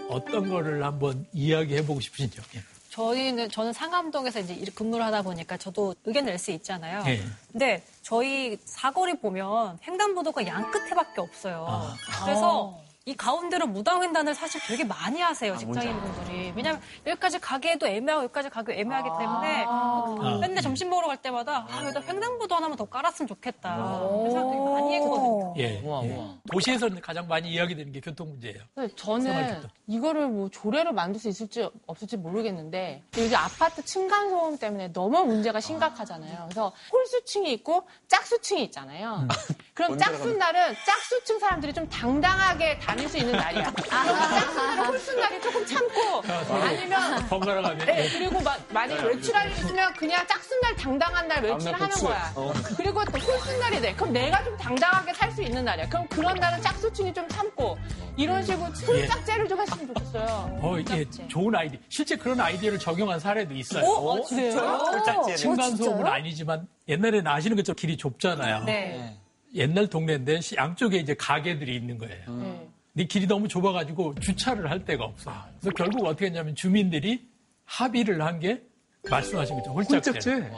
어떤 0.09 0.49
거를 0.49 0.83
한번 0.83 1.27
이야기해보고 1.35 2.01
싶으신지요? 2.01 2.43
예. 2.91 2.95
저희는 2.95 3.51
저는 3.51 3.73
상암동에서 3.73 4.41
이제 4.41 4.55
일- 4.55 4.75
근무를 4.75 5.05
하다 5.07 5.23
보니까 5.23 5.57
저도 5.57 5.95
의견 6.05 6.25
낼 6.25 6.39
수 6.39 6.51
있잖아요. 6.51 7.03
예. 7.07 7.23
근데 7.53 7.85
저희 8.03 8.59
사거리 8.65 9.19
보면 9.21 9.79
횡단보도가 9.87 10.47
양 10.47 10.71
끝에밖에 10.71 11.21
없어요. 11.21 11.67
아. 11.69 11.95
그래서 12.25 12.79
이 13.11 13.17
가운데로 13.17 13.67
무당횡단을 13.67 14.37
사실 14.37 14.61
되게 14.65 14.85
많이 14.85 15.21
하세요, 15.21 15.57
직장인분들이. 15.57 16.53
왜냐면 16.55 16.81
여기까지 17.05 17.41
가기에도 17.41 17.89
애매하고 17.89 18.23
여기까지 18.25 18.49
가기 18.49 18.73
애매하기 18.73 19.09
때문에 19.19 19.65
아. 19.67 20.39
맨날 20.41 20.63
점심 20.63 20.91
먹으러 20.91 21.09
갈 21.09 21.17
때마다 21.17 21.67
아, 21.69 21.83
여기다 21.83 22.03
횡단보도 22.03 22.55
하나만 22.55 22.77
더 22.77 22.85
깔았으면 22.85 23.27
좋겠다. 23.27 23.77
그 24.23 24.31
생각 24.31 24.51
되게 24.51 24.61
많이 24.63 24.95
했거든요. 24.95 25.55
예, 25.59 25.83
예. 25.83 26.29
도시에서는 26.53 27.01
가장 27.01 27.27
많이 27.27 27.51
이야기되는 27.51 27.91
게 27.91 28.01
교통 28.01 28.29
문제예요. 28.29 28.61
근데 28.77 28.95
저는. 28.95 29.69
이거를 29.91 30.29
뭐 30.29 30.49
조례로 30.49 30.93
만들 30.93 31.21
수 31.21 31.29
있을지 31.29 31.69
없을지 31.89 32.17
모르겠는데 32.17 33.03
요즘 33.19 33.37
아파트 33.37 33.85
층간 33.85 34.31
소음 34.31 34.57
때문에 34.57 34.93
너무 34.93 35.25
문제가 35.25 35.59
심각하잖아요. 35.59 36.45
그래서 36.45 36.73
홀수층이 36.93 37.53
있고 37.55 37.89
짝수층이 38.07 38.63
있잖아요. 38.65 39.27
그럼 39.75 39.99
짝수 39.99 40.33
날은 40.37 40.77
짝수층 40.87 41.41
사람들이 41.41 41.73
좀 41.73 41.89
당당하게 41.89 42.79
다닐 43.01 43.09
수 43.09 43.17
있는 43.17 43.33
날이야. 43.33 43.71
그럼 43.73 43.89
짝수 43.89 44.57
날은 44.57 44.85
홀수 44.87 45.17
날이 45.17 45.41
조금 45.41 45.67
참고 45.67 46.23
아니면 46.53 47.27
번갈아 47.29 47.63
가면. 47.63 47.87
네, 47.87 48.09
그리고 48.11 48.41
마- 48.43 48.57
만약에 48.69 49.03
외출할 49.09 49.47
일 49.47 49.53
있으면 49.53 49.93
그냥 49.95 50.27
짝순 50.27 50.61
날 50.61 50.77
당당한 50.77 51.27
날 51.27 51.43
외출하는. 51.43 51.89
거야. 51.89 52.33
그리고 52.77 53.03
또 53.07 53.19
홀수날이 53.19 53.81
돼. 53.81 53.95
그럼 53.95 54.13
내가 54.13 54.45
좀 54.45 54.57
당당하게 54.59 55.15
살 55.15 55.31
수 55.31 55.43
있는 55.43 55.65
날이야. 55.65 55.89
그럼 55.89 56.07
그런 56.09 56.35
날은 56.35 56.61
짝수층이 56.61 57.15
좀 57.15 57.27
참고 57.29 57.79
이런 58.17 58.43
식으로 58.43 58.65
홀짝제를 58.67 59.49
좀 59.49 59.61
했으면 59.61 59.87
좋겠어요. 59.87 60.59
어, 60.61 60.77
예, 60.91 61.05
좋은 61.29 61.55
아이디. 61.55 61.79
실제 61.89 62.17
그런 62.17 62.41
아이디어를 62.41 62.79
적용한 62.81 63.21
사례도 63.21 63.55
있어요. 63.55 63.85
어? 63.85 64.19
아, 64.19 64.23
진짜요? 64.27 64.69
홀짝제를. 64.69 65.37
층간 65.37 65.73
어, 65.73 65.77
소음은? 65.77 66.07
아니지만 66.07 66.67
옛날에는 66.89 67.27
아시는 67.29 67.57
것처럼 67.57 67.77
길이 67.77 67.97
좁잖아요. 67.97 68.65
네. 68.65 69.17
옛날 69.55 69.87
동네인데 69.89 70.41
시- 70.41 70.57
양쪽에 70.57 70.97
이제 70.99 71.15
가게들이 71.15 71.77
있는 71.77 71.97
거예요. 71.99 72.25
네. 72.29 72.69
근데 73.01 73.09
길이 73.09 73.27
너무 73.27 73.49
좁아가지고 73.49 74.17
주차를 74.17 74.71
할 74.71 74.85
데가 74.85 75.05
없어요. 75.05 75.35
그래서 75.59 75.71
결국 75.75 76.05
어떻게 76.05 76.27
했냐면 76.27 76.55
주민들이 76.55 77.27
합의를 77.65 78.21
한 78.21 78.39
게 78.41 78.63
말씀하신 79.09 79.57
것처럼 79.57 79.77
홀짝제. 79.79 80.11
홀짝제? 80.11 80.51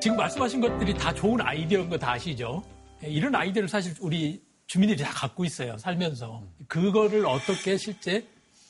지금 0.00 0.16
말씀하신 0.16 0.60
것들이 0.60 0.94
다 0.94 1.12
좋은 1.12 1.40
아이디어인 1.40 1.88
거 1.90 1.98
다 1.98 2.12
아시죠? 2.12 2.62
예, 3.04 3.08
이런 3.08 3.34
아이디어를 3.34 3.68
사실 3.68 3.94
우리 4.00 4.42
주민들이 4.66 4.98
다 5.02 5.10
갖고 5.10 5.44
있어요, 5.44 5.76
살면서. 5.78 6.42
그거를 6.68 7.26
어떻게 7.26 7.76
실제 7.76 8.26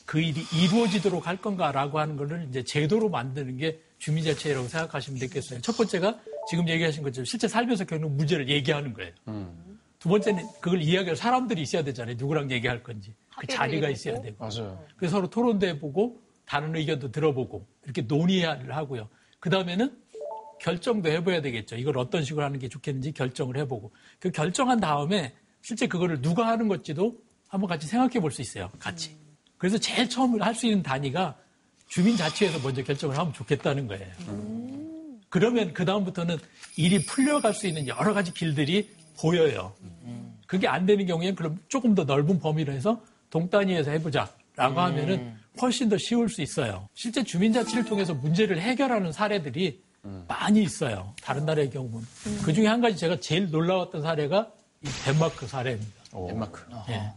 그 0.06 0.20
일이 0.20 0.42
이루어지도록 0.52 1.26
할 1.28 1.36
건가라고 1.36 2.00
하는 2.00 2.16
거를 2.16 2.46
이제 2.48 2.64
제도로 2.64 3.08
만드는 3.10 3.58
게 3.58 3.80
주민자치라고 4.01 4.66
생각하시면 4.66 5.20
되겠어요. 5.20 5.61
첫 5.61 5.76
번째가 5.76 6.18
지금 6.48 6.68
얘기하신 6.68 7.03
것처럼 7.05 7.24
실제 7.24 7.46
살면서 7.46 7.84
겪는 7.84 8.16
문제를 8.16 8.48
얘기하는 8.48 8.92
거예요. 8.92 9.12
두 9.98 10.09
번째는 10.09 10.44
그걸 10.61 10.82
이야기할 10.82 11.14
사람들이 11.14 11.61
있어야 11.62 11.84
되잖아요. 11.84 12.16
누구랑 12.18 12.51
얘기할 12.51 12.82
건지. 12.82 13.14
그 13.38 13.46
자리가. 13.46 13.90
있어야 13.90 14.20
되고. 14.20 14.36
맞아요. 14.44 14.82
그래서 14.96 15.16
서로 15.16 15.28
토론도 15.28 15.66
해보고 15.66 16.18
다른 16.46 16.74
의견도 16.74 17.12
들어보고 17.12 17.66
이렇게 17.84 18.03
논의를 18.03 18.74
하고요. 18.74 19.09
그 19.38 19.51
다음에는 19.51 19.96
결정도 20.61 21.09
해봐야 21.11 21.40
되겠죠. 21.42 21.76
이걸 21.76 21.96
어떤 21.98 22.24
식으로 22.24 22.44
하는 22.44 22.59
게 22.59 22.68
좋겠는지 22.68 23.12
결정을 23.12 23.57
해보고 23.59 23.92
그 24.18 24.30
결정한 24.30 24.80
다음에 24.80 25.34
실제 25.62 25.86
그거를 25.86 26.20
누가 26.22 26.48
하는 26.48 26.68
것지도 26.68 27.16
한번 27.48 27.68
같이 27.68 27.86
생각해 27.86 28.20
볼 28.20 28.30
수 28.32 28.40
있어요. 28.42 28.70
같이. 28.78 29.16
그래서 29.59 29.76
제일 29.78 30.09
처음 30.09 30.40
할 30.40 30.55
수 30.55 30.66
있는 30.66 30.82
단위가 30.82 31.36
주민 31.91 32.16
자치에서 32.16 32.61
먼저 32.61 32.82
결정을 32.84 33.18
하면 33.18 33.32
좋겠다는 33.32 33.88
거예요. 33.88 34.07
그러면 35.28 35.74
그 35.74 35.84
다음부터는 35.84 36.38
일이 36.76 37.05
풀려갈 37.05 37.53
수 37.53 37.66
있는 37.66 37.88
여러 37.88 38.14
가지 38.14 38.32
길들이 38.32 38.88
보여요. 39.18 39.74
그게 40.47 40.68
안 40.68 40.86
되는 40.86 41.05
경우에는 41.05 41.34
그럼 41.34 41.59
조금 41.68 41.95
더 41.97 42.05
넓은 42.05 42.38
범위로 42.38 42.72
해서 42.72 43.03
동단위에서 43.30 43.91
해보자라고 43.91 44.80
하면은 44.80 45.34
훨씬 45.61 45.88
더 45.88 45.99
쉬울 45.99 46.28
수 46.28 46.43
있어요. 46.43 46.88
실제 46.95 47.24
주민자치를 47.24 47.84
통해서 47.84 48.14
문제를 48.14 48.61
해결하는 48.61 49.11
사례들이 49.11 49.82
많이 50.28 50.62
있어요. 50.62 51.12
다른 51.20 51.45
나라의 51.45 51.70
경우는. 51.70 52.07
그 52.45 52.53
중에 52.53 52.66
한 52.66 52.80
가지 52.80 52.97
제가 52.97 53.18
제일 53.18 53.51
놀라웠던 53.51 54.03
사례가 54.03 54.51
이 54.82 54.88
덴마크 55.05 55.47
사례입니다. 55.47 55.93
덴마크. 56.28 56.64
예. 56.88 57.12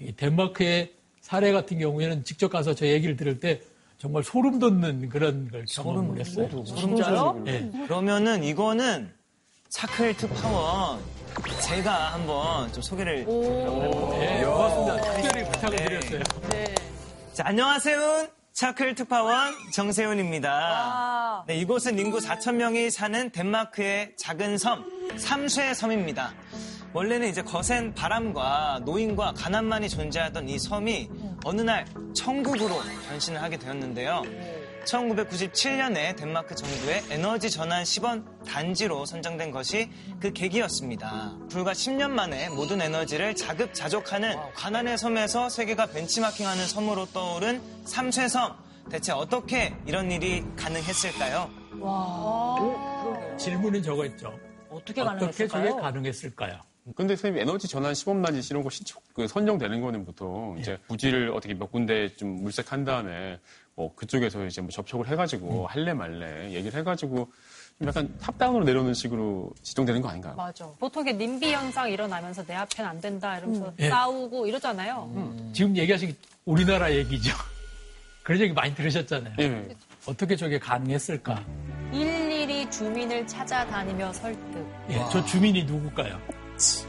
이 0.00 0.12
덴마크의 0.12 0.92
사례 1.20 1.52
같은 1.52 1.78
경우에는 1.80 2.24
직접 2.24 2.48
가서 2.48 2.74
저 2.74 2.86
얘기를 2.86 3.16
들을 3.16 3.40
때 3.40 3.60
정말 3.98 4.22
소름 4.22 4.60
돋는 4.60 5.08
그런 5.08 5.50
걸 5.50 5.64
경험을 5.68 6.20
했어요. 6.20 6.64
진짜요? 6.64 7.42
예. 7.48 7.68
그러면은 7.88 8.44
이거는 8.44 9.12
차클 9.68 10.16
특파원 10.16 11.00
제가 11.62 12.14
한번 12.14 12.72
좀 12.72 12.80
소개를 12.80 13.20
예, 13.20 14.44
고맙습니다. 14.44 15.00
특별히 15.00 15.44
부탁을 15.50 15.76
네. 15.76 15.84
드렸어요. 16.00 16.22
자, 17.32 17.42
안녕하세요. 17.46 18.28
차클 18.52 18.94
특파원 18.94 19.52
정세훈입니다. 19.72 20.50
아. 20.52 21.44
네, 21.48 21.56
이곳은 21.56 21.98
인구 21.98 22.18
4천 22.18 22.54
명이 22.54 22.90
사는 22.90 23.30
덴마크의 23.30 24.14
작은 24.16 24.58
섬 24.58 24.84
삼쇠 25.16 25.74
섬입니다. 25.74 26.34
원래는 26.92 27.28
이제 27.28 27.42
거센 27.42 27.92
바람과 27.94 28.82
노인과 28.84 29.34
가난만이 29.34 29.88
존재하던 29.88 30.48
이 30.48 30.58
섬이 30.58 31.08
어느 31.44 31.60
날 31.60 31.86
천국으로 32.14 32.80
변신을 33.08 33.40
하게 33.42 33.56
되었는데요. 33.58 34.22
1997년에 34.84 36.16
덴마크 36.16 36.54
정부의 36.54 37.04
에너지 37.10 37.50
전환 37.50 37.84
시범 37.84 38.24
단지로 38.46 39.04
선정된 39.04 39.50
것이 39.50 39.90
그 40.18 40.32
계기였습니다. 40.32 41.36
불과 41.50 41.72
10년 41.72 42.10
만에 42.10 42.48
모든 42.48 42.80
에너지를 42.80 43.34
자급자족하는 43.34 44.36
가난의 44.54 44.96
섬에서 44.96 45.48
세계가 45.50 45.86
벤치마킹하는 45.86 46.66
섬으로 46.66 47.06
떠오른 47.06 47.60
삼쇠섬. 47.84 48.68
대체 48.90 49.12
어떻게 49.12 49.74
이런 49.86 50.10
일이 50.10 50.42
가능했을까요? 50.56 51.50
질문은 53.38 53.82
저거 53.82 54.06
있죠. 54.06 54.32
어떻게 54.70 55.02
어떻게 55.02 55.46
저게 55.46 55.68
가능했을까요? 55.68 55.76
가능했을까요? 55.76 56.60
근데 56.96 57.16
선생님 57.16 57.42
에너지 57.42 57.68
전환 57.68 57.94
시범단지 57.94 58.46
이런 58.50 58.62
거 58.62 58.70
신청 58.70 59.00
그 59.12 59.26
선정되는 59.26 59.80
거는 59.80 60.04
보통 60.04 60.54
예. 60.58 60.60
이제 60.60 60.78
부지를 60.88 61.30
어떻게 61.30 61.54
몇 61.54 61.70
군데 61.70 62.14
좀 62.16 62.42
물색한 62.42 62.84
다음에 62.84 63.38
뭐 63.74 63.94
그쪽에서 63.94 64.44
이제 64.46 64.60
뭐 64.60 64.70
접촉을 64.70 65.06
음. 65.06 65.12
해가지고 65.12 65.66
할래 65.66 65.92
말래 65.92 66.52
얘기를 66.52 66.78
해가지고 66.80 67.28
좀 67.78 67.88
약간 67.88 68.12
탑다운으로 68.20 68.64
내려오는 68.64 68.92
식으로 68.92 69.52
지정되는 69.62 70.02
거 70.02 70.08
아닌가요? 70.08 70.34
맞아. 70.34 70.68
보통 70.78 71.06
이게 71.06 71.16
님비 71.16 71.52
현상 71.52 71.88
일어나면서 71.90 72.44
내 72.44 72.54
앞에는 72.54 72.90
안 72.90 73.00
된다 73.00 73.38
이러면서 73.38 73.72
예. 73.78 73.88
싸우고 73.88 74.46
이러잖아요. 74.46 75.12
음. 75.14 75.50
지금 75.54 75.76
얘기하신 75.76 76.08
게 76.08 76.16
우리나라 76.44 76.92
얘기죠. 76.92 77.32
그런 78.24 78.40
얘기 78.40 78.52
많이 78.52 78.74
들으셨잖아요. 78.74 79.34
예. 79.38 79.76
어떻게 80.06 80.34
저게 80.36 80.58
가능했을까? 80.58 81.44
일일이 81.92 82.70
주민을 82.70 83.26
찾아다니며 83.26 84.12
설득. 84.12 84.66
예, 84.90 84.96
저 85.10 85.24
주민이 85.24 85.64
누굴까요? 85.64 86.20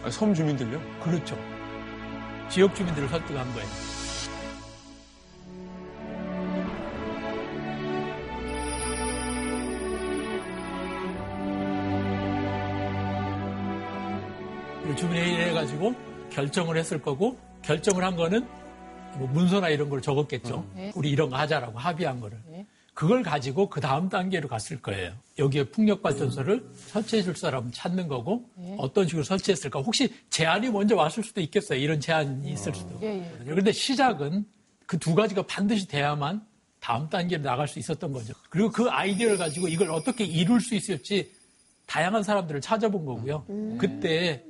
아, 0.04 0.10
섬 0.10 0.34
주민들요? 0.34 0.82
그렇죠. 1.02 1.38
지역 2.50 2.76
주민들을 2.76 3.08
설득한 3.10 3.54
거예요. 3.54 3.68
주민회의를 15.00 15.48
해가지고 15.50 15.96
결정을 16.30 16.76
했을 16.78 17.02
거고 17.02 17.38
결정을 17.62 18.04
한 18.04 18.16
거는 18.16 18.46
뭐 19.18 19.28
문서나 19.28 19.70
이런 19.70 19.90
걸 19.90 20.02
적었겠죠. 20.02 20.66
네. 20.76 20.92
우리 20.96 21.10
이런 21.10 21.30
거 21.30 21.38
하자라고 21.38 21.80
합의한 21.80 22.20
거를. 22.20 22.38
네. 22.48 22.66
그걸 23.00 23.24
가지고 23.24 23.70
그 23.70 23.80
다음 23.80 24.10
단계로 24.10 24.50
갔을 24.50 24.82
거예요. 24.82 25.14
여기에 25.38 25.70
풍력발전소를 25.70 26.70
설치해 26.88 27.24
줄 27.24 27.34
사람은 27.34 27.72
찾는 27.72 28.10
거고 28.10 28.50
네. 28.58 28.76
어떤 28.78 29.08
식으로 29.08 29.24
설치했을까. 29.24 29.80
혹시 29.80 30.14
제안이 30.30 30.70
먼저 30.70 30.98
왔을 30.98 31.24
수도 31.24 31.40
있겠어요. 31.40 31.80
이런 31.80 32.02
제안이 32.02 32.52
있을 32.52 32.76
수도. 32.76 33.00
예, 33.02 33.20
예. 33.20 33.44
그런데 33.46 33.72
시작은 33.72 34.44
그 34.86 34.98
두 34.98 35.16
가지가 35.16 35.44
반드시 35.44 35.88
돼야만 35.88 36.46
다음 36.82 37.08
단계로 37.08 37.42
나갈 37.42 37.70
수 37.70 37.80
있었던 37.80 38.12
거죠. 38.12 38.34
그리고 38.50 38.70
그 38.70 38.90
아이디어를 38.90 39.38
가지고 39.38 39.70
이걸 39.70 39.92
어떻게 39.92 40.26
이룰 40.26 40.60
수 40.60 40.76
있을지 40.76 41.32
다양한 41.86 42.22
사람들을 42.22 42.60
찾아본 42.60 43.06
거고요. 43.06 43.46
그때 43.78 44.44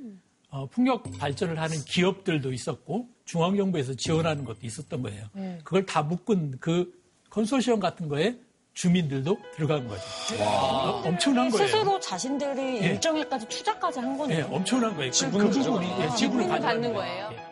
어, 0.48 0.66
풍력 0.66 1.04
발전을 1.18 1.60
하는 1.60 1.76
기업들도 1.84 2.52
있었고 2.52 3.06
중앙정부에서 3.26 3.94
지원하는 3.94 4.44
것도 4.44 4.58
있었던 4.62 5.02
거예요. 5.02 5.26
네. 5.34 5.60
그걸 5.62 5.86
다 5.86 6.02
묶은 6.02 6.56
그 6.58 6.99
컨소시엄 7.30 7.80
같은 7.80 8.08
거에 8.08 8.36
주민들도 8.74 9.36
들어간 9.56 9.86
거죠. 9.88 10.02
어, 10.40 11.02
엄청난 11.04 11.50
거예요. 11.50 11.66
스스로 11.66 11.98
자신들이 12.00 12.82
예. 12.82 12.86
일정일까지 12.90 13.46
투자까지 13.48 13.98
한 14.00 14.16
거네요. 14.16 14.38
예, 14.38 14.42
엄청난 14.42 14.94
거예요. 14.96 15.10
그 15.10 15.16
지분을 15.16 15.50
부분이 15.50 15.86
예, 16.00 16.08
지분을 16.16 16.48
받는 16.60 16.92
거예요. 16.94 17.30
예. 17.32 17.50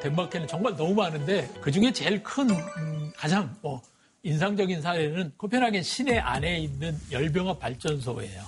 덴마크에는 0.00 0.48
정말 0.48 0.74
너무 0.76 0.94
많은데 0.94 1.48
그 1.60 1.70
중에 1.70 1.92
제일 1.92 2.22
큰 2.22 2.50
음, 2.50 3.12
가장 3.16 3.54
뭐 3.60 3.80
인상적인 4.24 4.82
사례는 4.82 5.32
코펜하겐 5.36 5.82
시내 5.82 6.18
안에 6.18 6.58
있는 6.60 6.98
열병합 7.10 7.58
발전소예요. 7.60 8.42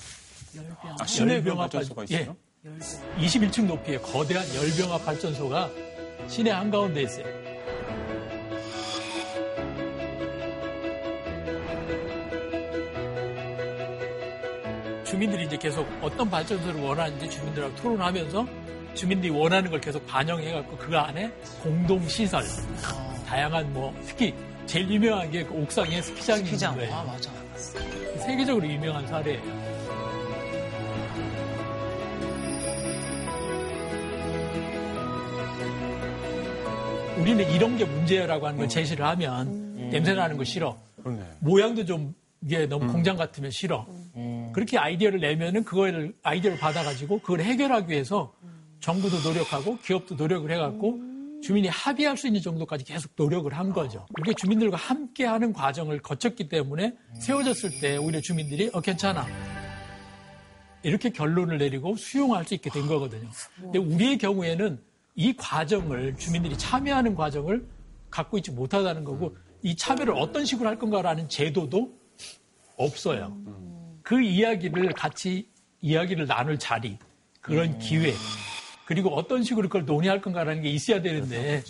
열병합. 0.56 1.00
아, 1.00 1.06
시내 1.06 1.34
열병합 1.34 1.70
발전소가 1.70 2.04
발- 2.06 2.10
있어요? 2.10 2.36
예. 2.66 2.70
21층 3.26 3.66
높이의 3.66 4.00
거대한 4.02 4.44
열병합 4.54 5.04
발전소가 5.04 5.70
시내 6.28 6.50
한가운데 6.50 7.02
있어요. 7.02 7.43
주민들이 15.14 15.44
이제 15.44 15.56
계속 15.56 15.86
어떤 16.02 16.28
발전소를 16.28 16.80
원하는지 16.82 17.30
주민들하고 17.30 17.72
토론하면서 17.76 18.46
주민들이 18.94 19.30
원하는 19.30 19.70
걸 19.70 19.80
계속 19.80 20.04
반영해갖고 20.08 20.76
그 20.76 20.98
안에 20.98 21.30
공동 21.62 22.04
시설, 22.08 22.42
다양한 23.24 23.72
뭐, 23.72 23.94
특히 24.04 24.34
제일 24.66 24.90
유명한 24.90 25.30
게 25.30 25.44
그 25.44 25.54
옥상에 25.54 26.02
스키장이 26.02 26.44
스키장. 26.46 26.72
있는 26.72 26.86
거예요. 26.88 27.00
아, 27.00 27.04
맞아. 27.04 27.30
세계적으로 28.26 28.66
유명한 28.66 29.06
사례예요. 29.06 29.40
우리는 37.18 37.48
이런 37.52 37.76
게 37.76 37.84
문제라고 37.84 38.46
하는 38.46 38.58
걸 38.58 38.68
제시를 38.68 39.04
하면 39.06 39.90
냄새 39.90 40.14
나는 40.14 40.36
거 40.36 40.44
싫어. 40.44 40.76
그러네. 41.02 41.22
모양도 41.40 41.84
좀 41.84 42.14
이게 42.42 42.66
너무 42.66 42.90
공장 42.90 43.16
같으면 43.16 43.50
싫어. 43.50 43.86
그렇게 44.54 44.78
아이디어를 44.78 45.20
내면은 45.20 45.64
그걸 45.64 46.14
아이디어를 46.22 46.58
받아가지고 46.58 47.18
그걸 47.20 47.40
해결하기 47.40 47.90
위해서 47.90 48.32
정부도 48.80 49.16
노력하고 49.28 49.78
기업도 49.78 50.14
노력을 50.14 50.50
해갖고 50.50 51.00
주민이 51.42 51.68
합의할 51.68 52.16
수 52.16 52.26
있는 52.26 52.40
정도까지 52.40 52.84
계속 52.84 53.10
노력을 53.16 53.52
한 53.52 53.72
거죠. 53.72 54.06
이게 54.20 54.32
주민들과 54.34 54.76
함께 54.76 55.26
하는 55.26 55.52
과정을 55.52 56.00
거쳤기 56.00 56.48
때문에 56.48 56.94
세워졌을 57.20 57.80
때 57.80 57.96
오히려 57.96 58.20
주민들이 58.20 58.70
어 58.72 58.80
괜찮아 58.80 59.26
이렇게 60.82 61.10
결론을 61.10 61.58
내리고 61.58 61.96
수용할 61.96 62.44
수 62.44 62.54
있게 62.54 62.70
된 62.70 62.86
거거든요. 62.86 63.28
근데 63.60 63.78
우리의 63.78 64.18
경우에는 64.18 64.78
이 65.16 65.36
과정을 65.36 66.16
주민들이 66.16 66.56
참여하는 66.56 67.14
과정을 67.14 67.66
갖고 68.10 68.38
있지 68.38 68.50
못하다는 68.50 69.04
거고 69.04 69.36
이 69.62 69.74
참여를 69.76 70.14
어떤 70.14 70.44
식으로 70.44 70.68
할 70.68 70.78
건가라는 70.78 71.28
제도도 71.28 71.92
없어요. 72.76 73.36
그 74.04 74.20
이야기를 74.22 74.92
같이 74.92 75.48
이야기를 75.80 76.26
나눌 76.26 76.58
자리, 76.58 76.98
그런 77.40 77.78
기회, 77.78 78.14
그리고 78.84 79.08
어떤 79.14 79.42
식으로 79.42 79.68
그걸 79.68 79.86
논의할 79.86 80.20
건가라는 80.20 80.62
게 80.62 80.68
있어야 80.68 81.00
되는데 81.02 81.62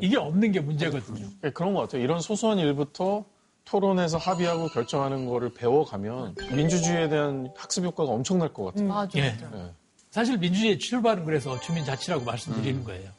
이게 0.00 0.16
없는 0.16 0.52
게 0.52 0.60
문제거든요. 0.60 1.28
예, 1.44 1.50
그런 1.50 1.74
것 1.74 1.80
같아요. 1.80 2.02
이런 2.02 2.20
소소한 2.20 2.58
일부터 2.58 3.24
토론해서 3.64 4.18
합의하고 4.18 4.68
결정하는 4.68 5.26
거를 5.26 5.52
배워가면 5.52 6.36
민주주의에 6.52 7.08
대한 7.08 7.52
학습 7.56 7.84
효과가 7.84 8.10
엄청날 8.10 8.52
것 8.52 8.66
같아요. 8.66 8.88
맞아. 8.88 9.18
예. 9.18 9.24
예. 9.24 9.70
사실 10.10 10.38
민주주의의 10.38 10.78
출발은 10.78 11.24
그래서 11.24 11.58
주민자치라고 11.60 12.24
말씀드리는 12.24 12.84
거예요. 12.84 13.10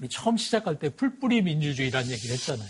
우리 0.00 0.08
처음 0.08 0.36
시작할 0.38 0.78
때 0.78 0.88
풀뿌리 0.88 1.42
민주주의라는 1.42 2.10
얘기를 2.10 2.34
했잖아요. 2.34 2.68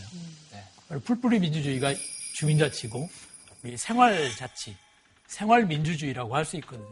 바로 0.89 1.01
풀뿌리 1.01 1.39
민주주의가 1.41 1.93
주민자치고 2.35 3.09
우리 3.65 3.77
생활자치, 3.77 4.77
생활 5.27 5.67
민주주의라고 5.67 6.35
할 6.35 6.45
수 6.45 6.57
있거든요. 6.57 6.87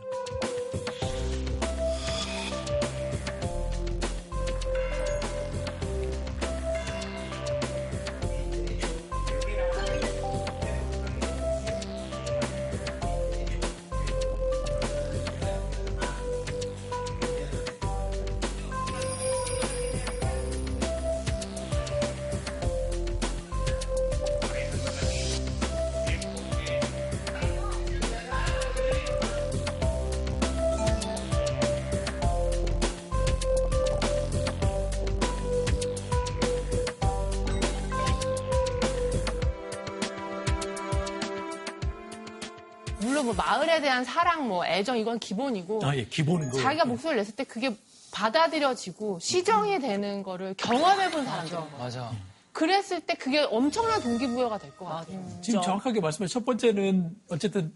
마을에 43.75 43.81
대한 43.81 44.05
사랑, 44.05 44.49
뭐 44.49 44.64
애정 44.66 44.97
이건 44.99 45.18
기본이고 45.18 45.81
아, 45.85 45.97
예, 45.97 46.05
기본은 46.05 46.51
거. 46.51 46.59
자기가 46.61 46.85
목소리를 46.85 47.16
냈을 47.18 47.35
때 47.35 47.45
그게 47.45 47.75
받아들여지고 48.12 49.18
시정이 49.20 49.81
되는 49.81 50.22
거를 50.22 50.55
경험해본 50.57 51.25
사람들. 51.25 51.59
맞아. 51.79 52.12
그랬을 52.53 53.01
때 53.01 53.14
그게 53.14 53.41
엄청난 53.41 54.01
동기부여가 54.01 54.59
될 54.59 54.70
것 54.77 54.85
같아요. 54.87 55.20
지금 55.43 55.61
정확하게 55.62 56.01
말씀해 56.01 56.29
첫 56.29 56.45
번째는 56.45 57.11
어쨌든 57.31 57.72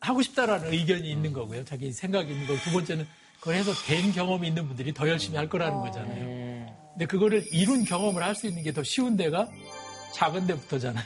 하고 0.00 0.20
싶다라는 0.22 0.72
의견이 0.72 1.10
있는 1.10 1.32
거고요. 1.32 1.64
자기 1.64 1.92
생각이 1.92 2.30
있는 2.30 2.46
거고 2.46 2.58
두 2.60 2.72
번째는 2.72 3.06
그걸 3.40 3.54
해서 3.54 3.72
된 3.86 4.12
경험이 4.12 4.48
있는 4.48 4.66
분들이 4.68 4.92
더 4.92 5.08
열심히 5.08 5.36
할 5.38 5.48
거라는 5.48 5.78
거잖아요. 5.80 6.76
근데 6.92 7.06
그거를 7.06 7.44
이룬 7.52 7.84
경험을 7.84 8.22
할 8.22 8.34
수 8.34 8.46
있는 8.46 8.62
게 8.62 8.72
더 8.72 8.82
쉬운 8.82 9.16
데가 9.16 9.48
작은 10.12 10.46
데부터잖아요. 10.46 11.04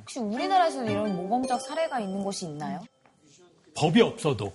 혹시 0.00 0.18
우리나라에서는 0.20 0.90
이런 0.90 1.16
모범적 1.16 1.60
사례가 1.60 2.00
있는 2.00 2.22
곳이 2.24 2.46
있나요? 2.46 2.80
법이 3.78 4.02
없어도 4.02 4.52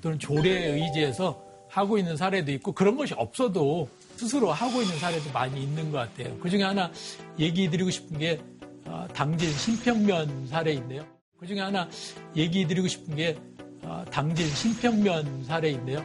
또는 0.00 0.18
조례에 0.18 0.72
의지해서 0.72 1.40
하고 1.68 1.96
있는 1.96 2.16
사례도 2.16 2.50
있고 2.52 2.72
그런 2.72 2.96
것이 2.96 3.14
없어도 3.14 3.88
스스로 4.16 4.50
하고 4.50 4.82
있는 4.82 4.98
사례도 4.98 5.30
많이 5.32 5.62
있는 5.62 5.92
것 5.92 5.98
같아요. 5.98 6.36
그 6.38 6.50
중에 6.50 6.64
하나 6.64 6.90
얘기 7.38 7.70
드리고 7.70 7.90
싶은 7.90 8.18
게 8.18 8.40
어, 8.84 9.06
당진 9.14 9.50
신평면 9.52 10.48
사례인데요. 10.48 11.06
그 11.38 11.46
중에 11.46 11.60
하나 11.60 11.88
얘기 12.34 12.66
드리고 12.66 12.88
싶은 12.88 13.14
게 13.14 13.38
어, 13.82 14.04
당진 14.10 14.48
신평면 14.48 15.44
사례인데요. 15.44 16.04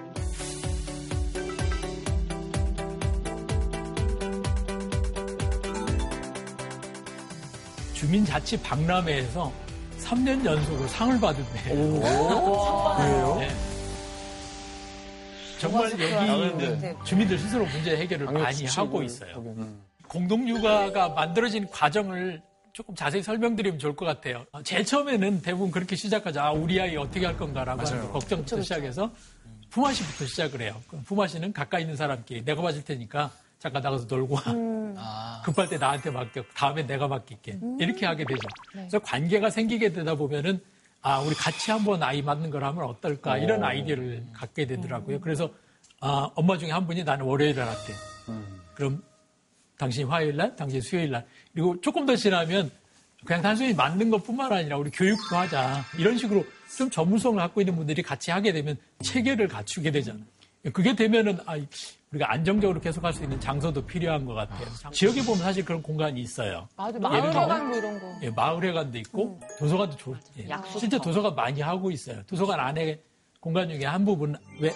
주민자치 7.96 8.62
박람회에서 8.62 9.67
3년 10.08 10.46
연속으로 10.46 10.88
상을 10.88 11.20
받은대요. 11.20 11.76
그래요? 12.96 13.36
네. 13.40 13.50
정말 15.60 15.92
여기 15.92 16.04
있는 16.04 17.04
주민들 17.04 17.38
스스로 17.38 17.66
문제 17.66 17.98
해결을 17.98 18.28
많이 18.32 18.66
하고 18.66 19.04
있어요. 19.04 19.44
공동 20.08 20.48
육아가 20.48 21.10
만들어진 21.10 21.68
과정을 21.70 22.42
조금 22.72 22.96
자세히 22.96 23.24
설명드리면 23.24 23.80
좋을 23.80 23.96
것 23.96 24.06
같아요. 24.06 24.46
어, 24.52 24.62
제일 24.62 24.86
처음에는 24.86 25.42
대부분 25.42 25.72
그렇게 25.72 25.96
시작하죠. 25.96 26.40
아, 26.42 26.52
우리 26.52 26.80
아이 26.80 26.96
어떻게 26.96 27.26
할 27.26 27.36
건가라고 27.36 27.82
하는 27.86 28.12
걱정부터 28.12 28.62
시작해서 28.62 29.12
품앗이부터 29.72 30.26
시작을 30.28 30.62
해요. 30.62 30.80
그럼 30.88 31.04
품앗이는 31.04 31.52
가까이 31.54 31.82
있는 31.82 31.96
사람끼리 31.96 32.46
내가 32.46 32.62
봐줄 32.62 32.84
테니까 32.86 33.32
잠깐 33.60 33.82
나가서 33.82 34.06
놀고 34.08 34.36
와. 34.36 35.42
급할 35.44 35.68
때 35.68 35.78
나한테 35.78 36.12
맡겨. 36.12 36.44
다음에 36.56 36.86
내가 36.86 37.08
맡길게. 37.08 37.60
이렇게 37.80 38.06
하게 38.06 38.26
되죠. 38.26 38.42
그래서 38.72 39.00
관계가 39.00 39.50
생기게 39.50 39.94
되다 39.94 40.16
보면은 40.16 40.60
아, 41.02 41.20
우리 41.20 41.34
같이 41.36 41.72
한번 41.72 42.04
아이 42.04 42.22
맞는 42.22 42.50
걸 42.50 42.64
하면 42.64 42.84
어떨까 42.84 43.38
이런 43.38 43.64
아이디어를 43.64 44.26
갖게 44.34 44.66
되더라고요. 44.66 45.22
그래서 45.22 45.50
아, 46.02 46.30
엄마 46.36 46.58
중에 46.58 46.72
한 46.72 46.86
분이 46.86 47.04
나는 47.04 47.26
월요일에 47.26 47.62
할게. 47.62 47.94
그럼 48.76 49.02
당신이 49.78 50.06
화요일 50.10 50.36
날, 50.36 50.56
당신이 50.56 50.82
수요일 50.82 51.12
날. 51.12 51.26
그리고 51.54 51.80
조금 51.82 52.06
더 52.06 52.16
지나면 52.16 52.70
그냥 53.26 53.42
단순히 53.42 53.74
맞는 53.74 54.10
것뿐만 54.10 54.52
아니라 54.52 54.78
우리 54.78 54.92
교육도 54.92 55.36
하자. 55.36 55.84
이런 55.98 56.18
식으로 56.18 56.46
좀 56.78 56.90
전문성을 56.90 57.38
갖고 57.38 57.62
있는 57.62 57.76
분들이 57.76 58.02
같이 58.04 58.32
하게 58.32 58.52
되면 58.52 58.78
체계를 59.04 59.48
갖추게 59.48 59.92
되잖아요. 59.92 60.24
그게 60.72 60.96
되면은 60.96 61.40
아, 61.46 61.56
우리가 62.12 62.32
안정적으로 62.32 62.80
계속할 62.80 63.14
수 63.14 63.24
있는 63.24 63.40
장소도 63.40 63.86
필요한 63.86 64.26
것 64.26 64.34
같아요. 64.34 64.68
지역에 64.92 65.22
보면 65.24 65.40
사실 65.44 65.66
그런 65.66 65.82
공간이 65.82 66.22
있어요. 66.22 66.68
맞아, 66.76 66.98
마을회관 67.00 67.68
뭐 67.68 67.78
이런 67.78 68.00
거. 68.00 68.20
예, 68.24 68.30
마을회관도 68.30 68.98
있고 69.00 69.40
도서관도 69.60 69.98
좋. 69.98 70.16
예. 70.40 70.48
실제 70.80 70.98
도서관 71.00 71.36
많이 71.36 71.62
하고 71.62 71.92
있어요. 71.92 72.24
도서관 72.26 72.60
안에 72.60 73.00
공간 73.40 73.68
중에 73.70 73.86
한 73.86 74.06
부분 74.06 74.36
왜 74.60 74.74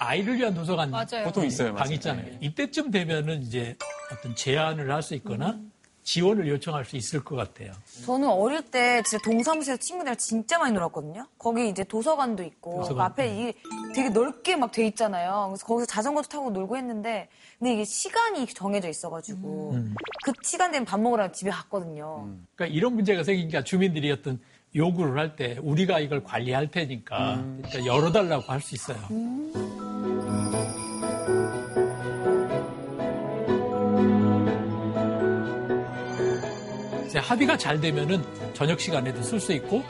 아이를 0.00 0.36
위한 0.36 0.52
도서관 0.54 0.90
맞아요. 0.90 1.24
보통 1.24 1.46
있어요, 1.46 1.68
방 1.68 1.84
맞아요. 1.84 1.94
있잖아요. 1.94 2.26
이때쯤 2.40 2.90
되면은 2.90 3.42
이제 3.42 3.76
어떤 4.12 4.34
제안을 4.34 4.90
할 4.90 5.02
수 5.02 5.14
있거나 5.14 5.58
지원을 6.04 6.48
요청할 6.48 6.84
수 6.84 6.96
있을 6.96 7.22
것 7.22 7.36
같아요. 7.36 7.72
저는 8.04 8.28
어릴 8.28 8.62
때 8.62 9.02
진짜 9.06 9.22
동사무소에서 9.24 9.78
친구들이랑 9.80 10.16
진짜 10.16 10.58
많이 10.58 10.72
놀았거든요. 10.74 11.26
거기 11.38 11.68
이제 11.68 11.84
도서관도 11.84 12.42
있고 12.42 12.80
도서관. 12.80 12.96
그 12.96 13.02
앞에 13.12 13.28
이 13.48 13.52
되게 13.94 14.08
넓게 14.10 14.56
막 14.56 14.72
돼 14.72 14.86
있잖아요. 14.88 15.46
그래서 15.50 15.66
거기서 15.66 15.86
자전거도 15.86 16.28
타고 16.28 16.50
놀고 16.50 16.76
했는데 16.76 17.28
근데 17.58 17.74
이게 17.74 17.84
시간이 17.84 18.46
정해져 18.46 18.88
있어가지고 18.88 19.70
음. 19.74 19.94
그 20.24 20.32
시간 20.42 20.72
되면 20.72 20.84
밥 20.84 20.98
먹으러 21.00 21.30
집에 21.30 21.50
갔거든요. 21.50 22.28
그러니까 22.56 22.74
이런 22.76 22.94
문제가 22.94 23.22
생기니까 23.22 23.62
주민들이 23.62 24.10
어떤 24.10 24.40
요구를 24.74 25.18
할 25.18 25.36
때 25.36 25.58
우리가 25.62 26.00
이걸 26.00 26.24
관리할 26.24 26.70
테니까 26.70 27.44
그러니까 27.62 27.86
열어달라고 27.86 28.42
할 28.50 28.60
수 28.60 28.74
있어요. 28.74 28.98
합의가 37.18 37.56
잘 37.56 37.80
되면은 37.80 38.22
저녁 38.54 38.80
시간에도 38.80 39.22
쓸 39.22 39.40
수 39.40 39.52
있고 39.52 39.82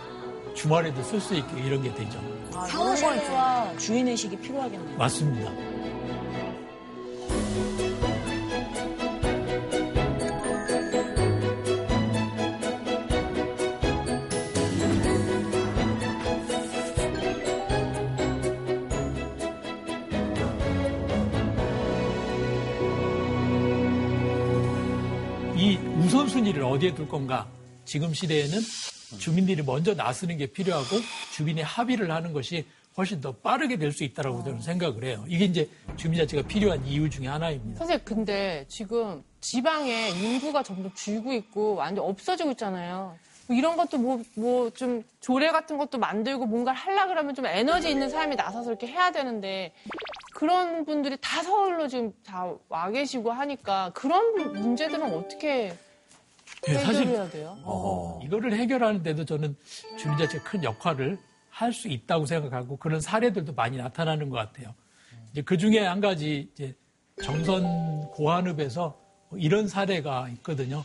주말에도 0.55 1.03
쓸 1.03 1.21
수 1.21 1.35
있고 1.35 1.57
이런 1.59 1.83
게 1.83 1.93
되죠. 1.95 2.21
상호작용과 2.69 3.77
주인의식이 3.79 4.37
필요하겠네요. 4.37 4.97
맞습니다. 4.99 5.72
우선순위를 26.63 26.65
어디에 26.65 26.95
둘 26.95 27.09
건가? 27.09 27.47
지금 27.85 28.15
시대에는 28.15 28.59
주민들이 29.19 29.63
먼저 29.63 29.95
나서는 29.95 30.39
게 30.39 30.47
필요하고 30.47 30.97
주민이 31.35 31.61
합의를 31.63 32.11
하는 32.11 32.33
것이 32.33 32.65
훨씬 32.97 33.21
더 33.21 33.33
빠르게 33.33 33.77
될 33.77 33.93
수 33.93 34.05
있다라고 34.05 34.45
저는 34.45 34.61
생각을 34.61 35.05
해요. 35.05 35.25
이게 35.29 35.45
이제 35.47 35.69
주민자치가 35.97 36.43
필요한 36.43 36.85
이유 36.87 37.09
중에 37.11 37.27
하나입니다. 37.27 37.79
선생님, 37.79 38.05
근데 38.05 38.65
지금 38.69 39.23
지방에 39.41 40.11
인구가 40.11 40.63
점점 40.63 40.93
줄고 40.95 41.33
있고 41.33 41.75
완전 41.75 42.05
없어지고 42.05 42.53
있잖아요. 42.53 43.17
뭐 43.49 43.57
이런 43.57 43.77
것도 43.77 43.99
뭐, 43.99 44.23
뭐 44.37 44.71
좀 44.71 45.03
조례 45.21 45.51
같은 45.51 45.77
것도 45.79 45.99
만들고 45.99 46.47
뭔가를 46.47 46.79
하려 46.79 47.07
그러면 47.09 47.35
좀 47.35 47.47
에너지 47.47 47.91
있는 47.91 48.09
사람이 48.09 48.37
나서서 48.37 48.71
이렇게 48.71 48.87
해야 48.87 49.11
되는데 49.11 49.73
그런 50.35 50.85
분들이 50.85 51.17
다 51.21 51.43
서울로 51.43 51.89
지금 51.89 52.13
다 52.25 52.55
와 52.69 52.91
계시고 52.91 53.33
하니까 53.33 53.91
그런 53.95 54.53
문제들은 54.53 55.15
어떻게 55.15 55.77
예, 56.69 56.75
사실 56.75 57.03
해결해야 57.03 57.31
돼요? 57.31 57.59
어, 57.65 58.21
이거를 58.23 58.53
해결하는 58.55 59.03
데도 59.03 59.25
저는 59.25 59.57
주민자치가 59.99 60.43
큰 60.45 60.63
역할을 60.63 61.19
할 61.51 61.73
수 61.73 61.89
있다고 61.89 62.25
생각하고 62.25 62.77
그런 62.79 63.01
사례들도 63.01 63.53
많이 63.55 63.77
나타나는 63.77 64.31
것 64.31 64.37
같아요. 64.37 64.75
이제 65.31 65.43
그 65.43 65.59
중에 65.59 65.81
한 65.81 66.01
가지 66.01 66.49
이제 66.53 66.75
정선 67.23 68.11
고한읍에서 68.13 68.99
뭐 69.29 69.39
이런 69.39 69.69
사례가 69.69 70.29
있거든요. 70.31 70.83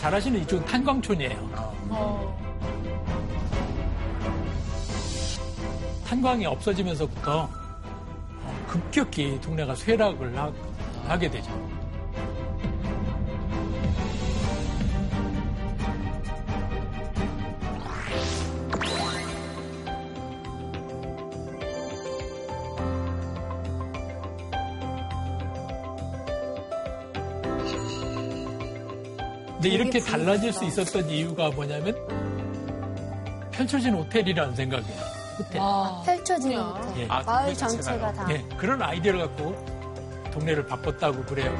잘 0.00 0.14
아시는 0.14 0.40
이쪽은 0.42 0.64
탄광촌이에요. 0.66 1.50
탄광이 6.06 6.46
없어지면서부터 6.46 7.48
어, 8.42 8.64
급격히 8.68 9.40
동네가 9.40 9.74
쇠락을 9.74 10.36
하, 10.36 10.52
하게 11.06 11.30
되죠. 11.30 11.79
근데 29.60 29.74
이렇게 29.74 30.00
달라질 30.00 30.54
수 30.54 30.64
있었던 30.64 31.10
이유가 31.10 31.50
뭐냐면 31.50 31.94
펼쳐진 33.50 33.92
호텔이라는 33.92 34.54
생각이에요. 34.56 35.00
호텔. 35.38 35.60
펼쳐지는 36.16 36.62
호텔. 36.62 37.02
예. 37.02 37.06
마을 37.06 37.54
전체가 37.54 38.10
다. 38.14 38.26
예, 38.30 38.42
그런 38.56 38.80
아이디어를 38.80 39.20
갖고 39.20 39.54
동네를 40.32 40.64
바꿨다고 40.66 41.22
그래요. 41.24 41.54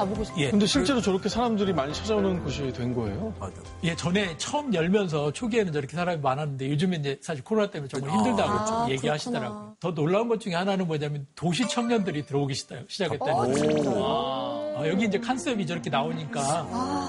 가보고 0.00 0.24
싶어요. 0.24 0.44
예. 0.44 0.50
근데 0.50 0.66
실제로 0.66 1.00
저렇게 1.00 1.28
사람들이 1.28 1.72
많이 1.72 1.92
찾아오는 1.94 2.42
곳이 2.42 2.72
된 2.72 2.94
거예요? 2.94 3.32
맞아. 3.38 3.54
예, 3.84 3.94
전에 3.94 4.36
처음 4.36 4.72
열면서 4.74 5.32
초기에는 5.32 5.72
저렇게 5.72 5.96
사람이 5.96 6.20
많았는데 6.20 6.68
요즘에 6.70 6.96
이제 6.96 7.18
사실 7.22 7.42
코로나 7.44 7.70
때문에 7.70 7.88
정말 7.88 8.10
힘들다고 8.10 8.50
아, 8.50 8.64
좀 8.64 8.90
얘기하시더라고요. 8.90 9.76
더 9.80 9.94
놀라운 9.94 10.28
것 10.28 10.40
중에 10.40 10.54
하나는 10.54 10.86
뭐냐면 10.86 11.26
도시 11.34 11.66
청년들이 11.68 12.26
들어오기 12.26 12.54
시작- 12.54 12.84
시작했다는 12.88 13.52
거예요. 13.54 14.04
어, 14.80 14.84
여기 14.86 15.04
이제 15.06 15.18
컨셉이 15.18 15.66
저렇게 15.66 15.90
나오니까 15.90 16.40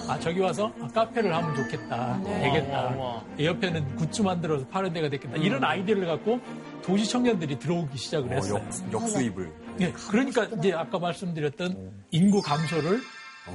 아, 0.08 0.18
저기 0.22 0.40
와서 0.40 0.72
아, 0.82 0.88
카페를 0.88 1.34
하면 1.34 1.56
좋겠다. 1.56 2.22
되겠다. 2.24 3.22
이 3.38 3.46
옆에는 3.46 3.96
굿즈 3.96 4.22
만들어서 4.22 4.66
파는 4.68 4.92
데가 4.94 5.10
됐겠다. 5.10 5.38
이런 5.38 5.64
아이디어를 5.64 6.06
갖고 6.06 6.40
도시 6.84 7.08
청년들이 7.10 7.60
들어오기 7.60 7.98
시작을 7.98 8.32
어, 8.32 8.36
했어요. 8.36 8.56
역, 8.92 8.94
역수입을. 9.02 9.52
예, 9.82 9.92
그러니까 10.10 10.46
이제 10.46 10.74
아까 10.74 11.00
말씀드렸던 11.00 12.06
인구 12.12 12.42
감소를 12.42 13.02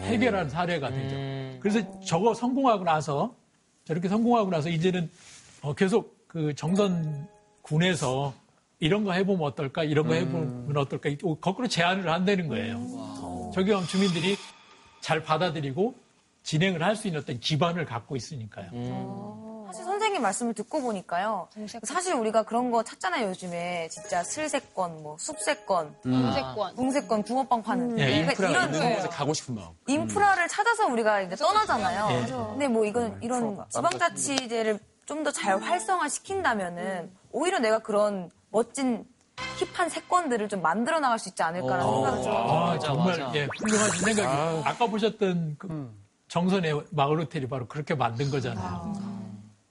해결한 0.02 0.48
사례가 0.48 0.90
되죠. 0.90 1.16
그래서 1.60 2.00
저거 2.00 2.34
성공하고 2.34 2.84
나서 2.84 3.34
저렇게 3.84 4.08
성공하고 4.08 4.50
나서 4.50 4.68
이제는 4.68 5.10
어, 5.62 5.74
계속 5.74 6.16
그 6.28 6.54
정선 6.54 7.28
군에서 7.62 8.34
이런 8.78 9.04
거 9.04 9.12
해보면 9.12 9.42
어떨까, 9.46 9.84
이런 9.84 10.06
거 10.06 10.14
해보면 10.14 10.76
어떨까, 10.76 11.08
이- 11.08 11.16
거꾸로 11.40 11.66
제안을 11.66 12.10
한다는 12.10 12.46
거예요. 12.48 12.78
저기 13.54 13.70
하면 13.72 13.86
주민들이 13.86 14.36
잘 15.00 15.22
받아들이고 15.22 15.94
진행을 16.42 16.82
할 16.82 16.94
수 16.94 17.06
있는 17.08 17.20
어떤 17.22 17.40
기반을 17.40 17.84
갖고 17.86 18.16
있으니까요. 18.16 18.68
사실 20.16 20.20
선생님 20.20 20.22
말씀을 20.22 20.54
듣고 20.54 20.80
보니까요. 20.82 21.48
사실 21.82 22.14
우리가 22.14 22.42
그런 22.44 22.70
거 22.70 22.82
찾잖아요, 22.82 23.28
요즘에. 23.28 23.88
진짜 23.90 24.22
슬세권, 24.22 25.02
뭐, 25.02 25.16
숲세권, 25.18 25.96
붕세권. 26.02 26.76
붕세권, 26.76 27.22
붕어빵 27.24 27.62
파는. 27.62 27.98
예, 27.98 28.06
그러니까 28.06 28.32
인프라가 28.32 28.52
이런 28.52 28.74
있는 28.74 28.96
곳에 28.96 29.08
가고 29.08 29.34
싶은 29.34 29.54
마음. 29.54 29.68
인프라를 29.86 30.48
찾아서 30.48 30.86
우리가 30.86 31.20
이제 31.22 31.36
떠나잖아요. 31.36 32.08
예. 32.10 32.26
근데 32.30 32.68
뭐 32.68 32.84
이건 32.84 33.18
이런 33.22 33.64
지방자치제를 33.70 34.78
좀 35.06 35.22
더 35.22 35.30
잘 35.30 35.60
활성화 35.60 36.08
시킨다면은 36.08 37.12
오히려 37.30 37.58
내가 37.60 37.78
그런 37.78 38.28
멋진 38.50 39.04
힙한 39.58 39.88
세권들을 39.88 40.48
좀 40.48 40.62
만들어 40.62 40.98
나갈 40.98 41.18
수 41.18 41.28
있지 41.28 41.42
않을까라는 41.42 41.84
생각을 41.92 42.22
좀. 42.22 42.32
아, 42.34 42.78
정말 42.80 43.30
예, 43.34 43.48
훌륭하신 43.60 44.04
생각이. 44.14 44.62
아까 44.68 44.86
보셨던 44.86 45.56
그 45.58 45.94
정선의 46.28 46.82
마을 46.90 47.20
호텔이 47.20 47.46
바로 47.48 47.68
그렇게 47.68 47.94
만든 47.94 48.30
거잖아요. 48.30 49.15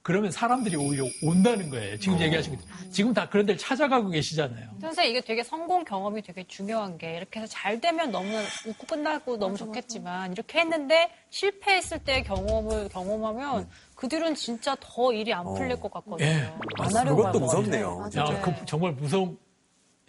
그러면 0.05 0.29
사람들이 0.29 0.75
오히려 0.75 1.03
온다는 1.23 1.71
거예요. 1.71 1.97
지금 1.97 2.21
얘기하신 2.21 2.55
것 2.55 2.63
지금 2.91 3.11
다 3.11 3.27
그런 3.27 3.47
데를 3.47 3.57
찾아가고 3.57 4.09
계시잖아요. 4.09 4.69
선생님 4.79 5.15
이게 5.15 5.25
되게 5.25 5.41
성공 5.41 5.83
경험이 5.83 6.21
되게 6.21 6.43
중요한 6.47 6.99
게 6.99 7.17
이렇게 7.17 7.39
해서 7.39 7.51
잘 7.51 7.81
되면 7.81 8.11
너무 8.11 8.29
웃고 8.67 8.85
끝나고 8.85 9.37
너무 9.37 9.57
좋겠지만 9.57 10.31
이렇게 10.33 10.59
했는데 10.59 11.09
실패했을 11.31 12.03
때 12.03 12.21
경험을 12.21 12.87
경험하면 12.89 13.67
그 13.95 14.07
뒤로는 14.07 14.35
진짜 14.35 14.77
더 14.79 15.11
일이 15.11 15.33
안 15.33 15.51
풀릴 15.55 15.79
것 15.79 15.91
같거든요. 15.91 16.29
예, 16.29 16.53
안 16.77 16.95
하려고 16.95 17.17
그것도 17.17 17.39
무섭네요. 17.39 18.07
야, 18.15 18.41
그 18.41 18.53
정말 18.67 18.91
무서운, 18.91 19.35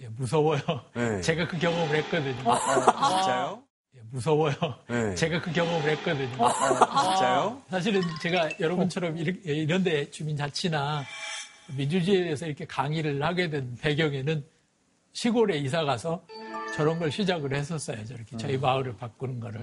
예, 0.02 0.08
무서워요. 0.08 0.60
네. 0.94 1.22
제가 1.22 1.48
그 1.48 1.58
경험을 1.58 1.96
했거든요. 1.96 2.34
진짜요? 2.36 3.62
예, 4.16 4.18
무서워요. 4.18 4.54
네. 4.88 5.14
제가 5.14 5.40
그 5.40 5.52
경험을 5.52 5.90
했거든요. 5.90 6.28
진짜요? 6.28 7.62
사실은 7.68 8.00
제가 8.22 8.48
여러분처럼 8.58 9.16
이렇게- 9.18 9.52
이런데 9.52 10.10
주민자치나 10.10 11.04
민주주의에 11.76 12.24
대해서 12.24 12.46
이렇게 12.46 12.64
강의를 12.64 13.22
하게 13.22 13.50
된 13.50 13.76
배경에는 13.80 14.44
시골에 15.12 15.58
이사 15.58 15.84
가서 15.84 16.24
저런 16.74 16.98
걸 16.98 17.10
시작을 17.10 17.54
했었어요. 17.54 18.04
저렇게 18.04 18.36
저희 18.36 18.56
마을을 18.58 18.96
바꾸는 18.96 19.40
거를. 19.40 19.60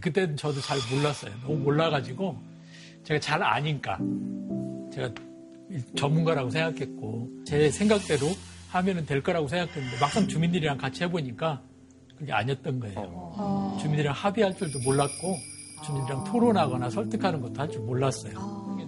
그때는 0.00 0.36
저도 0.36 0.60
잘 0.60 0.78
몰랐어요. 0.90 1.32
너무 1.42 1.56
몰라가지고 1.58 2.36
제가 3.04 3.20
잘 3.20 3.42
아니까 3.42 3.98
제가 4.92 5.10
전문가라고 5.96 6.50
생각했고 6.50 7.28
제 7.46 7.70
생각대로 7.70 8.26
하면은 8.70 9.04
될 9.04 9.22
거라고 9.22 9.48
생각했는데 9.48 9.98
막상 10.00 10.26
주민들이랑 10.26 10.78
같이 10.78 11.04
해보니까 11.04 11.60
그게 12.22 12.32
아니었던 12.32 12.78
거예요. 12.78 13.76
주민들이랑 13.80 14.14
합의할 14.14 14.56
줄도 14.56 14.78
몰랐고 14.84 15.36
주민들이랑 15.84 16.22
토론하거나 16.22 16.88
설득하는 16.88 17.40
것도 17.40 17.60
할 17.60 17.68
줄 17.68 17.80
몰랐어요. 17.80 18.32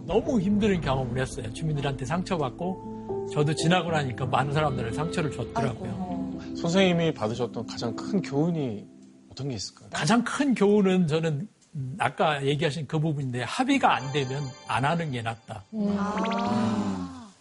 너무 0.07 0.41
힘든 0.41 0.81
경험을 0.81 1.21
했어요. 1.21 1.53
주민들한테 1.53 2.05
상처받고 2.05 3.27
저도 3.33 3.53
지나고 3.57 3.91
나니까 3.91 4.27
많은 4.27 4.53
사람들을 4.53 4.93
상처를 4.93 5.33
줬더라고요. 5.33 6.31
선생님이 6.57 7.13
받으셨던 7.15 7.67
가장 7.67 7.97
큰 7.97 8.23
교훈이 8.23 8.87
어떤 9.33 9.49
게 9.49 9.57
있을까요? 9.57 9.89
가장 9.93 10.23
큰 10.23 10.55
교훈은 10.55 11.09
저는 11.09 11.49
음, 11.75 11.97
아까 11.99 12.45
얘기하신 12.47 12.87
그 12.87 13.01
부분인데 13.01 13.43
합의가 13.43 13.97
안 13.97 14.13
되면 14.13 14.45
안 14.69 14.85
하는 14.85 15.11
게 15.11 15.23
낫다. 15.23 15.65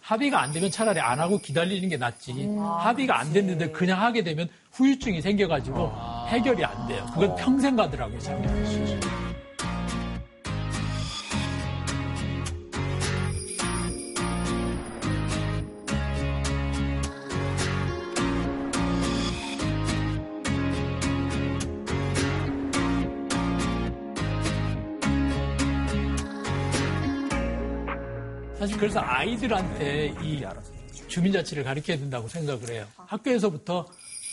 합의가 0.04 0.42
안 0.42 0.52
되면 0.52 0.70
차라리 0.70 1.00
안 1.00 1.18
하고 1.18 1.38
기다리는 1.38 1.88
게 1.88 1.96
낫지. 1.96 2.32
합의가 2.58 3.18
안 3.18 3.32
됐는데 3.32 3.70
그냥 3.70 4.02
하게 4.02 4.22
되면 4.22 4.48
후유증이 4.72 5.22
생겨가지고 5.22 5.90
해결이 6.28 6.62
안 6.62 6.86
돼요. 6.88 7.06
그건 7.14 7.34
평생 7.36 7.74
가더라고요, 7.74 8.18
저 8.18 8.32
그래서 28.84 29.00
아이들한테 29.00 30.14
이 30.22 30.44
주민자치를 31.08 31.64
가르쳐야 31.64 31.96
된다고 31.96 32.28
생각을 32.28 32.68
해요. 32.68 32.86
학교에서부터 32.96 33.86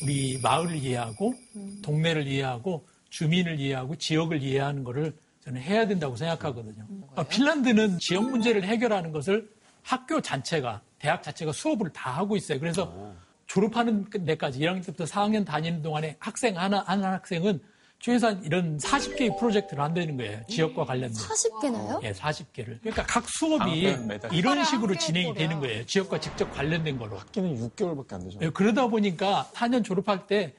우리 0.03 0.37
마을을 0.43 0.75
이해하고 0.75 1.33
동네를 1.81 2.27
이해하고 2.27 2.85
주민을 3.09 3.61
이해하고 3.61 3.95
지역을 3.95 4.43
이해하는 4.43 4.83
것을 4.83 5.13
저는 5.45 5.61
해야 5.61 5.87
된다고 5.87 6.17
생각하거든요. 6.17 6.85
어, 7.15 7.23
핀란드는 7.23 7.99
지역 7.99 8.29
문제를 8.29 8.65
해결하는 8.65 9.13
것을 9.13 9.49
학교 9.83 10.19
자체가 10.19 10.81
대학 10.99 11.23
자체가 11.23 11.53
수업을 11.53 11.93
다 11.93 12.11
하고 12.11 12.35
있어요. 12.35 12.59
그래서 12.59 13.15
졸업하는 13.47 14.09
데까지 14.09 14.59
1학년 14.59 14.85
때부터 14.85 15.05
4학년 15.05 15.45
다니는 15.45 15.81
동안에 15.81 16.17
학생 16.19 16.57
하나 16.57 16.81
한 16.81 17.01
학생은 17.05 17.61
최소한 18.01 18.41
이런 18.43 18.77
40개의 18.79 19.37
프로젝트를 19.37 19.83
한다는 19.83 20.17
거예요. 20.17 20.39
지역과 20.47 20.85
관련된. 20.85 21.13
40개나요? 21.15 22.03
예, 22.03 22.11
40개를. 22.13 22.79
그러니까 22.81 23.03
각 23.07 23.29
수업이 23.29 23.87
아. 23.89 24.27
이런 24.31 24.63
식으로 24.65 24.95
진행이 24.95 25.35
되는 25.35 25.59
거예요. 25.59 25.85
지역과 25.85 26.19
직접 26.19 26.51
관련된 26.51 26.97
걸로. 26.97 27.17
학기는 27.17 27.55
6개월밖에 27.69 28.13
안 28.13 28.23
되죠. 28.23 28.39
예, 28.41 28.49
그러다 28.49 28.87
보니까 28.87 29.47
4년 29.53 29.83
졸업할 29.83 30.25
때 30.25 30.55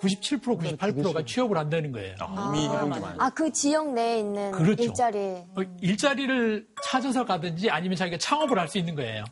97%, 0.00 0.76
98%가 0.78 1.24
취업을 1.24 1.56
한다는 1.56 1.90
거예요. 1.90 2.14
이미 2.50 2.64
해본 2.68 2.92
게 2.92 3.00
많아요. 3.00 3.16
아, 3.18 3.30
그 3.30 3.50
지역 3.50 3.92
내에 3.94 4.18
있는 4.20 4.52
그렇죠. 4.52 4.82
일자리. 4.84 5.18
어, 5.18 5.62
일자리를 5.80 6.66
찾아서 6.84 7.24
가든지 7.24 7.68
아니면 7.70 7.96
자기가 7.96 8.18
창업을 8.18 8.58
할 8.58 8.68
수 8.68 8.78
있는 8.78 8.94
거예요. 8.94 9.24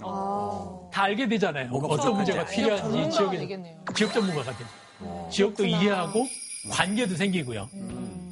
다 0.92 1.02
알게 1.04 1.28
되잖아요. 1.28 1.70
어떤 1.72 2.14
문제가 2.16 2.44
필요한지 2.46 3.10
지역에. 3.16 3.46
지역 3.94 4.12
전문가가 4.12 4.52
되죠. 4.56 5.28
지역도 5.30 5.66
이해하고 5.66 6.26
관계도 6.70 7.16
생기고요. 7.16 7.68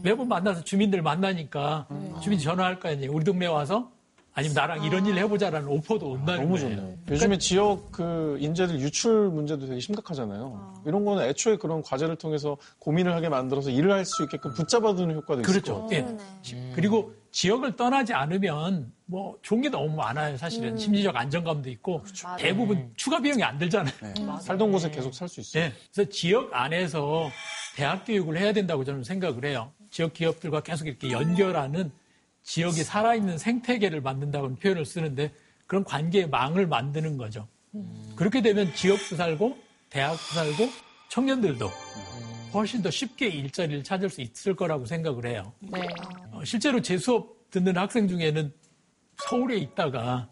매번 0.02 0.28
만나서 0.28 0.64
주민들 0.64 1.02
만나니까 1.02 1.86
주민 2.22 2.38
전화할 2.38 2.80
거 2.80 2.88
아니에요. 2.88 3.12
우리 3.12 3.24
동네 3.24 3.46
와서 3.46 3.90
아니면 4.34 4.54
나랑 4.54 4.84
이런 4.84 5.04
일 5.04 5.18
해보자라는 5.18 5.68
오퍼도 5.68 6.06
온다는 6.08 6.42
너무 6.44 6.54
거예요. 6.58 6.76
좋네요. 6.76 6.96
요즘에 7.10 7.36
지역 7.38 7.92
그 7.92 8.38
인재들 8.40 8.80
유출 8.80 9.28
문제도 9.28 9.66
되게 9.66 9.78
심각하잖아요. 9.78 10.82
이런 10.86 11.04
거는 11.04 11.24
애초에 11.24 11.56
그런 11.58 11.82
과제를 11.82 12.16
통해서 12.16 12.56
고민을 12.78 13.14
하게 13.14 13.28
만들어서 13.28 13.68
일을 13.70 13.92
할 13.92 14.06
수 14.06 14.22
있게끔 14.24 14.52
붙잡아두는 14.54 15.14
효과도 15.16 15.42
있을 15.42 15.60
것 15.62 15.86
그렇죠. 15.86 15.88
예. 15.92 16.72
그리고 16.74 17.12
지역을 17.30 17.76
떠나지 17.76 18.12
않으면 18.14 18.92
뭐 19.04 19.36
좋은 19.42 19.60
게 19.60 19.68
너무 19.68 19.94
많아요. 19.96 20.36
사실은 20.38 20.76
심리적 20.76 21.14
안정감도 21.14 21.68
있고 21.70 22.02
대부분 22.38 22.90
추가 22.96 23.20
비용이 23.20 23.42
안 23.42 23.58
들잖아요. 23.58 23.94
살던 24.40 24.72
곳에 24.72 24.90
계속 24.90 25.14
살 25.14 25.28
수 25.28 25.40
있어요. 25.40 25.64
예. 25.64 25.72
그래서 25.92 26.10
지역 26.10 26.50
안에서 26.52 27.28
대학 27.76 28.04
교육을 28.06 28.38
해야 28.38 28.52
된다고 28.52 28.82
저는 28.84 29.04
생각을 29.04 29.44
해요. 29.44 29.70
지역 29.90 30.14
기업들과 30.14 30.62
계속 30.62 30.86
이렇게 30.88 31.10
연결하는 31.10 31.92
지역이 32.42 32.84
살아있는 32.84 33.38
생태계를 33.38 34.00
만든다고는 34.00 34.56
표현을 34.56 34.84
쓰는데 34.84 35.32
그런 35.66 35.84
관계의 35.84 36.28
망을 36.28 36.66
만드는 36.66 37.16
거죠. 37.16 37.48
그렇게 38.16 38.42
되면 38.42 38.74
지역도 38.74 39.16
살고 39.16 39.56
대학도 39.90 40.16
살고 40.34 40.68
청년들도 41.08 41.70
훨씬 42.52 42.82
더 42.82 42.90
쉽게 42.90 43.28
일자리를 43.28 43.82
찾을 43.82 44.10
수 44.10 44.20
있을 44.20 44.54
거라고 44.54 44.84
생각을 44.84 45.26
해요. 45.26 45.52
네. 45.60 45.80
어, 46.30 46.44
실제로 46.44 46.82
제 46.82 46.98
수업 46.98 47.50
듣는 47.50 47.76
학생 47.76 48.08
중에는 48.08 48.52
서울에 49.16 49.56
있다가 49.56 50.28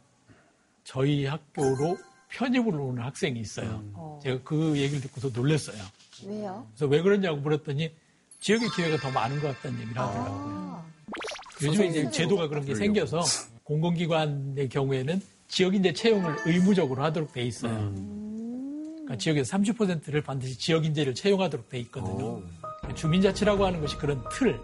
저희 0.85 1.25
학교로 1.27 1.97
편입을 2.29 2.75
오는 2.75 3.03
학생이 3.03 3.41
있어요. 3.41 4.21
제가 4.23 4.41
그 4.45 4.77
얘기를 4.77 5.01
듣고서 5.01 5.29
놀랐어요. 5.31 5.83
왜요? 6.27 6.67
그래서 6.71 6.87
왜 6.87 7.01
그러냐고 7.03 7.39
물었더니 7.39 7.95
지역의 8.41 8.69
기회가 8.77 8.97
더 8.99 9.11
많은 9.11 9.41
것 9.41 9.49
같다는 9.57 9.81
얘기를 9.81 10.01
하더라고요. 10.01 10.85
요즘에 11.63 11.87
이제 11.89 12.11
제도가 12.11 12.49
그런 12.49 12.65
게 12.65 12.75
생겨서 12.75 13.21
공공기관의 13.65 14.69
경우에는 14.69 15.21
지역 15.49 15.75
인재 15.75 15.93
채용을 15.93 16.37
의무적으로 16.47 17.03
하도록 17.05 17.33
돼 17.33 17.43
있어요. 17.43 17.93
그러니까 17.95 19.17
지역에서 19.17 19.57
30%를 19.57 20.23
반드시 20.23 20.57
지역 20.59 20.85
인재를 20.85 21.15
채용하도록 21.15 21.69
돼 21.69 21.79
있거든요. 21.81 22.43
주민자치라고 22.95 23.67
하는 23.67 23.81
것이 23.81 23.97
그런 23.97 24.23
틀, 24.31 24.59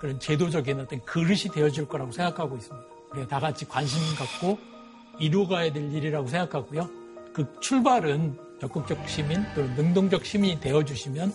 그런 0.00 0.18
제도적인 0.18 0.80
어떤 0.80 1.04
그릇이 1.04 1.50
되어질 1.52 1.88
거라고 1.88 2.12
생각하고 2.12 2.56
있습니다. 2.56 2.86
우리가 3.12 3.28
다 3.28 3.40
같이 3.40 3.66
관심 3.66 3.98
갖고 4.16 4.58
이루어가야 5.18 5.72
될 5.72 5.92
일이라고 5.92 6.28
생각하고요. 6.28 6.88
그 7.32 7.46
출발은 7.60 8.38
적극적 8.60 9.08
시민 9.08 9.42
또는 9.54 9.74
능동적 9.74 10.24
시민이 10.24 10.60
되어주시면 10.60 11.32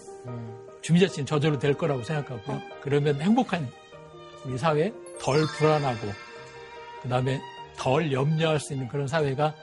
주민자치는 0.82 1.26
저절로 1.26 1.60
될 1.60 1.74
거라고 1.74 2.04
생각하고요. 2.04 2.62
그러면 2.82 3.20
행복한 3.22 3.70
우리 4.46 4.58
사회, 4.58 4.94
덜 5.20 5.46
불안하고 5.58 6.08
그 7.02 7.10
다음에 7.10 7.42
덜 7.78 8.12
염려할 8.12 8.60
수 8.60 8.74
있는 8.74 8.88
그런 8.88 9.08
사회가 9.08 9.54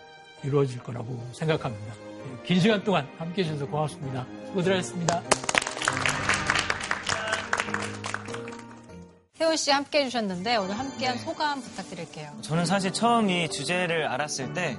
이루어질 0.42 0.82
거라고 0.82 1.24
생각합니다. 1.32 1.94
네, 1.94 2.42
긴 2.44 2.60
시간 2.60 2.82
동안 2.82 3.08
함께 3.18 3.42
해주셔서 3.42 3.66
고맙습니다. 3.70 4.26
수고들 4.48 4.72
하셨습니다. 4.78 5.22
태호 9.38 9.56
씨 9.56 9.70
함께 9.70 10.00
해주셨는데 10.00 10.56
오늘 10.56 10.78
함께한 10.78 11.18
소감 11.18 11.60
부탁드릴게요. 11.60 12.30
저는 12.42 12.64
사실 12.66 12.92
처음 12.92 13.28
이 13.30 13.48
주제를 13.48 14.06
알았을 14.06 14.52
때 14.52 14.76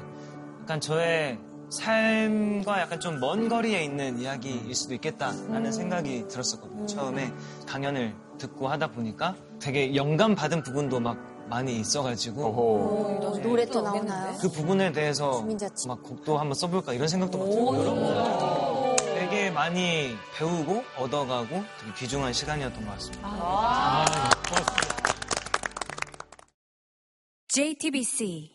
약간 0.61 0.79
저의 0.79 1.37
삶과 1.69 2.81
약간 2.81 2.99
좀 2.99 3.19
먼 3.19 3.49
거리에 3.49 3.83
있는 3.83 4.19
이야기일 4.19 4.73
수도 4.75 4.93
있겠다라는 4.93 5.71
생각이 5.71 6.27
들었었거든요. 6.27 6.85
처음에 6.85 7.33
강연을 7.67 8.13
듣고 8.37 8.67
하다 8.67 8.87
보니까 8.87 9.35
되게 9.63 9.95
영감 9.95 10.35
받은 10.35 10.61
부분도 10.61 10.99
막 10.99 11.17
많이 11.47 11.79
있어가지고 11.79 13.39
노래도 13.41 13.81
나오나요? 13.81 14.37
그 14.41 14.49
부분에 14.49 14.91
대해서 14.91 15.39
주민자치. 15.39 15.87
막 15.87 16.03
곡도 16.03 16.37
한번 16.37 16.53
써볼까 16.53 16.91
이런 16.93 17.07
생각도 17.07 17.37
막 17.37 17.45
들고요. 17.49 18.95
되게 19.15 19.49
많이 19.51 20.15
배우고 20.35 20.83
얻어가고 20.97 21.47
되게 21.47 21.93
귀중한 21.97 22.33
시간이었던 22.33 22.85
것 22.85 22.91
같습니다. 22.91 24.05
JTBC 27.47 28.52